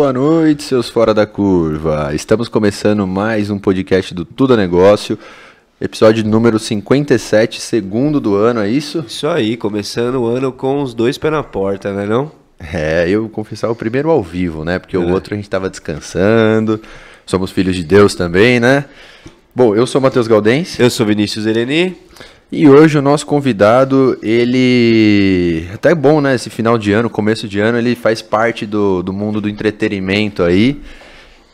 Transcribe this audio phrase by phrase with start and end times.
[0.00, 2.14] Boa noite, seus fora da curva.
[2.14, 5.18] Estamos começando mais um podcast do Tudo é Negócio,
[5.78, 9.04] episódio número 57, segundo do ano, é isso?
[9.06, 12.32] Isso aí, começando o ano com os dois pés na porta, né não?
[12.58, 14.78] É, eu confessar o primeiro ao vivo, né?
[14.78, 14.98] Porque é.
[14.98, 16.80] o outro a gente estava descansando.
[17.26, 18.86] Somos filhos de Deus também, né?
[19.54, 20.80] Bom, eu sou Matheus Galdense.
[20.80, 21.94] Eu sou Vinícius Ereni.
[22.52, 25.68] E hoje o nosso convidado, ele.
[25.72, 26.34] Até é bom, né?
[26.34, 30.42] Esse final de ano, começo de ano, ele faz parte do, do mundo do entretenimento
[30.42, 30.80] aí.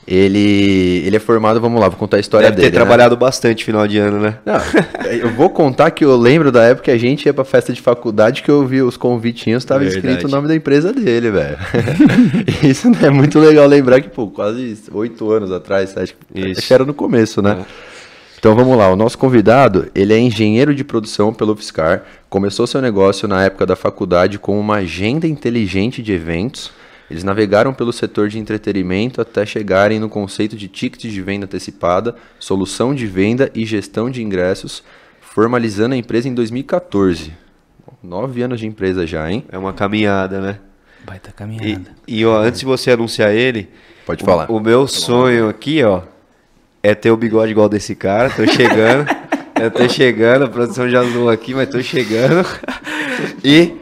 [0.08, 2.70] Ele, ele é formado, vamos lá, vou contar a história Deve dele.
[2.70, 2.84] ter né?
[2.84, 4.38] trabalhado bastante final de ano, né?
[4.46, 4.54] Não,
[5.10, 7.82] eu vou contar que eu lembro da época que a gente ia pra festa de
[7.82, 9.98] faculdade que eu vi os convitinhos, tava Verdade.
[9.98, 11.58] escrito o nome da empresa dele, velho.
[12.62, 16.14] Isso é muito legal lembrar que, pô, quase oito anos atrás, acho,
[16.52, 17.58] acho que era no começo, né?
[17.60, 17.95] É.
[18.38, 22.82] Então vamos lá, o nosso convidado, ele é engenheiro de produção pelo UFSCar, começou seu
[22.82, 26.70] negócio na época da faculdade com uma agenda inteligente de eventos.
[27.10, 32.14] Eles navegaram pelo setor de entretenimento até chegarem no conceito de tickets de venda antecipada,
[32.38, 34.82] solução de venda e gestão de ingressos,
[35.20, 37.32] formalizando a empresa em 2014.
[38.02, 39.44] Nove anos de empresa já, hein?
[39.50, 40.58] É uma caminhada, né?
[41.04, 41.90] Baita caminhada.
[42.06, 43.68] E, e ó, antes de você anunciar ele,
[44.04, 44.50] pode falar.
[44.50, 46.02] O, o meu sonho aqui, ó,
[46.86, 48.30] é ter o bigode igual desse cara.
[48.30, 49.06] Tô chegando.
[49.60, 52.46] eu tô chegando, a produção já zoou aqui, mas tô chegando.
[53.42, 53.72] E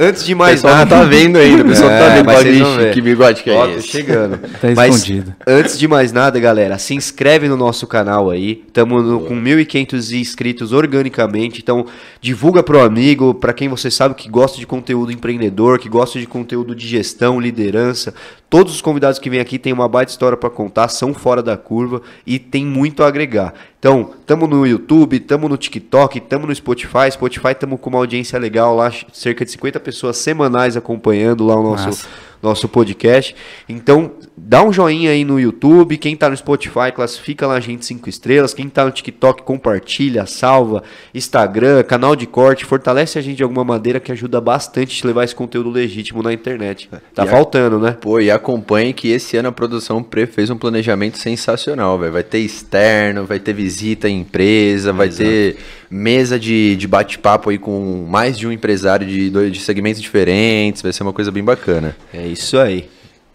[0.00, 0.78] Antes de mais nada.
[0.96, 3.54] não tá vendo ainda, o pessoal é, tá vendo mas bicho, que bigode que é
[3.54, 3.88] Ó, esse.
[3.88, 4.38] chegando.
[4.38, 5.34] tá mas, escondido.
[5.44, 8.62] Antes de mais nada, galera, se inscreve no nosso canal aí.
[8.64, 11.60] Estamos com 1.500 inscritos organicamente.
[11.60, 11.84] Então,
[12.20, 16.26] divulga pro amigo, para quem você sabe que gosta de conteúdo empreendedor, que gosta de
[16.26, 18.14] conteúdo de gestão, liderança.
[18.50, 21.56] Todos os convidados que vêm aqui têm uma baita história para contar, são fora da
[21.56, 23.52] curva e tem muito a agregar.
[23.78, 27.10] Então, estamos no YouTube, estamos no TikTok, estamos no Spotify.
[27.12, 31.62] Spotify estamos com uma audiência legal lá, cerca de 50 pessoas semanais acompanhando lá o
[31.62, 32.08] nosso Nossa
[32.42, 33.34] nosso podcast.
[33.68, 34.12] Então,
[34.42, 35.96] dá um joinha aí no YouTube.
[35.96, 38.54] Quem tá no Spotify, classifica lá a gente cinco estrelas.
[38.54, 40.82] Quem tá no TikTok, compartilha, salva.
[41.14, 45.24] Instagram, canal de corte, fortalece a gente de alguma maneira que ajuda bastante a levar
[45.24, 46.88] esse conteúdo legítimo na internet.
[47.14, 47.80] Tá e faltando, a...
[47.80, 47.96] né?
[48.00, 52.12] Pô, e acompanhe que esse ano a produção Pre fez um planejamento sensacional, velho.
[52.12, 55.24] Vai ter externo, vai ter visita em empresa, vai Exato.
[55.24, 55.56] ter
[55.90, 60.82] mesa de, de bate-papo aí com mais de um empresário de, de segmentos diferentes.
[60.82, 61.96] Vai ser uma coisa bem bacana.
[62.12, 62.88] É isso aí.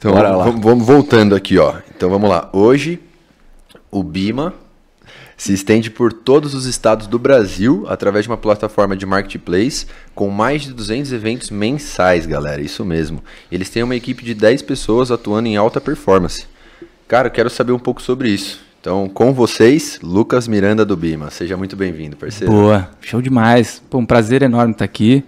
[0.04, 0.44] Então, Bora lá.
[0.44, 1.76] Vamos, voltando aqui, ó.
[1.96, 2.50] Então vamos lá.
[2.52, 3.00] Hoje,
[3.90, 4.54] o Bima
[5.38, 10.30] se estende por todos os estados do Brasil através de uma plataforma de marketplace com
[10.30, 12.62] mais de 200 eventos mensais, galera.
[12.62, 13.24] Isso mesmo.
[13.50, 16.48] Eles têm uma equipe de 10 pessoas atuando em alta performance.
[17.08, 18.62] Cara, eu quero saber um pouco sobre isso.
[18.82, 21.30] Então, com vocês, Lucas Miranda do Bima.
[21.30, 22.52] Seja muito bem-vindo, parceiro.
[22.52, 23.82] Boa, show demais.
[23.90, 25.24] Pô, um prazer enorme estar aqui.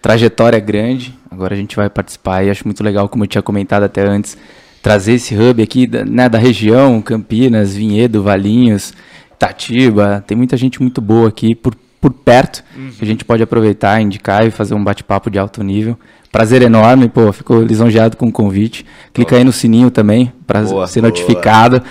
[0.00, 1.14] Trajetória grande.
[1.30, 4.36] Agora a gente vai participar e acho muito legal, como eu tinha comentado até antes,
[4.82, 8.94] trazer esse hub aqui né, da região, Campinas, Vinhedo, Valinhos,
[9.34, 10.24] Itatiba.
[10.26, 12.90] Tem muita gente muito boa aqui por, por perto uhum.
[12.98, 15.98] que a gente pode aproveitar, indicar e fazer um bate-papo de alto nível.
[16.32, 18.86] Prazer enorme, pô, fico lisonjeado com o convite.
[19.12, 19.40] Clica boa.
[19.40, 21.08] aí no sininho também para ser boa.
[21.08, 21.82] notificado.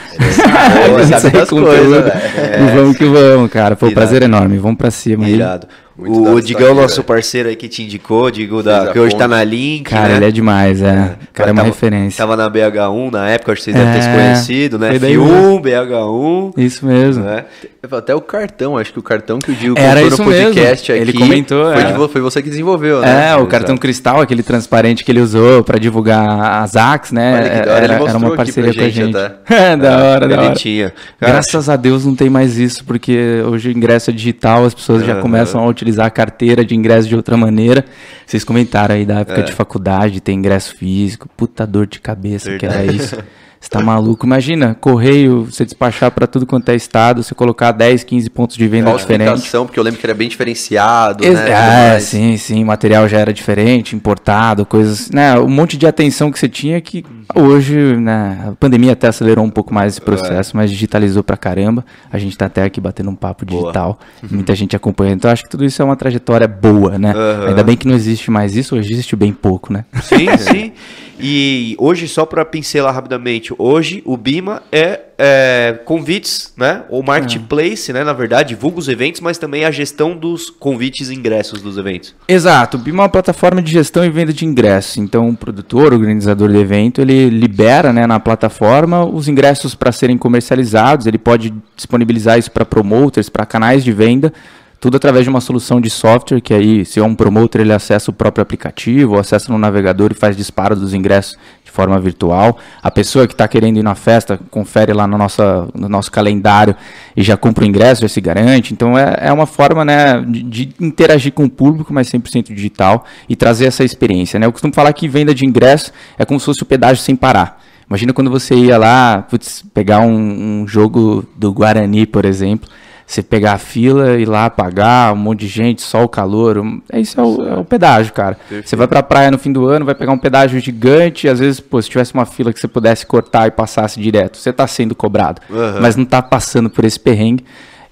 [0.88, 2.62] Boa, sabe das coisas, é.
[2.62, 3.76] E vamos que vamos, cara.
[3.76, 3.96] Pô, Irado.
[3.96, 4.58] prazer enorme.
[4.58, 5.68] Vamos para cima Irado.
[5.70, 5.89] aí.
[6.00, 9.44] Muito o Digão, nosso parceiro aí que te indicou, Digo, da, que hoje tá na
[9.44, 9.84] Link.
[9.90, 10.16] Cara, né?
[10.18, 10.88] ele é demais, é.
[10.88, 11.16] é.
[11.30, 12.18] O cara é uma tava, referência.
[12.18, 14.94] Tava na BH1 na época, acho que vocês é, devem ter se conhecido, né?
[14.94, 16.54] F1, BH1.
[16.58, 17.24] Isso mesmo.
[17.24, 17.46] Né?
[17.92, 21.10] Até o cartão, acho que o cartão que o Digo Era isso no podcast mesmo.
[21.10, 21.18] aqui.
[21.18, 21.74] Ele comentou.
[21.74, 21.92] Foi, é.
[21.92, 23.32] de, foi você que desenvolveu, né?
[23.32, 27.62] É, o cartão cristal, aquele transparente que ele usou para divulgar as AX, né?
[27.62, 29.10] Era, era uma parceria com a gente.
[29.50, 30.54] É, da hora, da hora.
[30.54, 30.94] Tinha.
[31.20, 35.04] Graças a Deus não tem mais isso, porque hoje o ingresso é digital, as pessoas
[35.04, 37.86] já começam a utilizar a carteira de ingresso de outra maneira.
[38.26, 39.44] Vocês comentaram aí da época é.
[39.44, 41.28] de faculdade, ter ingresso físico.
[41.36, 42.74] Puta dor de cabeça Verdade.
[42.74, 43.18] que era isso.
[43.60, 44.26] Você tá maluco?
[44.26, 48.68] Imagina, correio, você despachar para tudo quanto é estado, você colocar 10, 15 pontos de
[48.68, 49.52] venda diferentes.
[49.66, 51.96] porque eu lembro que era bem diferenciado, Ex né?
[51.96, 55.38] É, sim, sim, material já era diferente, importado, coisas, né?
[55.38, 57.04] Um monte de atenção que você tinha que
[57.36, 60.58] hoje, né, a pandemia até acelerou um pouco mais esse processo, é.
[60.58, 61.86] mas digitalizou pra caramba.
[62.12, 64.34] A gente tá até aqui batendo um papo digital, boa.
[64.34, 65.18] muita gente acompanhando.
[65.18, 67.14] Então acho que tudo isso é uma trajetória boa, né?
[67.14, 67.48] Uhum.
[67.50, 69.86] Ainda bem que não existe mais isso, hoje existe bem pouco, né?
[70.02, 70.72] Sim, sim.
[71.20, 76.84] E hoje, só para pincelar rapidamente, hoje o Bima é, é convites, né?
[76.90, 78.04] Ou marketplace, né?
[78.04, 82.16] Na verdade, divulga os eventos, mas também a gestão dos convites e ingressos dos eventos.
[82.28, 82.78] Exato.
[82.78, 84.98] O Bima é uma plataforma de gestão e venda de ingressos.
[84.98, 89.92] Então, o produtor, o organizador do evento, ele libera né, na plataforma os ingressos para
[89.92, 91.06] serem comercializados.
[91.06, 94.34] Ele pode disponibilizar isso para promoters, para canais de venda
[94.80, 98.12] Tudo através de uma solução de software, que aí, se é um promotor, ele acessa
[98.12, 102.58] o próprio aplicativo, ou acessa no navegador e faz disparo dos ingressos de forma virtual.
[102.82, 106.76] A pessoa que está querendo ir na festa, confere lá no, nossa, no nosso calendário
[107.16, 108.74] e já compra o ingresso, já se garante.
[108.74, 113.04] Então é, é uma forma né, de, de interagir com o público, mas 100% digital
[113.28, 114.40] e trazer essa experiência.
[114.40, 114.46] Né?
[114.46, 117.62] Eu costumo falar que venda de ingresso é como se fosse o pedágio sem parar.
[117.90, 122.70] Imagina quando você ia lá, putz, pegar um, um jogo do Guarani, por exemplo
[123.10, 126.64] você pegar a fila, ir lá pagar, um monte de gente, só o calor.
[126.92, 128.38] É isso é o, é o pedágio, cara.
[128.64, 131.60] Você vai pra praia no fim do ano, vai pegar um pedágio gigante, às vezes,
[131.60, 134.94] pô, se tivesse uma fila que você pudesse cortar e passasse direto, você tá sendo
[134.94, 135.42] cobrado.
[135.50, 135.82] Uhum.
[135.82, 137.44] Mas não tá passando por esse perrengue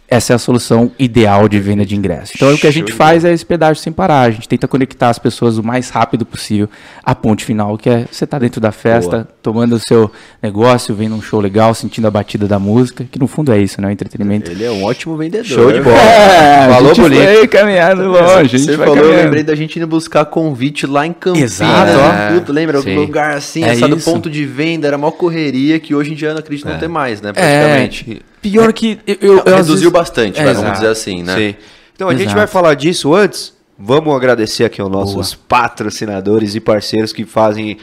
[0.10, 2.36] essa é a solução ideal de venda de ingressos.
[2.36, 4.22] Então, o que a gente faz é esse pedágio sem parar.
[4.22, 6.70] A gente tenta conectar as pessoas o mais rápido possível
[7.04, 9.28] à ponte final, que é você estar tá dentro da festa, Boa.
[9.42, 10.10] tomando o seu
[10.42, 13.82] negócio, vendo um show legal, sentindo a batida da música, que no fundo é isso,
[13.82, 13.90] né?
[13.90, 14.50] O entretenimento.
[14.50, 15.46] Ele é um ótimo vendedor.
[15.46, 15.98] Show de bola.
[16.38, 17.22] É, Falou bonito.
[17.22, 18.60] Foi caminhando longe.
[18.60, 19.18] Você falou, caminhando.
[19.18, 21.54] eu lembrei da gente indo buscar convite lá em Campinas.
[21.54, 21.92] Exato.
[21.92, 22.32] Né?
[22.34, 22.82] Puta, lembra?
[22.82, 22.98] Sim.
[22.98, 26.16] Um lugar assim, é essa do ponto de venda, era uma correria que hoje em
[26.16, 26.72] dia eu não acredito é.
[26.72, 27.34] não ter mais, né?
[27.34, 28.22] Praticamente.
[28.24, 28.37] É.
[28.52, 29.92] Pior que eu, eu, eu reduziu vezes...
[29.92, 31.36] bastante, é, vamos dizer assim, né?
[31.36, 31.56] Sim.
[31.94, 32.24] Então a Exato.
[32.24, 33.56] gente vai falar disso antes.
[33.80, 35.46] Vamos agradecer aqui aos nossos Boa.
[35.48, 37.78] patrocinadores e parceiros que fazem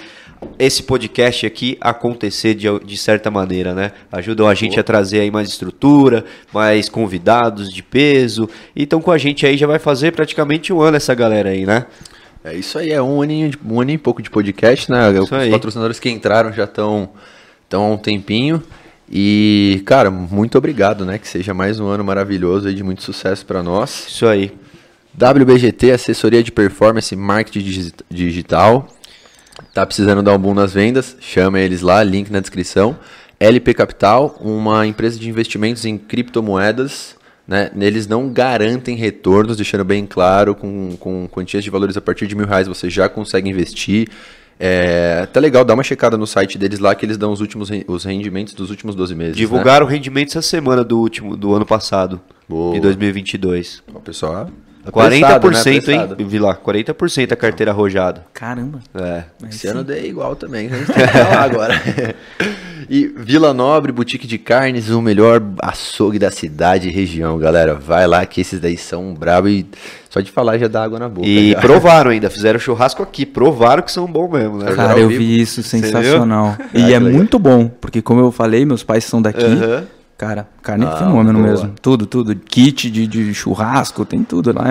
[0.59, 3.93] esse podcast aqui acontecer de, de certa maneira, né?
[4.11, 4.81] Ajudam a gente Boa.
[4.81, 8.49] a trazer aí mais estrutura, mais convidados de peso.
[8.75, 11.65] E estão com a gente aí, já vai fazer praticamente um ano essa galera aí,
[11.65, 11.87] né?
[12.45, 15.13] É isso aí, é um aninho, um ano e pouco de podcast, né?
[15.13, 15.51] Isso Os aí.
[15.51, 17.11] patrocinadores que entraram já estão
[17.73, 18.63] há um tempinho.
[19.11, 21.19] E, cara, muito obrigado, né?
[21.19, 24.07] Que seja mais um ano maravilhoso e de muito sucesso para nós.
[24.09, 24.53] Isso aí.
[25.17, 28.89] WBGT, assessoria de performance marketing digital.
[29.73, 31.17] Tá precisando dar um boom nas vendas?
[31.21, 32.97] Chama eles lá, link na descrição.
[33.39, 37.15] LP Capital, uma empresa de investimentos em criptomoedas.
[37.47, 37.71] Né?
[37.79, 42.35] Eles não garantem retornos, deixando bem claro, com, com quantias de valores a partir de
[42.35, 44.09] mil reais você já consegue investir.
[44.59, 47.71] É, tá legal, dá uma checada no site deles lá que eles dão os últimos
[47.89, 49.37] os rendimentos dos últimos 12 meses.
[49.37, 49.93] Divulgaram né?
[49.93, 52.77] o rendimento essa semana do último do ano passado, Boa.
[52.77, 53.83] em 2022.
[53.93, 54.49] O pessoal
[54.91, 55.95] 40%, né?
[55.95, 56.27] hein?
[56.27, 58.25] Vi lá, 40% a carteira arrojada.
[58.33, 58.81] Caramba.
[58.95, 59.25] É.
[59.49, 59.69] Esse sim.
[59.69, 61.83] ano dei igual também, a gente tem que falar agora.
[62.89, 67.75] e Vila Nobre, boutique de carnes, o melhor açougue da cidade e região, galera.
[67.75, 69.67] Vai lá que esses daí são bravos e
[70.11, 71.27] só de falar já dá água na boca.
[71.27, 71.61] E já.
[71.61, 74.73] provaram ainda, fizeram churrasco aqui, provaram que são bons mesmo, né?
[74.73, 76.57] Cara, eu vi isso, sensacional.
[76.73, 79.45] E é muito bom, porque como eu falei, meus pais são daqui.
[79.45, 79.85] Uhum.
[80.25, 81.51] Cara, carne é ah, é fenômeno boa.
[81.51, 81.75] mesmo.
[81.83, 82.35] Tudo, tudo.
[82.35, 84.65] Kit de, de, churrasco, tem tudo lá.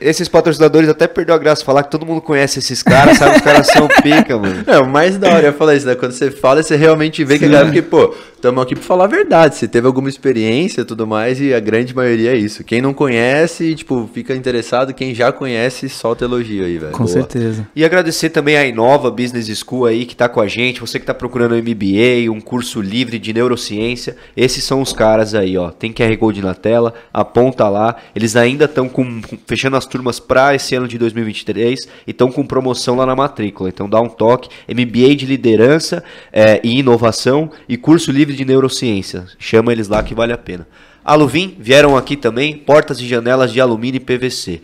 [0.00, 3.34] Esses patrocinadores até perdeu a graça falar que todo mundo conhece esses caras, sabe?
[3.34, 4.60] Os caras são pica, mano.
[4.70, 5.96] É, o mais da hora eu falar isso, né?
[5.96, 7.38] Quando você fala, você realmente vê Sim.
[7.40, 9.56] que a galera, porque, pô, estamos aqui para falar a verdade.
[9.56, 12.62] Você teve alguma experiência e tudo mais, e a grande maioria é isso.
[12.62, 14.94] Quem não conhece, tipo, fica interessado.
[14.94, 16.92] Quem já conhece, solta elogio aí, velho.
[16.92, 17.08] Com Boa.
[17.08, 17.66] certeza.
[17.74, 20.80] E agradecer também a Inova Business School aí, que tá com a gente.
[20.80, 24.16] Você que tá procurando um MBA, um curso livre de neurociência.
[24.36, 25.70] Esses são os caras aí, ó.
[25.70, 27.96] Tem QR Code na tela, aponta lá.
[28.14, 32.44] Eles ainda estão com, fechando as turmas para esse ano de 2023 e estão com
[32.44, 33.70] promoção lá na matrícula.
[33.70, 34.50] Então dá um toque.
[34.68, 39.24] MBA de liderança é, e inovação e curso livre de neurociência.
[39.38, 40.68] Chama eles lá que vale a pena.
[41.02, 44.60] Aluvim vieram aqui também, portas e janelas de alumínio e PVC.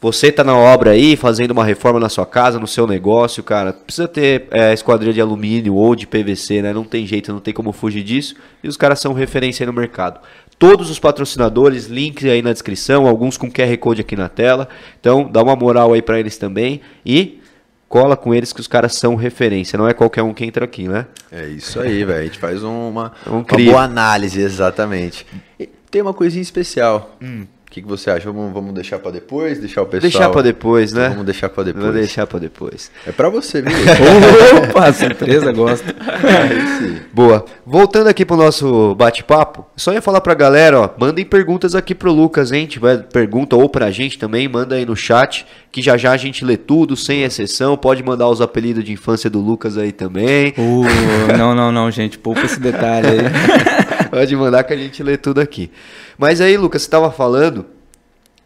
[0.00, 3.74] Você está na obra aí, fazendo uma reforma na sua casa, no seu negócio, cara,
[3.74, 6.72] precisa ter é, esquadrilha de alumínio ou de PVC, né?
[6.72, 8.34] Não tem jeito, não tem como fugir disso.
[8.64, 10.18] E os caras são referência aí no mercado.
[10.58, 14.68] Todos os patrocinadores, links aí na descrição, alguns com QR Code aqui na tela.
[14.98, 16.80] Então, dá uma moral aí para eles também.
[17.04, 17.38] E
[17.86, 19.76] cola com eles que os caras são referência.
[19.76, 21.06] Não é qualquer um que entra aqui, né?
[21.30, 22.20] É isso aí, velho.
[22.20, 25.26] A gente faz uma, um uma boa análise, exatamente.
[25.58, 27.16] E tem uma coisinha especial.
[27.20, 27.44] Hum.
[27.70, 28.32] O que, que você acha?
[28.32, 29.60] Vamos, vamos deixar para depois?
[29.60, 30.00] Deixar o pessoal.
[30.00, 31.02] Deixar para depois, né?
[31.02, 31.84] Então vamos deixar para depois.
[31.84, 32.90] Vou deixar para depois.
[33.06, 33.70] É para você, viu?
[34.68, 35.86] Opa, surpresa, gosto.
[36.20, 37.44] É Boa.
[37.64, 42.12] Voltando aqui pro nosso bate-papo, só ia falar pra galera, ó, mandem perguntas aqui pro
[42.12, 42.66] Lucas, hein?
[42.66, 46.44] Tiver pergunta ou pra gente também, manda aí no chat, que já já a gente
[46.44, 47.76] lê tudo, sem exceção.
[47.76, 50.54] Pode mandar os apelidos de infância do Lucas aí também.
[50.58, 53.18] Uh, não, não, não, gente, poupa esse detalhe aí.
[54.10, 55.70] Pode mandar que a gente lê tudo aqui.
[56.18, 57.59] Mas aí, Lucas, você estava falando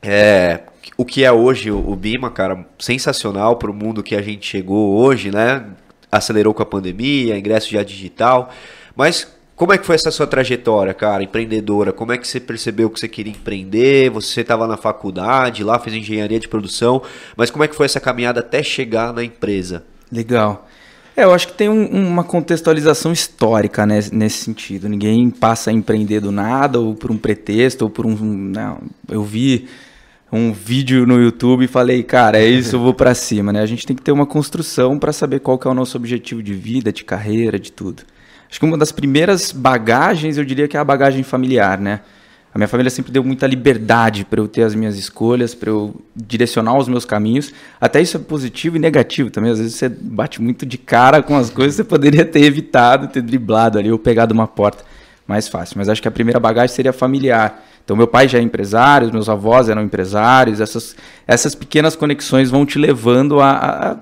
[0.06, 0.64] é,
[0.96, 4.94] o que é hoje o Bima, cara, sensacional para o mundo que a gente chegou
[4.96, 5.64] hoje, né?
[6.10, 8.50] Acelerou com a pandemia, ingresso já digital.
[8.94, 11.92] Mas como é que foi essa sua trajetória, cara, empreendedora?
[11.92, 14.10] Como é que você percebeu que você queria empreender?
[14.10, 17.02] Você estava na faculdade, lá fez engenharia de produção,
[17.36, 19.84] mas como é que foi essa caminhada até chegar na empresa?
[20.10, 20.68] Legal.
[21.16, 24.88] É, eu acho que tem um, uma contextualização histórica né, nesse sentido.
[24.88, 28.16] Ninguém passa a empreender do nada, ou por um pretexto, ou por um.
[28.16, 29.68] Não, eu vi
[30.36, 33.60] um vídeo no YouTube e falei, cara, é isso, eu vou para cima, né?
[33.60, 36.42] A gente tem que ter uma construção para saber qual que é o nosso objetivo
[36.42, 38.02] de vida, de carreira, de tudo.
[38.50, 42.00] Acho que uma das primeiras bagagens, eu diria que é a bagagem familiar, né?
[42.54, 46.00] A minha família sempre deu muita liberdade para eu ter as minhas escolhas, para eu
[46.14, 47.52] direcionar os meus caminhos.
[47.80, 49.50] Até isso é positivo e negativo também.
[49.50, 53.22] Às vezes você bate muito de cara com as coisas você poderia ter evitado, ter
[53.22, 54.84] driblado ali ou pegado uma porta
[55.26, 55.78] mais fácil.
[55.78, 57.60] Mas acho que a primeira bagagem seria familiar.
[57.84, 62.64] Então, meu pai já é empresário, meus avós eram empresários, essas, essas pequenas conexões vão
[62.64, 63.98] te levando a, a, a,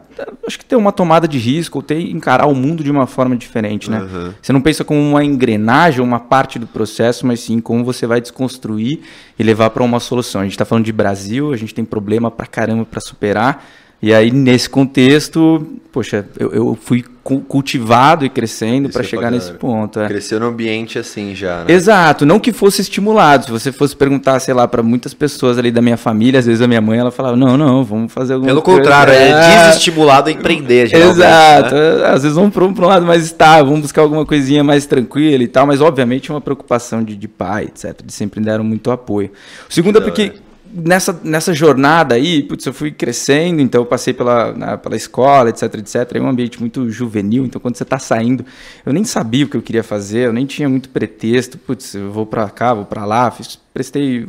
[0.47, 3.37] acho que ter uma tomada de risco, ou ter encarar o mundo de uma forma
[3.37, 4.01] diferente, né?
[4.01, 4.33] Uhum.
[4.41, 8.21] Você não pensa como uma engrenagem, uma parte do processo, mas sim como você vai
[8.21, 9.01] desconstruir
[9.37, 10.43] e levar para uma solução.
[10.43, 13.65] A gente está falando de Brasil, a gente tem problema para caramba para superar,
[14.03, 20.01] e aí, nesse contexto, poxa, eu, eu fui cultivado e crescendo para chegar nesse ponto.
[20.01, 20.09] É.
[20.09, 21.73] Cresceu no ambiente assim já, né?
[21.73, 23.45] Exato, não que fosse estimulado.
[23.45, 26.61] Se você fosse perguntar, sei lá, para muitas pessoas ali da minha família, às vezes
[26.61, 28.81] a minha mãe, ela falava, não, não, vamos fazer alguma Pelo coisa.
[28.81, 31.19] Pelo contrário, é, é desestimulado a empreender, geralmente.
[31.19, 32.07] Exato, né?
[32.07, 35.45] às vezes vamos para um, um, lado mais estável, vamos buscar alguma coisinha mais tranquila
[35.45, 39.31] e tal, mas obviamente uma preocupação de, de pai, etc, de sempre deram muito apoio.
[39.71, 40.33] O segundo é porque
[40.73, 45.51] nessa, nessa jornada aí, putz, eu fui crescendo, então eu passei pela, na, pela escola,
[45.51, 46.13] etc, etc.
[46.15, 48.45] É um ambiente muito juvenil, então quando você está saindo,
[48.85, 51.59] eu nem sabia o que eu queria fazer, eu nem tinha muito pretexto.
[51.59, 54.27] Putz, eu vou para cá, vou para lá, fiz, prestei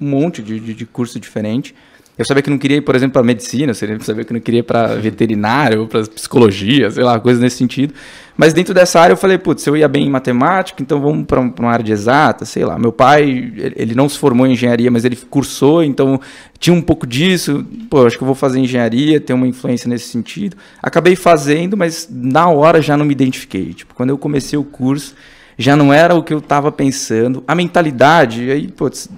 [0.00, 1.74] um monte de, de, de curso diferente.
[2.18, 4.58] Eu sabia que não queria ir, por exemplo, para medicina, eu sabia que não queria
[4.58, 7.94] ir para veterinário, para psicologia, sei lá, coisa nesse sentido.
[8.36, 11.38] Mas dentro dessa área eu falei, putz, eu ia bem em matemática, então vamos para
[11.40, 12.76] uma área de exata, sei lá.
[12.76, 16.20] Meu pai, ele não se formou em engenharia, mas ele cursou, então
[16.58, 17.64] tinha um pouco disso.
[17.88, 20.56] Pô, acho que eu vou fazer engenharia, ter uma influência nesse sentido.
[20.82, 23.74] Acabei fazendo, mas na hora já não me identifiquei.
[23.74, 25.14] Tipo, quando eu comecei o curso,
[25.58, 27.42] já não era o que eu estava pensando.
[27.46, 29.10] A mentalidade, aí, putz,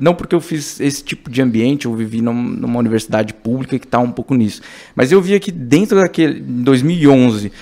[0.00, 4.00] não porque eu fiz esse tipo de ambiente, eu vivi numa universidade pública que está
[4.00, 4.60] um pouco nisso,
[4.96, 7.52] mas eu via que dentro daquele, em 2011,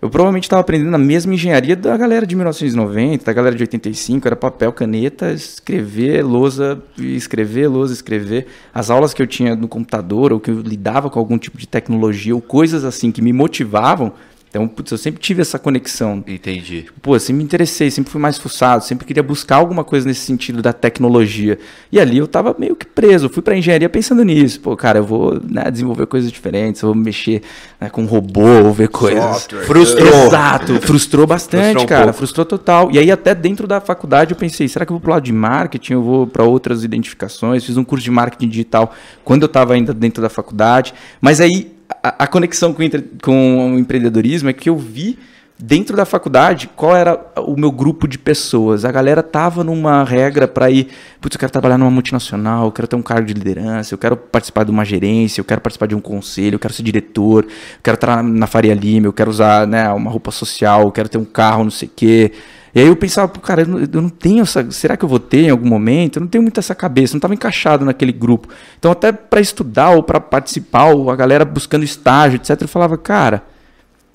[0.00, 4.26] eu provavelmente estava aprendendo a mesma engenharia da galera de 1990, da galera de 85,
[4.26, 8.46] era papel, caneta, escrever, lousa, escrever, lousa, escrever.
[8.72, 11.68] As aulas que eu tinha no computador, ou que eu lidava com algum tipo de
[11.68, 14.14] tecnologia, ou coisas assim que me motivavam,
[14.50, 16.24] então, putz, eu sempre tive essa conexão.
[16.26, 16.86] Entendi.
[17.00, 20.60] Pô, sempre me interessei, sempre fui mais fuçado, sempre queria buscar alguma coisa nesse sentido
[20.60, 21.56] da tecnologia.
[21.92, 23.26] E ali eu tava meio que preso.
[23.26, 24.60] Eu fui pra engenharia pensando nisso.
[24.60, 27.42] Pô, cara, eu vou né, desenvolver coisas diferentes, eu vou mexer
[27.80, 29.22] né, com robô, vou ver coisas.
[29.22, 29.64] Software.
[29.66, 30.26] Frustrou.
[30.26, 32.18] Exato, frustrou bastante, frustrou um cara, pouco.
[32.18, 32.90] frustrou total.
[32.90, 35.32] E aí até dentro da faculdade eu pensei, será que eu vou pro lado de
[35.32, 37.64] marketing, eu vou para outras identificações?
[37.64, 38.92] Fiz um curso de marketing digital
[39.24, 40.92] quando eu tava ainda dentro da faculdade.
[41.20, 42.82] Mas aí a, conexão com,
[43.22, 45.18] com o empreendedorismo é que eu vi
[45.62, 48.84] dentro da faculdade qual era o meu grupo de pessoas.
[48.84, 50.88] A galera tava numa regra para ir,
[51.20, 54.16] putz, eu quero trabalhar numa multinacional, eu quero ter um cargo de liderança, eu quero
[54.16, 57.50] participar de uma gerência, eu quero participar de um conselho, eu quero ser diretor, eu
[57.82, 61.18] quero estar na Faria Lima, eu quero usar né, uma roupa social, eu quero ter
[61.18, 62.32] um carro, não sei o quê.
[62.74, 64.70] E aí eu pensava, pô, cara, eu não, eu não tenho essa.
[64.70, 66.16] Será que eu vou ter em algum momento?
[66.16, 68.48] Eu não tenho muito essa cabeça, não estava encaixado naquele grupo.
[68.78, 72.96] Então, até para estudar ou para participar, ou a galera buscando estágio, etc., eu falava,
[72.96, 73.42] cara,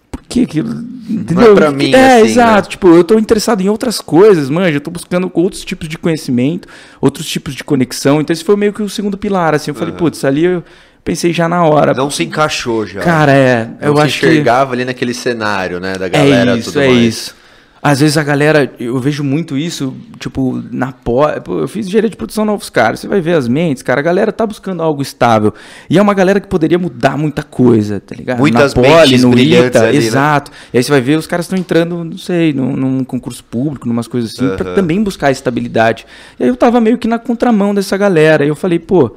[0.09, 0.59] por que que.
[0.59, 1.35] Entendeu?
[1.35, 2.29] Não é pra mim, É, assim, né?
[2.29, 2.67] exato.
[2.67, 2.71] Né?
[2.71, 6.67] Tipo, eu estou interessado em outras coisas, manja, eu tô buscando outros tipos de conhecimento,
[7.01, 8.21] outros tipos de conexão.
[8.21, 9.71] Então, esse foi meio que o segundo pilar, assim.
[9.71, 9.97] Eu falei, uhum.
[9.97, 10.63] putz, ali eu
[11.03, 11.93] pensei já na hora.
[11.93, 13.01] Não se encaixou já.
[13.01, 13.65] Cara, é.
[13.65, 14.75] Não eu se acho enxergava que...
[14.77, 15.95] ali naquele cenário, né?
[15.97, 16.51] Da galera.
[16.51, 16.99] É isso, é mais.
[16.99, 17.35] isso.
[17.85, 21.39] Às vezes a galera, eu vejo muito isso, tipo, na pós.
[21.47, 22.99] Eu fiz engenharia de produção novos caras.
[22.99, 23.99] Você vai ver as mentes, cara.
[23.99, 25.53] A galera tá buscando algo estável.
[25.87, 28.39] E é uma galera que poderia mudar muita coisa, tá ligado?
[28.39, 30.03] Muitas na poli, no ITA, ali, né?
[30.03, 30.49] exato.
[30.49, 30.57] Né?
[30.73, 33.87] E aí você vai ver os caras estão entrando, não sei, num, num, concurso público,
[33.87, 34.55] numas coisas assim, uhum.
[34.55, 36.07] para também buscar estabilidade.
[36.39, 38.43] E aí eu tava meio que na contramão dessa galera.
[38.43, 39.15] E eu falei, pô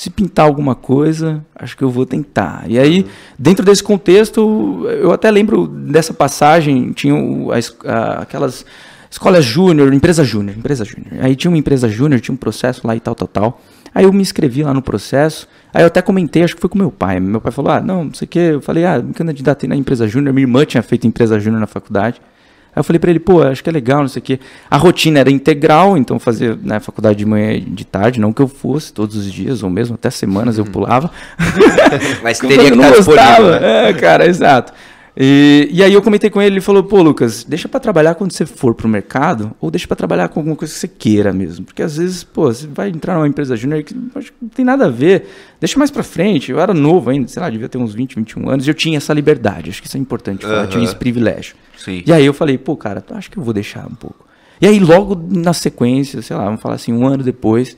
[0.00, 2.64] se pintar alguma coisa, acho que eu vou tentar.
[2.66, 3.04] E aí,
[3.38, 8.64] dentro desse contexto, eu até lembro dessa passagem, tinha a, a, aquelas
[9.10, 11.22] escolas júnior, empresa júnior, empresa júnior.
[11.22, 13.60] Aí tinha uma empresa júnior, tinha um processo lá e tal, tal, tal.
[13.94, 15.46] Aí eu me inscrevi lá no processo.
[15.70, 17.20] Aí eu até comentei, acho que foi com meu pai.
[17.20, 18.38] Meu pai falou: "Ah, não, não sei o quê".
[18.54, 21.66] Eu falei: "Ah, me candidatei na empresa júnior, minha irmã tinha feito empresa júnior na
[21.66, 22.22] faculdade".
[22.74, 24.40] Aí eu falei para ele, pô, acho que é legal, não sei o quê.
[24.70, 28.40] A rotina era integral, então fazia né, faculdade de manhã e de tarde, não que
[28.40, 30.70] eu fosse todos os dias, ou mesmo até semanas eu uhum.
[30.70, 31.10] pulava.
[32.22, 33.60] Mas teria que estar disponível.
[33.60, 33.90] Né?
[33.90, 34.72] É, cara, exato.
[35.16, 38.32] E, e aí eu comentei com ele, ele falou, pô, Lucas, deixa para trabalhar quando
[38.32, 41.64] você for pro mercado, ou deixa para trabalhar com alguma coisa que você queira mesmo.
[41.64, 44.90] Porque às vezes, pô, você vai entrar numa empresa júnior que não tem nada a
[44.90, 45.26] ver.
[45.58, 46.50] Deixa mais para frente.
[46.50, 48.96] Eu era novo ainda, sei lá, devia ter uns 20, 21 anos, e eu tinha
[48.96, 49.70] essa liberdade.
[49.70, 50.64] Acho que isso é importante falar, uhum.
[50.64, 51.54] eu tinha esse privilégio.
[51.76, 52.02] Sim.
[52.06, 54.26] E aí eu falei, pô, cara, acho que eu vou deixar um pouco.
[54.60, 57.76] E aí logo na sequência, sei lá, vamos falar assim, um ano depois,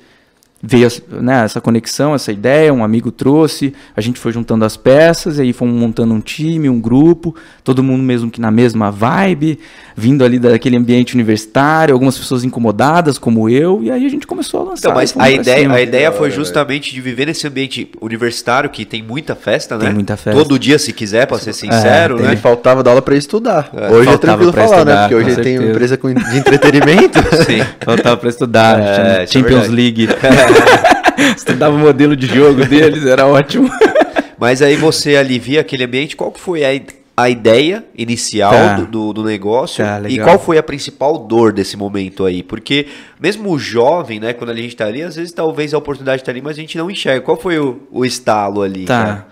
[0.62, 5.38] veio né, essa conexão, essa ideia, um amigo trouxe, a gente foi juntando as peças,
[5.38, 9.58] e aí fomos montando um time, um grupo, todo mundo mesmo que na mesma vibe,
[9.96, 14.60] vindo ali daquele ambiente universitário, algumas pessoas incomodadas como eu, e aí a gente começou
[14.60, 14.88] a lançar.
[14.88, 19.02] Então, mas a ideia, a ideia foi justamente de viver nesse ambiente universitário que tem
[19.02, 19.86] muita festa, né?
[19.86, 20.40] Tem muita festa.
[20.40, 22.28] Todo dia, se quiser, para ser sincero, é, né?
[22.28, 23.68] Ele faltava da aula para estudar.
[23.74, 23.90] É.
[23.90, 25.00] Hoje é tranquilo falar, estudar, né?
[25.00, 27.18] Porque hoje ele tem uma empresa de entretenimento.
[27.44, 28.80] Sim, faltava para estudar.
[28.80, 30.06] É, é Champions League.
[31.36, 33.70] Estudava o modelo de jogo deles, era ótimo.
[34.38, 36.80] Mas aí você alivia aquele ambiente, qual foi a,
[37.16, 38.74] a ideia inicial tá.
[38.76, 42.42] do, do, do, negócio tá, e qual foi a principal dor desse momento aí?
[42.42, 42.88] Porque
[43.20, 46.32] mesmo o jovem, né, quando a gente está ali, às vezes talvez a oportunidade está
[46.32, 47.20] ali, mas a gente não enxerga.
[47.20, 48.84] Qual foi o, o estalo ali?
[48.84, 49.04] Tá.
[49.04, 49.26] Cara?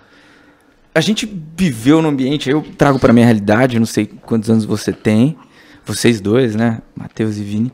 [0.95, 4.93] A gente viveu no ambiente, eu trago para minha realidade, não sei quantos anos você
[4.93, 5.37] tem,
[5.85, 7.73] vocês dois, né, Matheus e Vini.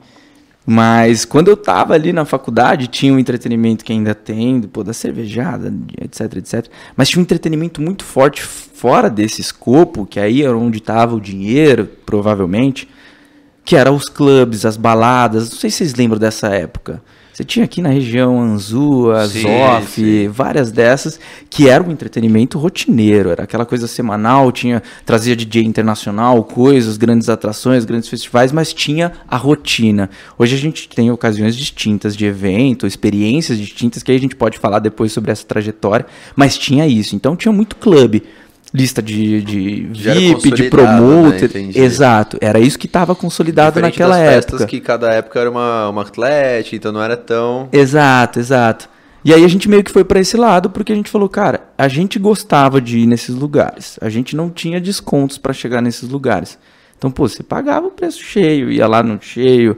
[0.69, 4.93] Mas quando eu tava ali na faculdade, tinha um entretenimento que ainda tem, pô, da
[4.93, 6.67] cervejada, etc, etc.
[6.97, 11.21] Mas tinha um entretenimento muito forte fora desse escopo, que aí era onde tava o
[11.21, 12.89] dinheiro, provavelmente,
[13.65, 15.51] que eram os clubes, as baladas.
[15.51, 17.01] Não sei se vocês lembram dessa época.
[17.37, 23.43] Você tinha aqui na região Anzu, Zoff, várias dessas, que era um entretenimento rotineiro, era
[23.43, 29.37] aquela coisa semanal, tinha trazia DJ internacional, coisas, grandes atrações, grandes festivais, mas tinha a
[29.37, 30.09] rotina.
[30.39, 34.57] Hoje a gente tem ocasiões distintas de evento, experiências distintas, que aí a gente pode
[34.57, 37.15] falar depois sobre essa trajetória, mas tinha isso.
[37.15, 38.23] Então tinha muito clube
[38.73, 41.51] lista de, de VIP, de promoter.
[41.55, 41.71] Né?
[41.75, 44.51] Exato, era isso que estava consolidado Diferente naquela das época.
[44.51, 47.69] festas que cada época era uma, uma atleta, então não era tão.
[47.73, 48.89] Exato, exato.
[49.25, 51.69] E aí a gente meio que foi para esse lado porque a gente falou, cara,
[51.77, 56.09] a gente gostava de ir nesses lugares, a gente não tinha descontos para chegar nesses
[56.09, 56.59] lugares.
[56.97, 59.77] Então, pô, você pagava o preço cheio, ia lá no cheio,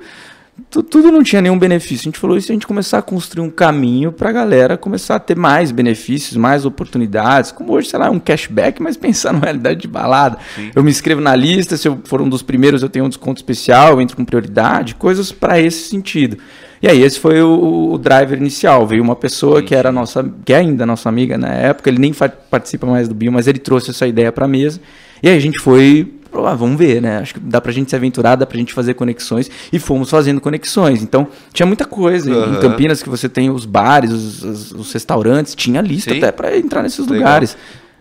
[0.71, 2.03] tudo não tinha nenhum benefício.
[2.03, 5.17] A gente falou isso a gente começar a construir um caminho para a galera começar
[5.17, 9.41] a ter mais benefícios, mais oportunidades, como hoje, sei lá, um cashback, mas pensar na
[9.41, 10.39] realidade de balada.
[10.55, 10.71] Sim.
[10.75, 13.39] Eu me inscrevo na lista, se eu for um dos primeiros, eu tenho um desconto
[13.39, 16.39] especial, eu entro com prioridade, coisas para esse sentido.
[16.83, 18.87] E aí esse foi o, o driver inicial.
[18.87, 19.67] Veio uma pessoa Sim.
[19.67, 22.13] que era nossa, que é ainda nossa amiga na época, ele nem
[22.51, 24.81] participa mais do Bio, mas ele trouxe essa ideia para a mesa.
[25.23, 27.19] E aí a gente foi ah, vamos ver, né?
[27.19, 29.51] Acho que dá pra gente se aventurar, dá pra gente fazer conexões.
[29.73, 31.03] E fomos fazendo conexões.
[31.03, 32.31] Então, tinha muita coisa.
[32.31, 32.55] Uhum.
[32.55, 36.19] Em Campinas, que você tem os bares, os, os, os restaurantes, tinha lista Sim.
[36.19, 37.17] até para entrar nesses Legal.
[37.17, 37.57] lugares.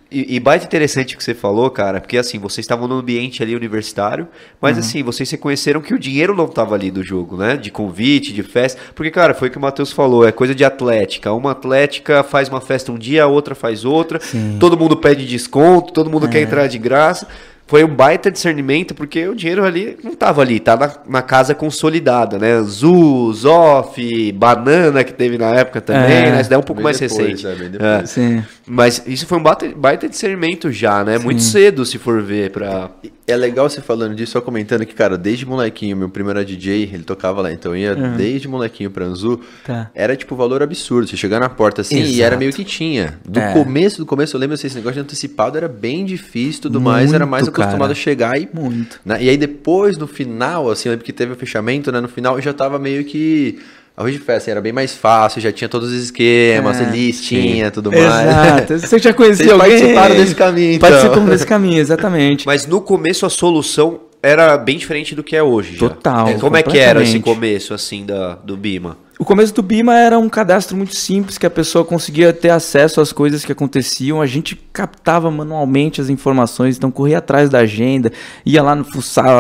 [0.10, 3.44] E, e baita interessante o que você falou, cara, porque assim, vocês estavam no ambiente
[3.44, 4.26] ali universitário,
[4.62, 4.80] mas uhum.
[4.80, 7.58] assim, vocês se conheceram que o dinheiro não estava ali do jogo, né?
[7.58, 8.80] De convite, de festa.
[8.96, 11.34] Porque, cara, foi o que o Matheus falou, é coisa de atlética.
[11.34, 14.56] Uma atlética faz uma festa um dia, a outra faz outra, Sim.
[14.60, 16.30] todo mundo pede desconto, todo mundo é.
[16.30, 17.28] quer entrar de graça
[17.68, 21.54] foi um baita discernimento, porque o dinheiro ali não estava ali, tá na, na, casa
[21.54, 22.62] consolidada, né?
[22.64, 26.42] Zu, Zoff, Banana, que teve na época também, é, né?
[26.42, 27.46] Isso daí é um pouco mais depois, recente.
[27.46, 28.44] É, é.
[28.68, 31.18] Mas isso foi um baita, baita discernimento já, né?
[31.18, 31.24] Sim.
[31.24, 32.92] Muito cedo, se for ver, pra...
[33.26, 36.84] É legal você falando disso, só comentando que, cara, desde molequinho, meu primeiro era DJ,
[36.94, 38.16] ele tocava lá, então ia uhum.
[38.16, 39.92] desde molequinho pra Anzu, tá.
[39.94, 42.16] era tipo valor absurdo, você chegar na porta assim, Exato.
[42.16, 43.20] e era meio que tinha.
[43.28, 43.52] Do é.
[43.52, 46.94] começo, do começo, eu lembro assim, esse negócio de antecipado era bem difícil tudo Muito,
[46.94, 47.92] mais, era mais acostumado cara.
[47.92, 48.50] a chegar e.
[48.54, 49.00] Muito.
[49.06, 49.24] Né?
[49.24, 52.00] E aí depois, no final, assim, eu lembro que teve o fechamento, né?
[52.00, 53.60] No final eu já tava meio que.
[53.98, 57.72] Arroz de festa assim, era bem mais fácil, já tinha todos os esquemas, é, listinha,
[57.72, 58.04] tudo mais.
[58.04, 58.78] Exato.
[58.88, 59.70] Você já conhecia Vocês alguém?
[59.72, 60.90] participaram desse caminho, então.
[60.90, 62.46] Participamos desse caminho, exatamente.
[62.46, 65.78] Mas no começo a solução era bem diferente do que é hoje.
[65.78, 65.90] Já.
[65.90, 66.32] Total.
[66.40, 68.98] Como é que era esse começo, assim, da, do Bima?
[69.20, 73.02] O começo do Bima era um cadastro muito simples, que a pessoa conseguia ter acesso
[73.02, 74.22] às coisas que aconteciam.
[74.22, 78.12] A gente captava manualmente as informações, então corria atrás da agenda,
[78.46, 78.86] ia lá no,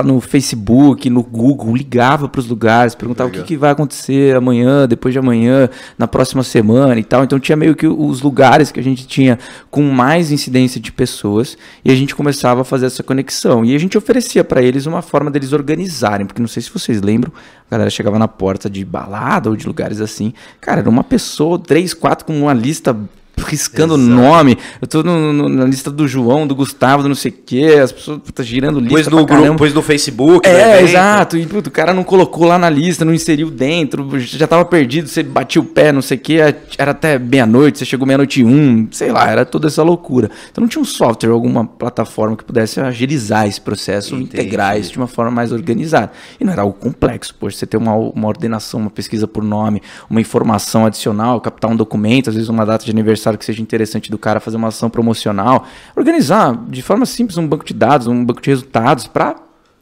[0.03, 3.43] no Facebook, no Google, ligava para os lugares, perguntava Legal.
[3.43, 7.23] o que, que, vai acontecer amanhã, depois de amanhã, na próxima semana e tal.
[7.23, 9.37] Então tinha meio que os lugares que a gente tinha
[9.69, 13.63] com mais incidência de pessoas e a gente começava a fazer essa conexão.
[13.63, 16.99] E a gente oferecia para eles uma forma deles organizarem, porque não sei se vocês
[16.99, 17.31] lembram,
[17.69, 20.33] a galera chegava na porta de balada ou de lugares assim.
[20.59, 22.97] Cara, era uma pessoa, três, quatro, com uma lista
[23.45, 24.57] riscando o nome.
[24.81, 27.79] Eu tô no, no, na lista do João, do Gustavo, do não sei o quê.
[27.81, 28.93] As pessoas tá girando lista.
[28.93, 30.47] Pois no grupo, pois no Facebook.
[30.47, 31.37] É, exato.
[31.37, 35.07] E puto, o cara não colocou lá na lista, não inseriu dentro, já tava perdido,
[35.07, 36.55] você batia o pé, não sei o quê.
[36.77, 40.29] Era até meia-noite, você chegou meia-noite e um, sei lá, era toda essa loucura.
[40.51, 44.41] Então não tinha um software, alguma plataforma que pudesse agilizar esse processo, Entendi.
[44.41, 46.11] integrar isso de uma forma mais organizada.
[46.39, 49.81] E não era algo complexo, poxa, você ter uma, uma ordenação, uma pesquisa por nome,
[50.09, 54.11] uma informação adicional, captar um documento, às vezes uma data de aniversário que seja interessante
[54.11, 58.23] do cara fazer uma ação promocional, organizar de forma simples um banco de dados, um
[58.23, 59.35] banco de resultados para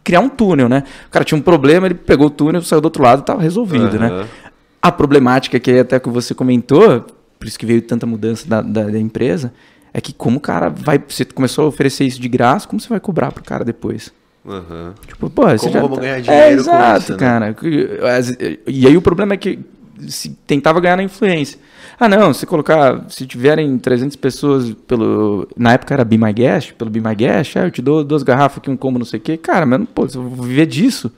[0.05, 0.83] criar um túnel, né?
[1.07, 3.93] O cara tinha um problema, ele pegou o túnel, saiu do outro lado, estava resolvido,
[3.93, 3.99] uhum.
[3.99, 4.27] né?
[4.81, 7.05] A problemática que até que você comentou,
[7.37, 9.51] por isso que veio tanta mudança da, da, da empresa,
[9.93, 11.01] é que como o cara vai.
[11.07, 14.13] Você começou a oferecer isso de graça, como você vai cobrar pro cara depois?
[14.45, 14.93] Uhum.
[15.07, 17.17] Tipo, pô, você Como já vamos tá- ganhar dinheiro é, com exato, isso, né?
[17.17, 17.55] cara.
[18.67, 19.59] E aí o problema é que
[20.07, 21.59] se tentava ganhar na influência.
[21.99, 26.73] Ah, não, se colocar, se tiverem 300 pessoas pelo, na época era Be My Guest,
[26.73, 29.19] pelo Be My Guest, ah, eu te dou duas garrafas aqui, um combo, não sei
[29.19, 29.37] o quê.
[29.37, 31.09] Cara, mas, não, pô, eu vou viver disso,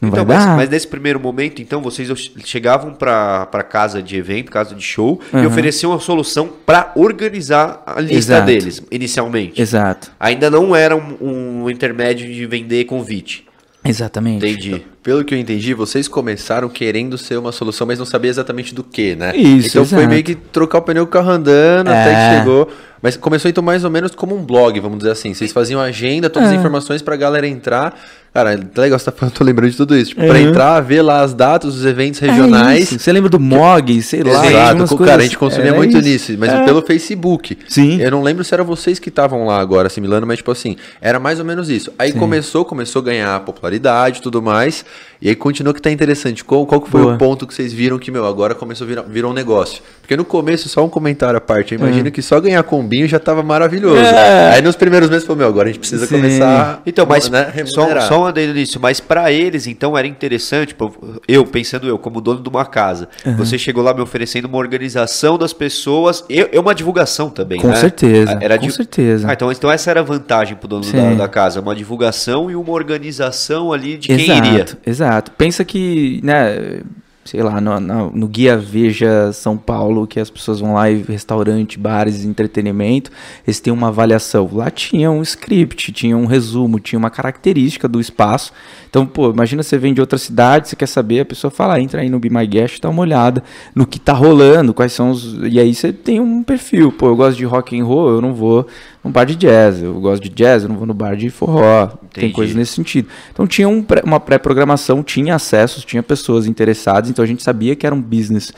[0.00, 0.56] não Então, vai mas, dar.
[0.56, 2.08] mas nesse primeiro momento, então, vocês
[2.44, 5.46] chegavam para casa de evento, casa de show, e Aham.
[5.48, 8.46] ofereciam uma solução para organizar a lista Exato.
[8.46, 9.60] deles, inicialmente.
[9.60, 13.46] Exato, Ainda não era um, um intermédio de vender convite.
[13.84, 14.46] exatamente.
[14.46, 14.84] Entendi.
[15.04, 18.82] Pelo que eu entendi, vocês começaram querendo ser uma solução, mas não sabia exatamente do
[18.82, 19.36] que, né?
[19.36, 20.10] Isso, Então foi exato.
[20.10, 22.14] meio que trocar o pneu com o carro andando até É.
[22.32, 22.68] que chegou.
[23.02, 25.34] Mas começou então mais ou menos como um blog, vamos dizer assim.
[25.34, 26.56] Vocês faziam agenda, todas as É.
[26.58, 27.94] informações pra galera entrar.
[28.32, 30.08] Cara, é legal você tá falando, tô lembrando de tudo isso.
[30.10, 30.48] Tipo, pra Uhum.
[30.48, 32.84] entrar, ver lá as datas dos eventos É regionais.
[32.90, 32.98] isso.
[32.98, 34.46] Você lembra do MOG, sei lá.
[34.46, 36.08] Exato, coisas- cara, a gente consumia era muito isso.
[36.32, 36.64] nisso, mas É.
[36.64, 37.58] pelo Facebook.
[37.68, 38.00] Sim.
[38.00, 41.20] Eu não lembro se era vocês que estavam lá agora assimilando, mas tipo assim, era
[41.20, 41.92] mais ou menos isso.
[41.98, 44.82] Aí começou, começou a ganhar popularidade e tudo mais,
[45.20, 46.44] e aí continuou que tá interessante.
[46.44, 47.14] Qual, qual que foi Boa.
[47.14, 49.82] o ponto que vocês viram que, meu, agora começou a virar, virou um negócio?
[50.00, 53.18] Porque no começo, só um comentário à parte, eu imagino que só ganhar combinho já
[53.18, 53.96] tava maravilhoso.
[53.96, 54.54] É.
[54.54, 56.16] Aí nos primeiros meses, falou, meu, agora a gente precisa Sim.
[56.16, 60.68] Começar Então, mas né, só, só um adendo nisso, mas para eles, então, era interessante,
[60.68, 64.58] tipo, eu, pensando eu, como dono de uma casa, você chegou lá me oferecendo uma
[64.58, 67.76] organização das pessoas, e e uma divulgação também, Com né?
[67.76, 69.28] certeza, Era com certeza.
[69.28, 72.56] Ah, então, então essa era a vantagem pro dono da, da casa, uma divulgação e
[72.56, 74.66] uma organização ali de quem exato, iria.
[74.86, 75.30] Exato.
[75.32, 76.82] Pensa que, né,
[77.24, 81.02] sei lá, no, no- no Guia Veja São Paulo, que as pessoas vão lá e
[81.02, 83.10] restaurante, bares, entretenimento,
[83.46, 84.46] eles têm uma avaliação.
[84.52, 88.52] Lá tinha um script, tinha um resumo, tinha uma característica do espaço.
[88.90, 91.80] Então, pô, imagina você vem de outra cidade, você quer saber, a pessoa fala, ah,
[91.80, 93.42] entra aí no Be My Guest, dá uma olhada
[93.74, 95.34] no que tá rolando, quais são os...
[95.44, 98.34] E aí você tem um perfil, pô, eu gosto de rock and roll, eu não
[98.34, 98.66] vou
[99.04, 101.86] num bar de jazz, eu gosto de jazz, eu não vou no bar de forró.
[101.86, 102.32] Tem Entendi.
[102.32, 103.08] coisas nesse sentido.
[103.32, 107.76] Então tinha um pré- uma pré-programação, tinha acessos, tinha pessoas interessadas, então a gente sabia
[107.76, 108.52] que era um business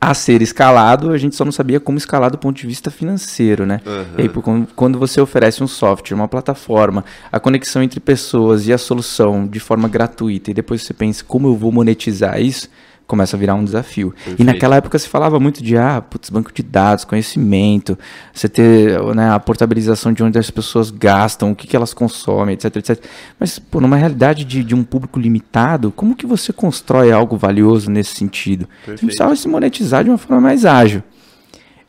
[0.00, 3.66] a ser escalado, a gente só não sabia como escalar do ponto de vista financeiro,
[3.66, 3.82] né?
[4.16, 4.42] E aí, por-
[4.74, 9.60] quando você oferece um software, uma plataforma, a conexão entre pessoas e a solução de
[9.60, 12.70] forma gratuita, e depois você pensa como eu vou monetizar isso,
[13.10, 14.14] começa a virar um desafio.
[14.38, 17.98] E naquela época se falava muito de, ah, putz, banco de dados, conhecimento,
[18.32, 22.54] você ter né, a portabilização de onde as pessoas gastam, o que, que elas consomem,
[22.54, 23.04] etc, etc.
[23.38, 27.90] Mas, pô, numa realidade de, de um público limitado, como que você constrói algo valioso
[27.90, 28.68] nesse sentido?
[28.86, 31.02] Você precisava se monetizar de uma forma mais ágil.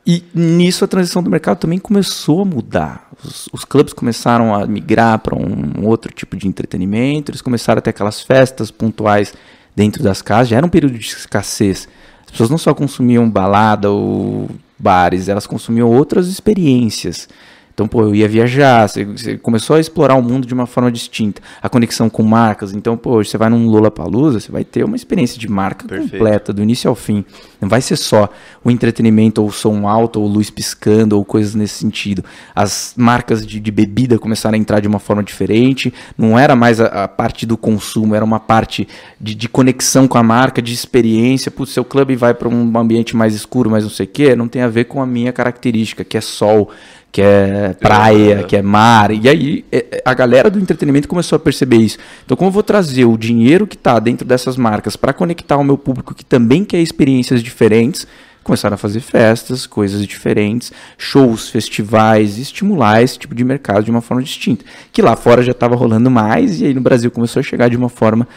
[0.06, 3.10] E nisso a transição do mercado também começou a mudar.
[3.24, 7.82] Os, os clubes começaram a migrar para um outro tipo de entretenimento, eles começaram a
[7.82, 9.34] ter aquelas festas pontuais
[9.76, 11.88] dentro das casas, já era um período de escassez.
[12.26, 17.28] As pessoas não só consumiam balada ou bares, elas consumiam outras experiências.
[17.74, 20.92] Então, pô, eu ia viajar, você, você começou a explorar o mundo de uma forma
[20.92, 21.42] distinta.
[21.62, 22.74] A conexão com marcas.
[22.74, 26.12] Então, pô, você vai num Lollapalooza, você vai ter uma experiência de marca Perfeito.
[26.12, 27.26] completa, do início ao fim.
[27.60, 28.30] Não vai ser só
[28.64, 32.24] o entretenimento, ou som alto, ou luz piscando, ou coisas nesse sentido.
[32.56, 35.94] As marcas de, de bebida começaram a entrar de uma forma diferente.
[36.18, 38.88] Não era mais a, a parte do consumo, era uma parte
[39.20, 41.52] de, de conexão com a marca, de experiência.
[41.52, 44.36] Putz, seu clube vai para um ambiente mais escuro, mas não sei o quê.
[44.36, 46.70] Não tem a ver com a minha característica, que é sol,
[47.12, 49.12] que é praia, que é mar.
[49.12, 51.98] E aí é, é, a galera do entretenimento começou a perceber isso.
[52.26, 55.64] Então, como eu vou trazer o dinheiro que está dentro dessas marcas para conectar o
[55.64, 58.08] meu público que também quer experiências diferentes,
[58.44, 64.02] começaram a fazer festas, coisas diferentes, shows, festivais, estimular esse tipo de mercado de uma
[64.02, 64.64] forma distinta.
[64.92, 67.76] Que lá fora já estava rolando mais e aí no Brasil começou a chegar de
[67.76, 68.28] uma forma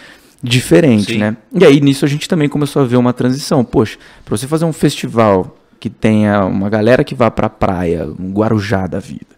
[0.43, 1.19] diferente, Sim.
[1.19, 1.37] né?
[1.55, 3.65] E aí nisso a gente também começou a ver uma transição.
[3.65, 8.07] Poxa, para você fazer um festival que tenha uma galera que vá para a praia,
[8.19, 9.35] um Guarujá da vida,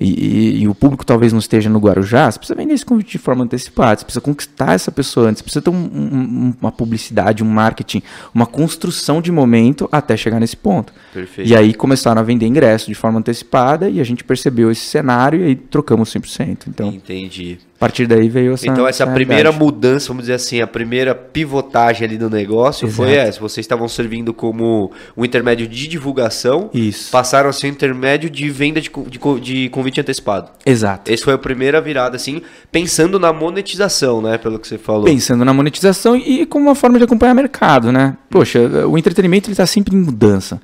[0.00, 3.12] e, e- e o público talvez não esteja no Guarujá, você precisa vender esse convite
[3.12, 6.72] de forma antecipada, você precisa conquistar essa pessoa antes, você precisa ter um- um- uma
[6.72, 8.02] publicidade, um marketing,
[8.34, 10.92] uma construção de momento até chegar nesse ponto.
[11.12, 11.50] Perfeito.
[11.50, 15.40] E aí começaram a vender ingresso de forma antecipada e a gente percebeu esse cenário
[15.40, 16.68] e aí trocamos 100%.
[16.68, 17.58] Então, Entendi.
[17.76, 19.62] a partir daí veio essa Então essa primeira realidade.
[19.64, 23.28] mudança, vamos dizer assim, a primeira pivotagem ali no negócio foi Exato.
[23.28, 23.40] essa.
[23.40, 27.10] Vocês estavam servindo como um intermédio de divulgação, Isso.
[27.10, 30.50] passaram a ser um intermédio de venda de, de, de convite antecipado.
[30.64, 31.12] Exato.
[31.12, 34.38] Esse foi a primeira virada, assim, pensando na monetização, né?
[34.38, 35.04] Pelo que você falou.
[35.04, 38.16] Pensando na monetização e como uma forma de acompanhar o mercado, né?
[38.30, 40.60] Poxa, o entretenimento está sempre em mudança.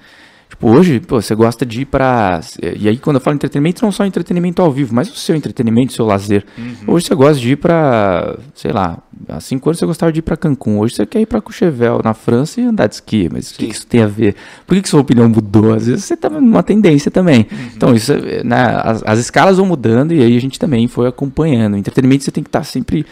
[0.59, 2.41] Tipo, hoje, pô, você gosta de ir para
[2.77, 5.93] E aí, quando eu falo entretenimento, não só entretenimento ao vivo, mas o seu entretenimento,
[5.93, 6.45] o seu lazer.
[6.87, 10.23] Hoje você gosta de ir para, sei lá, há cinco anos você gostava de ir
[10.23, 13.29] para Cancún, hoje você quer ir para Courchevel, na França, e andar de esqui.
[13.33, 14.35] Mas o que, que, isso tem a ver?
[14.67, 15.75] Por que, que sua opinião mudou?
[15.75, 17.47] Às vezes você está numa tendência também.
[17.51, 17.59] Uhum.
[17.77, 18.13] Então, isso,
[18.45, 21.75] né, as, as, escalas vão mudando e aí a gente também foi acompanhando.
[21.75, 23.07] O entretenimento você tem que estar tá sempre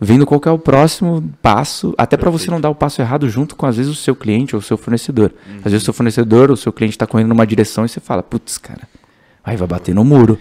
[0.00, 3.54] vendo qual é o próximo passo, até para você não dar o passo errado junto
[3.54, 5.30] com, às vezes, o seu cliente ou o seu fornecedor.
[5.46, 5.56] Uhum.
[5.58, 8.00] Às vezes o seu fornecedor ou o seu cliente está correndo numa direção e você
[8.00, 8.88] fala, putz, cara,
[9.44, 10.38] aí vai bater no muro.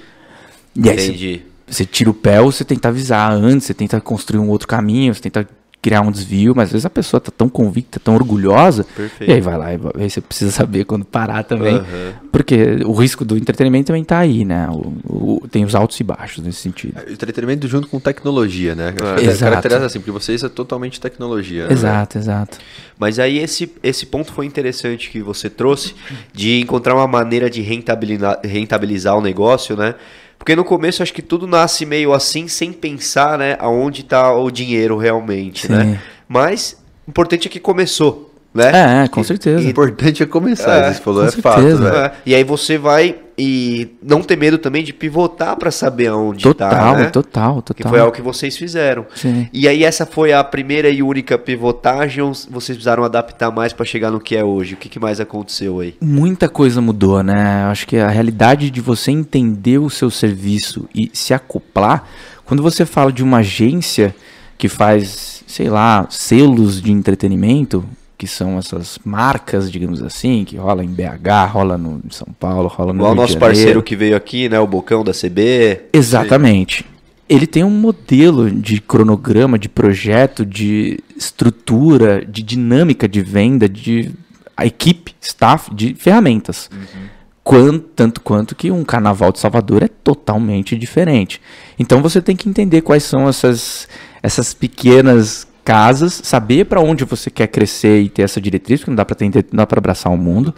[0.74, 1.28] E Entendi.
[1.28, 4.48] Aí você, você tira o pé ou você tenta avisar antes, você tenta construir um
[4.48, 5.48] outro caminho, você tenta
[5.82, 9.30] criar um desvio, mas às vezes a pessoa tá tão convicta, tão orgulhosa, Perfeito.
[9.30, 12.14] e aí vai lá, e aí você precisa saber quando parar também, uhum.
[12.32, 14.68] porque o risco do entretenimento também tá aí, né?
[14.70, 17.00] O, o, tem os altos e baixos nesse sentido.
[17.00, 18.94] É, o entretenimento junto com tecnologia, né?
[19.18, 19.26] É.
[19.26, 19.52] Exato.
[19.52, 21.68] Caracteriza assim, porque vocês é totalmente tecnologia.
[21.68, 21.74] Né?
[21.74, 22.24] Exato, né?
[22.24, 22.58] exato.
[22.98, 25.96] Mas aí esse, esse ponto foi interessante que você trouxe,
[26.34, 29.96] de encontrar uma maneira de rentabilizar, rentabilizar o negócio, né?
[30.40, 34.50] Porque no começo acho que tudo nasce meio assim, sem pensar, né, aonde está o
[34.50, 35.84] dinheiro realmente, né?
[35.84, 35.90] Sim.
[35.92, 36.02] né?
[36.28, 38.29] Mas o importante é que começou.
[38.54, 39.04] Né?
[39.04, 39.66] É, com certeza.
[39.66, 41.88] O importante é começar, é, você falou, é fato.
[41.88, 42.14] É.
[42.26, 46.70] E aí você vai e não ter medo também de pivotar para saber aonde total,
[46.70, 47.06] tá, né?
[47.06, 49.06] Total, total, Que foi algo que vocês fizeram.
[49.16, 49.48] Sim.
[49.54, 53.86] E aí essa foi a primeira e única pivotagem ou vocês precisaram adaptar mais para
[53.86, 54.74] chegar no que é hoje?
[54.74, 55.96] O que, que mais aconteceu aí?
[56.02, 57.64] Muita coisa mudou, né?
[57.72, 62.04] Acho que a realidade de você entender o seu serviço e se acoplar,
[62.44, 64.14] quando você fala de uma agência
[64.58, 67.86] que faz, sei lá, selos de entretenimento,
[68.20, 72.92] que são essas marcas, digamos assim, que rola em BH, rola no São Paulo, rola
[72.92, 75.84] no Igual Rio o nosso parceiro que veio aqui, né, o Bocão da CB.
[75.94, 76.86] Exatamente.
[77.30, 84.12] Ele tem um modelo de cronograma, de projeto, de estrutura, de dinâmica de venda, de
[84.58, 86.70] a equipe, staff, de ferramentas.
[86.74, 87.02] Uhum.
[87.42, 91.42] Quanto, tanto quanto que um carnaval de Salvador é totalmente diferente.
[91.80, 93.88] Então você tem que entender quais são essas,
[94.22, 98.96] essas pequenas casas, saber para onde você quer crescer e ter essa diretriz, porque não
[98.96, 100.54] dá para não dá para abraçar o mundo,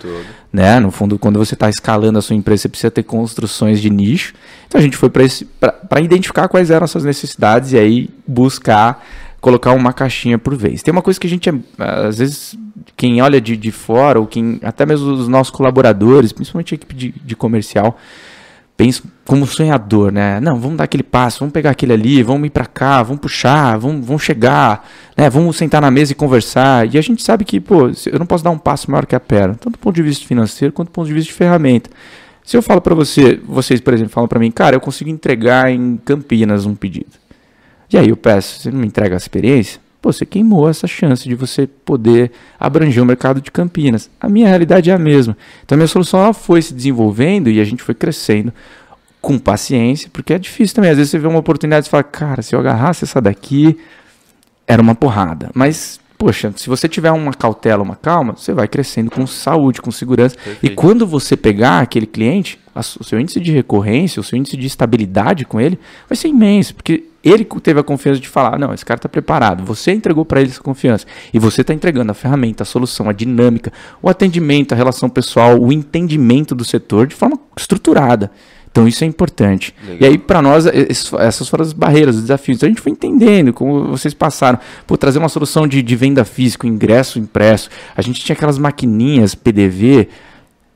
[0.52, 0.80] né?
[0.80, 4.34] No fundo, quando você está escalando a sua empresa, você precisa ter construções de nicho.
[4.68, 9.06] Então a gente foi para identificar quais eram as suas necessidades e aí buscar
[9.42, 10.84] colocar uma caixinha por vez.
[10.84, 12.58] Tem uma coisa que a gente às vezes
[12.96, 16.94] quem olha de, de fora ou quem até mesmo os nossos colaboradores, principalmente a equipe
[16.94, 17.98] de, de comercial
[18.82, 20.40] penso como sonhador, né?
[20.40, 23.78] Não, vamos dar aquele passo, vamos pegar aquele ali, vamos ir para cá, vamos puxar,
[23.78, 25.30] vamos, vamos chegar, né?
[25.30, 26.92] Vamos sentar na mesa e conversar.
[26.92, 29.20] E a gente sabe que, pô, eu não posso dar um passo maior que a
[29.20, 31.92] perna, tanto do ponto de vista financeiro quanto do ponto de vista de ferramenta.
[32.44, 35.70] Se eu falo para você, vocês, por exemplo, falam para mim, cara, eu consigo entregar
[35.72, 37.12] em Campinas um pedido.
[37.94, 39.80] E aí eu peço, você não me entrega a experiência?
[40.02, 44.10] Pô, você queimou essa chance de você poder abranger o mercado de Campinas.
[44.20, 45.38] A minha realidade é a mesma.
[45.64, 48.52] Então a minha solução ela foi se desenvolvendo e a gente foi crescendo
[49.22, 50.90] com paciência, porque é difícil também.
[50.90, 53.78] Às vezes você vê uma oportunidade e fala, cara, se eu agarrasse essa daqui,
[54.66, 55.52] era uma porrada.
[55.54, 59.90] Mas, poxa, se você tiver uma cautela, uma calma, você vai crescendo com saúde, com
[59.90, 60.36] segurança.
[60.36, 60.72] Perfeito.
[60.72, 64.68] E quando você pegar aquele cliente, o seu índice de recorrência, o seu índice de
[64.68, 68.86] estabilidade com ele vai ser imenso, porque ele teve a confiança de falar: não, esse
[68.86, 69.66] cara está preparado.
[69.66, 71.08] Você entregou para ele essa confiança.
[71.34, 75.60] E você está entregando a ferramenta, a solução, a dinâmica, o atendimento, a relação pessoal,
[75.60, 78.32] o entendimento do setor de forma estruturada.
[78.72, 79.76] Então isso é importante.
[79.84, 79.98] Legal.
[80.00, 82.58] E aí, para nós, essas foram as barreiras, os desafios.
[82.58, 84.58] Então a gente foi entendendo como vocês passaram.
[84.88, 87.70] Por trazer uma solução de, de venda física, ingresso impresso.
[87.96, 90.08] A gente tinha aquelas maquininhas PDV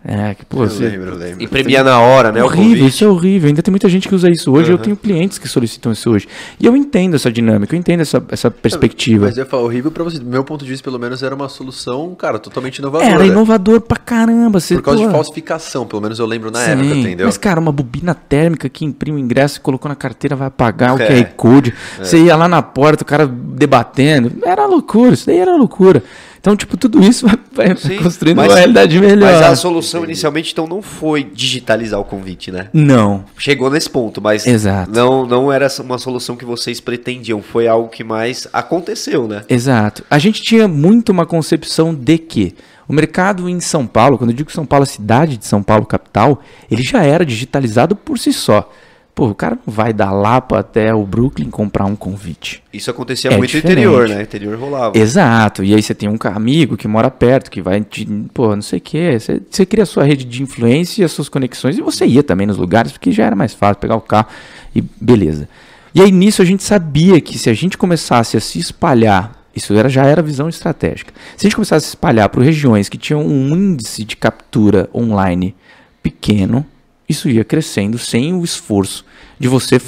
[0.08, 0.88] é, que, pô, eu você...
[0.88, 1.44] lembro, eu lembro.
[1.44, 2.44] Imprimia na hora, né?
[2.44, 3.48] Horrível, isso é horrível.
[3.48, 4.70] Ainda tem muita gente que usa isso hoje.
[4.70, 4.78] Uhum.
[4.78, 6.28] Eu tenho clientes que solicitam isso hoje.
[6.60, 9.26] E eu entendo essa dinâmica, eu entendo essa, essa perspectiva.
[9.26, 10.20] Mas eu falo, horrível pra você.
[10.20, 13.10] Do meu ponto de vista, pelo menos, era uma solução, cara, totalmente inovadora.
[13.10, 14.60] Era inovador pra caramba.
[14.60, 15.08] Você, Por causa pô...
[15.08, 17.26] de falsificação, pelo menos eu lembro na Sim, época, entendeu?
[17.26, 20.92] Mas, cara, uma bobina térmica que imprime o ingresso e colocou na carteira, vai apagar
[20.92, 20.94] é.
[20.94, 21.74] o QR Code.
[22.00, 22.04] É.
[22.04, 24.34] Você ia lá na porta, o cara debatendo.
[24.44, 26.04] Era loucura, isso daí era loucura.
[26.46, 29.34] Então, tipo, tudo isso vai, Sim, construindo mas, uma realidade melhor.
[29.34, 32.70] Mas a solução inicialmente, então, não foi digitalizar o convite, né?
[32.72, 33.26] Não.
[33.36, 34.92] Chegou nesse ponto, mas Exato.
[34.92, 37.42] Não, não era uma solução que vocês pretendiam.
[37.42, 39.42] Foi algo que mais aconteceu, né?
[39.50, 40.06] Exato.
[40.08, 42.54] A gente tinha muito uma concepção de que
[42.88, 45.84] o mercado em São Paulo, quando eu digo São Paulo, a cidade de São Paulo,
[45.84, 48.72] capital, ele já era digitalizado por si só.
[49.16, 52.62] Pô, o cara não vai da Lapa até o Brooklyn comprar um convite.
[52.74, 53.74] Isso acontecia é muito diferente.
[53.74, 54.22] no interior, né?
[54.22, 54.98] Interior rolava.
[54.98, 55.64] Exato.
[55.64, 58.80] E aí você tem um amigo que mora perto, que vai, te, pô, não sei
[58.80, 59.18] o quê.
[59.18, 61.78] Você, você cria a sua rede de influência e as suas conexões.
[61.78, 64.28] E você ia também nos lugares, porque já era mais fácil pegar o carro
[64.76, 65.48] e beleza.
[65.94, 69.74] E aí nisso a gente sabia que se a gente começasse a se espalhar, isso
[69.74, 71.14] era, já era visão estratégica.
[71.38, 74.90] Se a gente começasse a se espalhar para regiões que tinham um índice de captura
[74.94, 75.56] online
[76.04, 76.66] pequeno,
[77.08, 79.06] isso ia crescendo sem o esforço
[79.40, 79.80] de você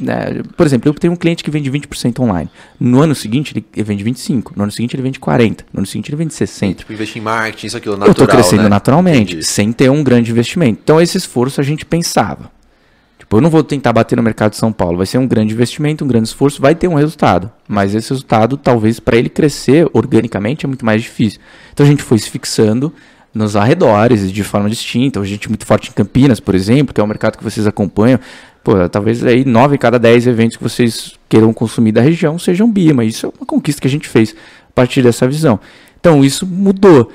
[0.00, 2.50] né, por exemplo, eu tenho um cliente que vende 20% online.
[2.78, 6.10] No ano seguinte ele vende 25%, no ano seguinte ele vende 40%, no ano seguinte
[6.10, 6.76] ele vende 60%.
[6.76, 8.68] Tipo, investir em marketing, isso aquilo natural, Eu estou crescendo né?
[8.68, 9.46] naturalmente, Entendi.
[9.46, 10.80] sem ter um grande investimento.
[10.82, 12.50] Então esse esforço a gente pensava.
[13.18, 15.54] Tipo, eu não vou tentar bater no mercado de São Paulo, vai ser um grande
[15.54, 17.50] investimento, um grande esforço, vai ter um resultado.
[17.66, 21.40] Mas esse resultado, talvez para ele crescer organicamente, é muito mais difícil.
[21.72, 22.92] Então a gente foi se fixando
[23.36, 25.20] nos arredores de forma distinta.
[25.20, 27.66] Hoje gente é muito forte em Campinas, por exemplo, que é um mercado que vocês
[27.66, 28.18] acompanham.
[28.64, 32.70] Pô, talvez aí 9 em cada 10 eventos que vocês queiram consumir da região sejam
[32.70, 33.04] Bima.
[33.04, 34.34] Isso é uma conquista que a gente fez
[34.68, 35.60] a partir dessa visão.
[36.00, 37.12] Então isso mudou.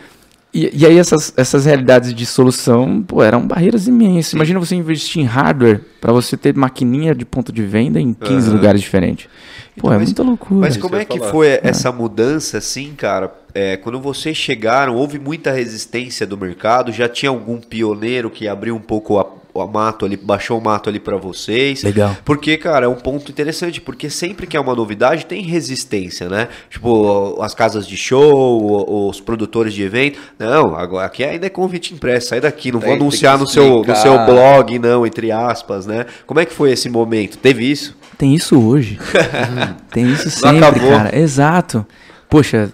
[0.53, 4.33] E, e aí essas, essas realidades de solução pô, eram barreiras imensas.
[4.33, 8.47] Imagina você investir em hardware para você ter maquininha de ponto de venda em 15
[8.47, 8.57] Aham.
[8.57, 9.27] lugares diferentes.
[9.77, 10.59] Pô, Então, é mas- muita loucura.
[10.61, 11.31] Mas Isso como é que falar.
[11.31, 13.33] foi essa mudança, assim, cara?
[13.53, 16.91] É, quando vocês chegaram, houve muita resistência do mercado?
[16.91, 20.89] Já tinha algum pioneiro que abriu um pouco a, o mato ali, baixou o mato
[20.89, 21.83] ali pra vocês?
[21.83, 22.15] Legal.
[22.23, 26.47] Porque, cara, é um ponto interessante, porque sempre que é uma novidade tem resistência, né?
[26.69, 30.19] Tipo, as casas de show, os produtores de evento.
[30.39, 33.47] Não, agora aqui ainda é convite impresso, sai daqui, não vou Tem- tem anunciar no
[33.47, 36.05] seu, no seu blog, não, entre aspas, né?
[36.25, 37.37] Como é que foi esse momento?
[37.37, 37.95] Teve isso?
[38.17, 38.99] Tem isso hoje.
[39.91, 41.17] Tem isso sempre, cara.
[41.17, 41.85] Exato.
[42.31, 42.69] Poxa,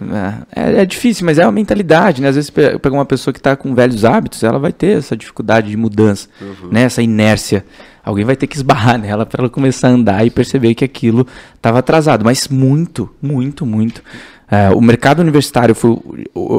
[0.54, 2.28] é, é difícil, mas é uma mentalidade, né?
[2.28, 5.16] Às vezes pe- pega uma pessoa que está com velhos hábitos, ela vai ter essa
[5.16, 6.28] dificuldade de mudança,
[6.70, 6.82] né?
[6.82, 7.64] Essa inércia.
[8.04, 11.26] Alguém vai ter que esbarrar nela para ela começar a andar e perceber que aquilo
[11.56, 12.24] estava atrasado.
[12.24, 14.00] Mas muito, muito, muito.
[14.50, 15.98] É, o mercado universitário foi.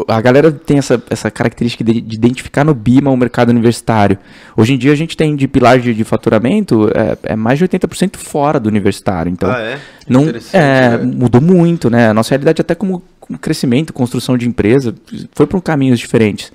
[0.08, 4.18] A galera tem essa, essa característica de, de identificar no BIMA o mercado universitário.
[4.56, 7.68] Hoje em dia a gente tem de pilar de, de faturamento é, é mais de
[7.68, 9.32] 80% fora do universitário.
[9.32, 9.80] Então, Ah, é?
[10.08, 10.22] não,
[10.54, 10.98] é, né?
[11.04, 12.10] mudou muito, né?
[12.10, 14.96] A nossa realidade até como, como crescimento, construção de empresa,
[15.34, 16.52] foi para caminhos diferentes.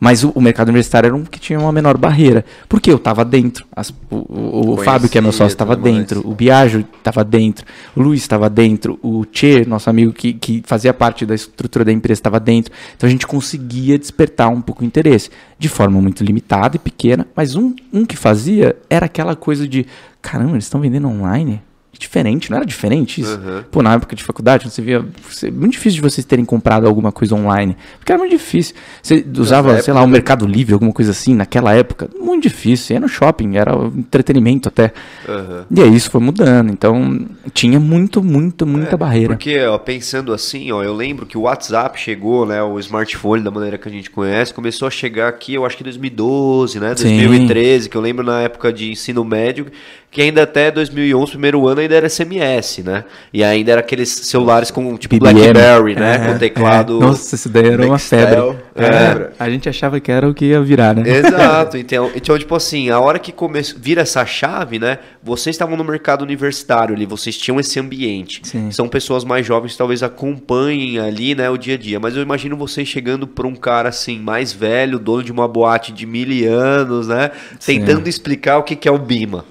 [0.00, 2.44] Mas o, o mercado universitário era um que tinha uma menor barreira.
[2.68, 3.66] Porque eu estava dentro.
[3.74, 5.82] As- o o- Fábio, que é meu sócio, estava mais.
[5.96, 6.20] dentro.
[6.24, 7.66] O Biagio estava dentro.
[7.96, 8.96] O Luiz estava dentro.
[9.02, 12.72] O Tchê, nosso amigo que, que fazia parte da estrutura da empresa, estava dentro.
[12.96, 15.30] Então a gente conseguia despertar um pouco o interesse.
[15.58, 17.26] De forma muito limitada e pequena.
[17.34, 19.84] Mas um, um que fazia era aquela coisa de:
[20.22, 21.60] caramba, eles estão vendendo online?
[21.98, 23.34] Diferente, não era diferente isso?
[23.38, 23.62] Uhum.
[23.72, 25.04] Pô, na época de faculdade, você via.
[25.28, 27.76] você- muito difícil de vocês terem comprado alguma coisa online.
[27.98, 28.74] Porque era muito difícil.
[29.02, 32.08] Você usava, época sei lá, o Mercado Livre, alguma coisa assim, naquela época.
[32.20, 32.94] Muito difícil.
[32.94, 34.92] Ia no shopping, era entretenimento até.
[35.28, 35.64] Aham.
[35.70, 36.70] E aí isso foi mudando.
[36.70, 39.34] Então, tinha muito, muito, muita barreira.
[39.34, 43.50] Porque, ó, pensando assim, ó, eu lembro que o WhatsApp chegou, né, o smartphone da
[43.50, 46.94] maneira que a gente conhece, começou a chegar aqui, eu acho que em 2012, né,
[46.94, 47.16] Sim.
[47.16, 49.66] 2013, que eu lembro na época de ensino médio,
[50.10, 54.70] que ainda até 2011, primeiro ano, ainda era SMS, né, e ainda era aqueles celulares
[54.70, 55.52] com, tipo, BBM.
[55.52, 56.96] BlackBerry, né, É, com teclado...
[56.98, 57.00] é.
[57.00, 58.56] Nossa, isso daí era uma febre.
[58.74, 58.84] é.
[58.84, 61.02] É, a gente achava que era o que ia virar, né?
[61.08, 63.60] Exato, então, então, tipo assim, a hora que come...
[63.76, 64.98] vira essa chave, né?
[65.22, 68.40] Vocês estavam no mercado universitário ali, vocês tinham esse ambiente.
[68.44, 68.70] Sim.
[68.70, 71.98] São pessoas mais jovens que talvez acompanhem ali, né, o dia a dia.
[72.00, 75.92] Mas eu imagino vocês chegando para um cara assim, mais velho, dono de uma boate
[75.92, 77.30] de mil anos, né?
[77.58, 77.78] Sim.
[77.78, 79.44] Tentando explicar o que, que é o Bima,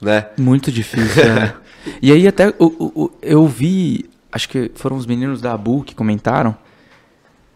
[0.00, 0.26] né?
[0.38, 1.22] Muito difícil.
[1.22, 1.54] é.
[2.02, 5.94] E aí até o- o- eu vi, acho que foram os meninos da ABU que
[5.94, 6.56] comentaram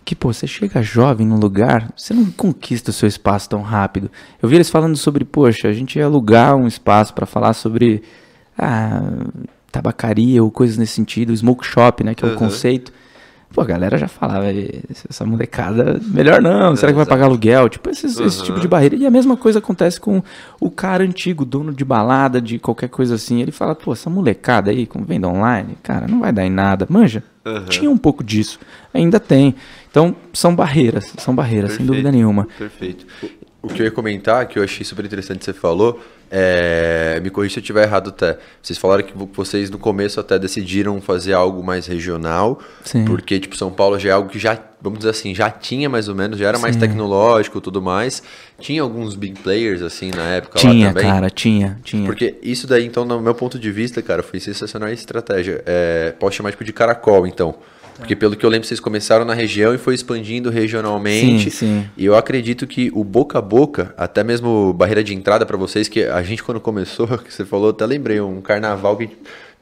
[0.04, 4.08] que, pô, você chega jovem num lugar, você não conquista o seu espaço tão rápido.
[4.40, 8.02] Eu vi eles falando sobre, poxa, a gente ia alugar um espaço para falar sobre
[8.56, 9.02] ah,
[9.72, 12.36] tabacaria ou coisas nesse sentido, smoke shop, né, que é o Uhum.
[12.38, 12.92] conceito.
[13.52, 17.68] Pô, a galera já falava, "E, essa molecada, melhor não, será que vai pagar aluguel?
[17.68, 18.94] Tipo, esses- esse tipo de barreira.
[18.94, 20.22] E a mesma coisa acontece com
[20.60, 23.42] o cara antigo, dono de balada, de qualquer coisa assim.
[23.42, 26.86] Ele fala, pô, essa molecada aí, com venda online, cara, não vai dar em nada.
[26.88, 27.64] Manja, Uhum.
[27.64, 28.60] tinha um pouco disso,
[28.94, 29.56] ainda tem.
[29.90, 31.92] Então, são barreiras, são barreiras, sem Perfeito.
[31.92, 32.46] dúvida nenhuma.
[32.56, 33.04] Perfeito.
[33.60, 35.98] O que eu ia comentar, que eu achei super interessante que você falou,
[36.30, 37.20] é...
[37.22, 38.38] me corrija se eu estiver errado até.
[38.62, 43.04] Vocês falaram que vo- vocês no começo até decidiram fazer algo mais regional, Sim.
[43.04, 46.08] porque tipo São Paulo já é algo que já, vamos dizer assim, já tinha mais
[46.08, 46.80] ou menos, já era mais Sim.
[46.80, 48.22] tecnológico e tudo mais.
[48.58, 51.10] Tinha alguns big players assim na época Tinha, lá também.
[51.10, 52.04] cara, tinha, tinha.
[52.06, 55.62] Porque isso daí, então, no meu ponto de vista, cara, foi sensacional a estratégia.
[55.66, 57.54] É, posso chamar tipo de caracol, então.
[58.00, 61.50] Porque pelo que eu lembro, vocês começaram na região e foi expandindo regionalmente.
[61.50, 61.90] Sim, sim.
[61.96, 65.88] E eu acredito que o boca a boca, até mesmo barreira de entrada para vocês,
[65.88, 69.08] que a gente quando começou, que você falou, até lembrei, um carnaval que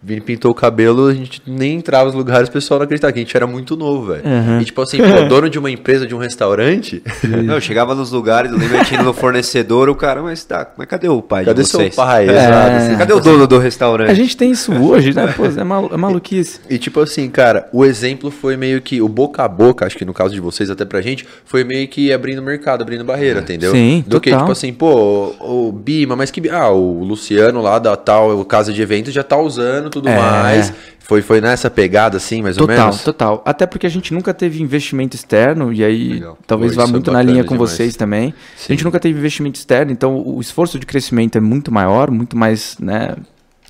[0.00, 3.18] Vini pintou o cabelo, a gente nem entrava nos lugares, o pessoal não acreditava que
[3.18, 4.22] a gente era muito novo, velho.
[4.24, 4.60] Uhum.
[4.60, 7.02] E tipo assim, pô, dono de uma empresa, de um restaurante.
[7.24, 11.08] não, eu chegava nos lugares, eu lembro no fornecedor, o cara, mas tá, mas cadê
[11.08, 11.94] o pai cadê de vocês?
[11.94, 12.28] seu pai?
[12.28, 14.08] É, assim, cadê o dono do restaurante?
[14.08, 15.34] A gente tem isso hoje, né?
[15.36, 16.60] Pô, é, mal, é maluquice.
[16.70, 19.98] E, e tipo assim, cara, o exemplo foi meio que o boca a boca, acho
[19.98, 23.40] que no caso de vocês, até pra gente, foi meio que abrindo mercado, abrindo barreira,
[23.40, 23.42] é.
[23.42, 23.72] entendeu?
[23.72, 24.20] Sim, Do total.
[24.20, 26.48] que, tipo assim, pô, o, o Bima, mas que.
[26.48, 30.16] Ah, o Luciano lá da tal casa de evento já tá usando tudo é.
[30.16, 30.72] mais.
[31.00, 33.02] Foi, foi nessa pegada, assim, mais total, ou menos?
[33.02, 33.42] Total, total.
[33.46, 36.38] Até porque a gente nunca teve investimento externo, e aí Legal.
[36.46, 37.70] talvez Pô, vá muito é na linha com demais.
[37.70, 38.34] vocês também.
[38.56, 38.66] Sim.
[38.68, 42.36] A gente nunca teve investimento externo, então o esforço de crescimento é muito maior, muito
[42.36, 43.16] mais né,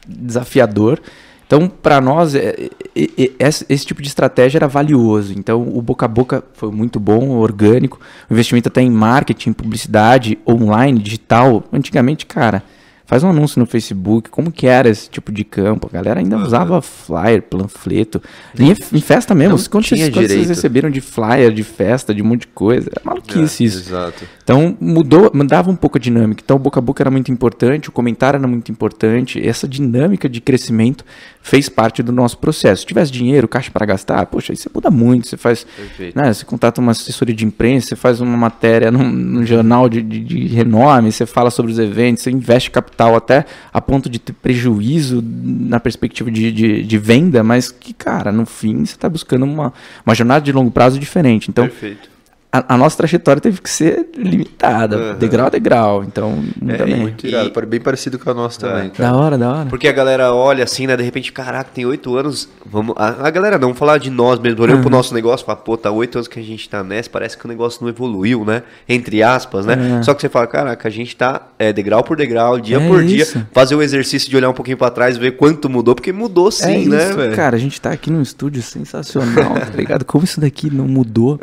[0.05, 1.01] desafiador.
[1.47, 3.03] Então, para nós, é, é,
[3.39, 5.33] é, esse tipo de estratégia era valioso.
[5.35, 7.99] Então, o boca a boca foi muito bom, orgânico.
[8.29, 11.64] O investimento até em marketing, publicidade, online, digital.
[11.73, 12.62] Antigamente, cara,
[13.09, 15.88] Faz um anúncio no Facebook, como que era esse tipo de campo?
[15.90, 16.42] A galera ainda uhum.
[16.42, 18.20] usava flyer, panfleto.
[18.59, 19.56] Em, em festa mesmo.
[19.56, 22.90] Não quando, vocês, quando vocês receberam de flyer, de festa, de um monte de coisa.
[22.94, 23.78] Era maluquice é, isso.
[23.78, 24.24] Exato.
[24.44, 26.42] Então mudou, mudava um pouco a dinâmica.
[26.44, 29.40] Então o boca a boca era muito importante, o comentário era muito importante.
[29.42, 31.02] Essa dinâmica de crescimento
[31.43, 32.82] fez parte do nosso processo.
[32.82, 35.26] Se tivesse dinheiro, caixa para gastar, poxa, aí você muda muito.
[35.28, 35.66] Você faz,
[36.14, 40.03] né, você contrata uma assessoria de imprensa, você faz uma matéria num, num jornal de,
[40.03, 44.18] de, de, renome, você fala sobre os eventos, você investe capital até a ponto de
[44.18, 49.09] ter prejuízo na perspectiva de, de, de venda, mas que, cara, no fim você está
[49.09, 49.72] buscando uma,
[50.05, 51.51] uma jornada de longo prazo diferente.
[51.51, 52.18] Então, Perfeito
[52.51, 55.18] a, a, nossa trajetória teve que ser limitada, uhum.
[55.18, 56.03] degrau a degrau.
[56.03, 56.96] Então, é, também.
[56.96, 57.66] muito irado, e...
[57.66, 58.70] bem parecido com a nossa é.
[58.70, 58.90] também.
[58.90, 59.11] Cara.
[59.11, 59.66] Da hora, da hora.
[59.68, 60.96] Porque a galera olha assim, né?
[60.96, 62.49] De repente, caraca, tem oito anos.
[62.64, 62.94] Vamos...
[62.96, 64.82] A, a, galera não, vamos falar de nós mesmo, olhando uhum.
[64.82, 67.44] pro nosso negócio, fala, pô, tá oito anos que a gente tá nessa, parece que
[67.44, 68.62] o negócio não evoluiu, né?
[68.88, 69.76] Entre aspas, né?
[69.76, 70.03] Uhum.
[70.03, 73.05] Só que você fala, caraca, a gente tá é, degrau por degrau, dia é por
[73.05, 73.34] isso.
[73.34, 76.51] dia, fazer o exercício de olhar um pouquinho pra trás, ver quanto mudou, porque mudou
[76.51, 77.36] sim, é né, velho?
[77.36, 80.05] Cara, a gente tá aqui num estúdio sensacional, tá ligado?
[80.07, 81.38] Como isso daqui não mudou?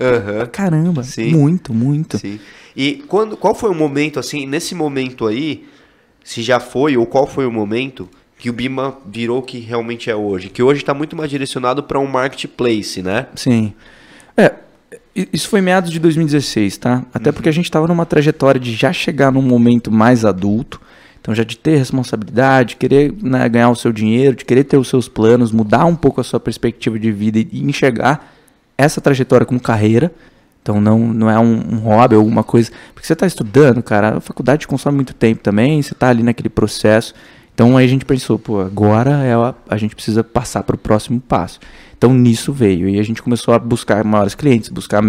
[0.52, 1.32] Caramba, sim.
[1.32, 2.18] muito, muito.
[2.18, 2.40] Sim.
[2.76, 5.66] E quando, qual foi o momento, assim, nesse momento aí,
[6.24, 10.10] se já foi, ou qual foi o momento que o Bima virou o que realmente
[10.10, 10.50] é hoje?
[10.50, 13.28] Que hoje está muito mais direcionado para um marketplace, né?
[13.36, 13.74] Sim.
[14.36, 14.54] É,
[15.16, 17.06] isso foi meados de 2016, tá?
[17.14, 17.34] Até uhum.
[17.34, 20.82] porque a gente estava numa trajetória de já chegar num momento mais adulto,
[21.22, 24.88] então já de ter responsabilidade, querer né, ganhar o seu dinheiro, de querer ter os
[24.88, 28.36] seus planos, mudar um pouco a sua perspectiva de vida e enxergar
[28.78, 30.12] essa trajetória como carreira
[30.66, 32.72] então não, não é um, um hobby alguma coisa.
[32.92, 36.50] Porque você está estudando, cara, a faculdade consome muito tempo também, você está ali naquele
[36.50, 37.14] processo.
[37.54, 40.80] Então aí a gente pensou, pô, agora é a, a gente precisa passar para o
[40.80, 41.60] próximo passo.
[41.96, 42.90] Então nisso veio.
[42.90, 45.04] E a gente começou a buscar maiores clientes, buscar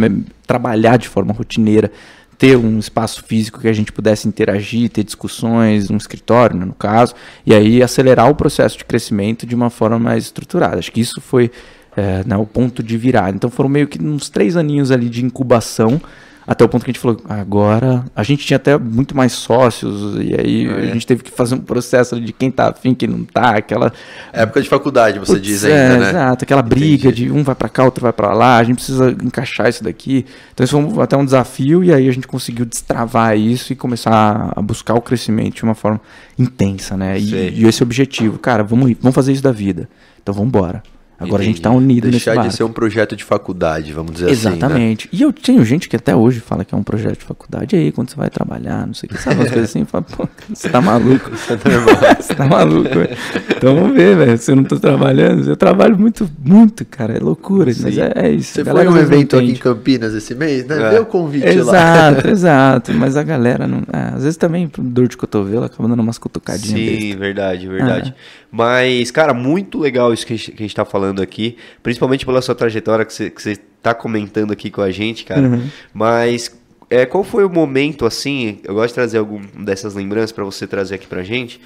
[0.47, 1.91] trabalhar de forma rotineira,
[2.37, 6.75] ter um espaço físico que a gente pudesse interagir, ter discussões, um escritório, né, no
[6.75, 7.15] caso,
[7.47, 10.79] e aí acelerar o processo de crescimento de uma forma mais estruturada.
[10.79, 11.51] Acho que isso foi
[11.97, 13.35] é, né, o ponto de virada.
[13.35, 16.01] Então foram meio que uns três aninhos ali de incubação
[16.47, 20.15] até o ponto que a gente falou, agora a gente tinha até muito mais sócios
[20.23, 20.91] e aí é.
[20.91, 23.93] a gente teve que fazer um processo de quem tá afim, quem não tá, aquela
[24.33, 26.11] época de faculdade, você Putz, diz ainda, é, né?
[26.11, 27.25] Exato, aquela briga Entendi.
[27.25, 30.25] de um vai para cá, outro vai para lá, a gente precisa encaixar isso daqui.
[30.55, 34.53] Então isso foi até um desafio e aí a gente conseguiu destravar isso e começar
[34.55, 36.01] a buscar o crescimento de uma forma
[36.39, 37.19] intensa, né?
[37.19, 39.89] E, e esse objetivo, cara, vamos vamos fazer isso da vida.
[40.23, 40.81] Então vamos embora.
[41.19, 41.43] Agora Entendi.
[41.43, 44.65] a gente está unido Deixar nesse de ser um projeto de faculdade, vamos dizer Exatamente.
[44.65, 44.67] assim.
[44.67, 45.07] Exatamente.
[45.07, 45.11] Né?
[45.13, 47.75] E eu tenho gente que até hoje fala que é um projeto de faculdade.
[47.75, 50.05] E aí, quando você vai trabalhar, não sei o que, sabe umas coisas assim, fala,
[50.05, 51.31] pô, você tá maluco.
[51.35, 53.17] você tá maluco, velho.
[53.57, 54.37] Então vamos ver, velho.
[54.37, 57.17] Se eu não tô trabalhando, eu trabalho muito, muito, cara.
[57.17, 57.73] É loucura.
[57.73, 57.85] Sim.
[57.85, 58.53] Mas é, é isso.
[58.53, 60.83] Você foi um evento aqui em Campinas esse mês, né?
[60.83, 60.91] É.
[60.91, 62.11] Deu o convite exato, lá.
[62.11, 62.95] Exato, exato.
[62.95, 63.83] Mas a galera não.
[63.91, 67.01] É, às vezes também, dor de cotovelo, acaba dando umas cutucadinhas.
[67.01, 67.19] Sim, besta.
[67.19, 68.15] verdade, verdade.
[68.15, 68.46] Ah.
[68.57, 73.05] Mas, cara, muito legal isso que a gente está falando aqui, principalmente pela sua trajetória
[73.05, 73.31] que você,
[73.77, 75.43] está comentando aqui com a gente, cara.
[75.43, 75.69] Uhum.
[75.93, 76.57] Mas
[76.89, 80.67] é, qual foi o momento, assim, eu gosto de trazer alguma dessas lembranças para você
[80.67, 81.61] trazer aqui pra gente,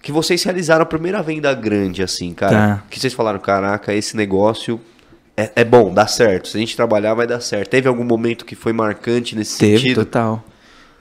[0.00, 2.76] que vocês realizaram a primeira venda grande, assim, cara.
[2.76, 2.82] Tá.
[2.88, 4.80] Que vocês falaram, caraca, esse negócio
[5.36, 6.48] é, é, bom, dá certo.
[6.48, 7.68] Se a gente trabalhar, vai dar certo.
[7.68, 9.96] Teve algum momento que foi marcante nesse Teve, sentido?
[9.96, 10.42] Teve, total.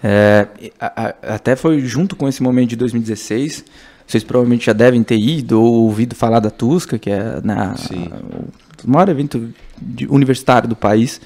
[0.03, 0.47] É,
[0.77, 3.63] a, a, até foi junto com esse momento de 2016
[4.13, 7.73] vocês provavelmente já devem ter ido ou ouvido falar da Tusca, que é na,
[8.85, 9.49] o maior evento
[10.07, 11.19] universitário do país.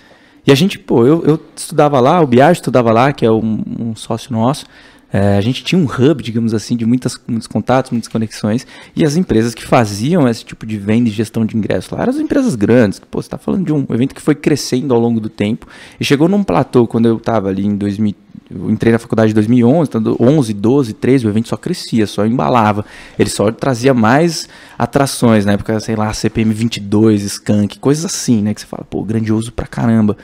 [0.46, 3.62] E a gente, pô, eu, eu estudava lá, o Biage estudava lá, que é um,
[3.78, 4.66] um sócio nosso.
[5.12, 8.66] É, a gente tinha um hub, digamos assim, de muitas, muitos contatos, muitas conexões,
[8.96, 12.14] e as empresas que faziam esse tipo de venda e gestão de ingressos lá eram
[12.14, 13.00] as empresas grandes.
[13.00, 15.68] Pô, você está falando de um evento que foi crescendo ao longo do tempo
[16.00, 18.16] e chegou num platô quando eu estava ali em 2000
[18.50, 22.26] Eu entrei na faculdade em 2011, então 11, 12, 13, o evento só crescia, só
[22.26, 22.86] embalava.
[23.20, 28.54] Ele só trazia mais atrações, na época, sei lá, CPM 22, Skank, coisas assim, né?
[28.54, 30.18] Que você fala, pô, grandioso pra caramba.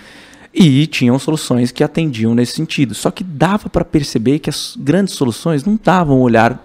[0.53, 2.93] E tinham soluções que atendiam nesse sentido.
[2.93, 6.63] Só que dava para perceber que as grandes soluções não davam um olhar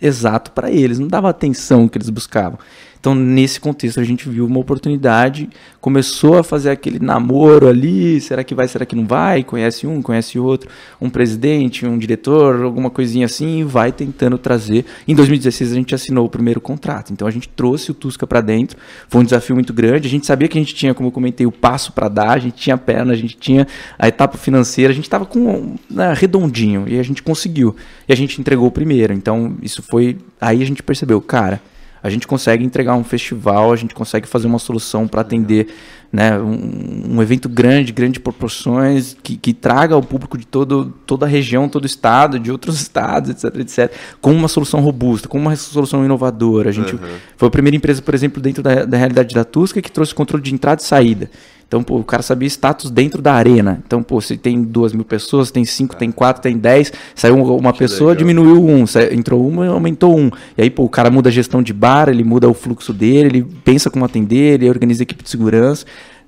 [0.00, 2.58] exato para eles, não dava a atenção que eles buscavam.
[3.00, 5.48] Então, nesse contexto, a gente viu uma oportunidade,
[5.80, 9.44] começou a fazer aquele namoro ali, será que vai, será que não vai?
[9.44, 10.68] Conhece um, conhece outro,
[11.00, 14.84] um presidente, um diretor, alguma coisinha assim, e vai tentando trazer.
[15.06, 17.12] Em 2016, a gente assinou o primeiro contrato.
[17.12, 18.76] Então, a gente trouxe o Tusca para dentro,
[19.08, 20.08] foi um desafio muito grande.
[20.08, 22.38] A gente sabia que a gente tinha, como eu comentei, o passo para dar, a
[22.38, 23.66] gente tinha a perna, a gente tinha
[23.98, 27.76] a etapa financeira, a gente estava com né, redondinho, e a gente conseguiu.
[28.08, 29.12] E a gente entregou o primeiro.
[29.12, 30.18] Então, isso foi.
[30.40, 31.60] Aí a gente percebeu, cara
[32.02, 35.68] a gente consegue entregar um festival, a gente consegue fazer uma solução para atender
[36.10, 41.26] né, um, um, evento grande, grande proporções, que, que traga o público de todo, toda
[41.26, 45.38] a região, todo o estado, de outros estados, etc, etc, com uma solução robusta, com
[45.38, 46.70] uma solução inovadora.
[46.70, 47.00] A gente uhum.
[47.36, 50.42] foi a primeira empresa, por exemplo, dentro da, da realidade da Tusca que trouxe controle
[50.42, 51.30] de entrada e saída.
[51.68, 53.82] Então, pô, o cara sabia status dentro da arena.
[53.86, 57.74] Então, pô, se tem duas mil pessoas, tem cinco, tem quatro, tem dez, saiu uma
[57.74, 58.26] que pessoa, legal.
[58.26, 60.30] diminuiu um, entrou uma, aumentou um.
[60.56, 63.28] E aí, pô, o cara muda a gestão de bar, ele muda o fluxo dele,
[63.28, 65.84] ele pensa como atender, ele organiza a equipe de segurança.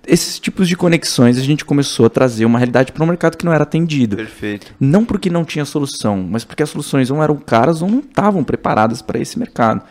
[0.06, 3.44] Esses tipos de conexões a gente começou a trazer uma realidade para um mercado que
[3.44, 4.16] não era atendido.
[4.16, 4.74] Perfeito.
[4.80, 8.42] Não porque não tinha solução, mas porque as soluções ou eram caras ou não estavam
[8.42, 9.82] preparadas para esse mercado.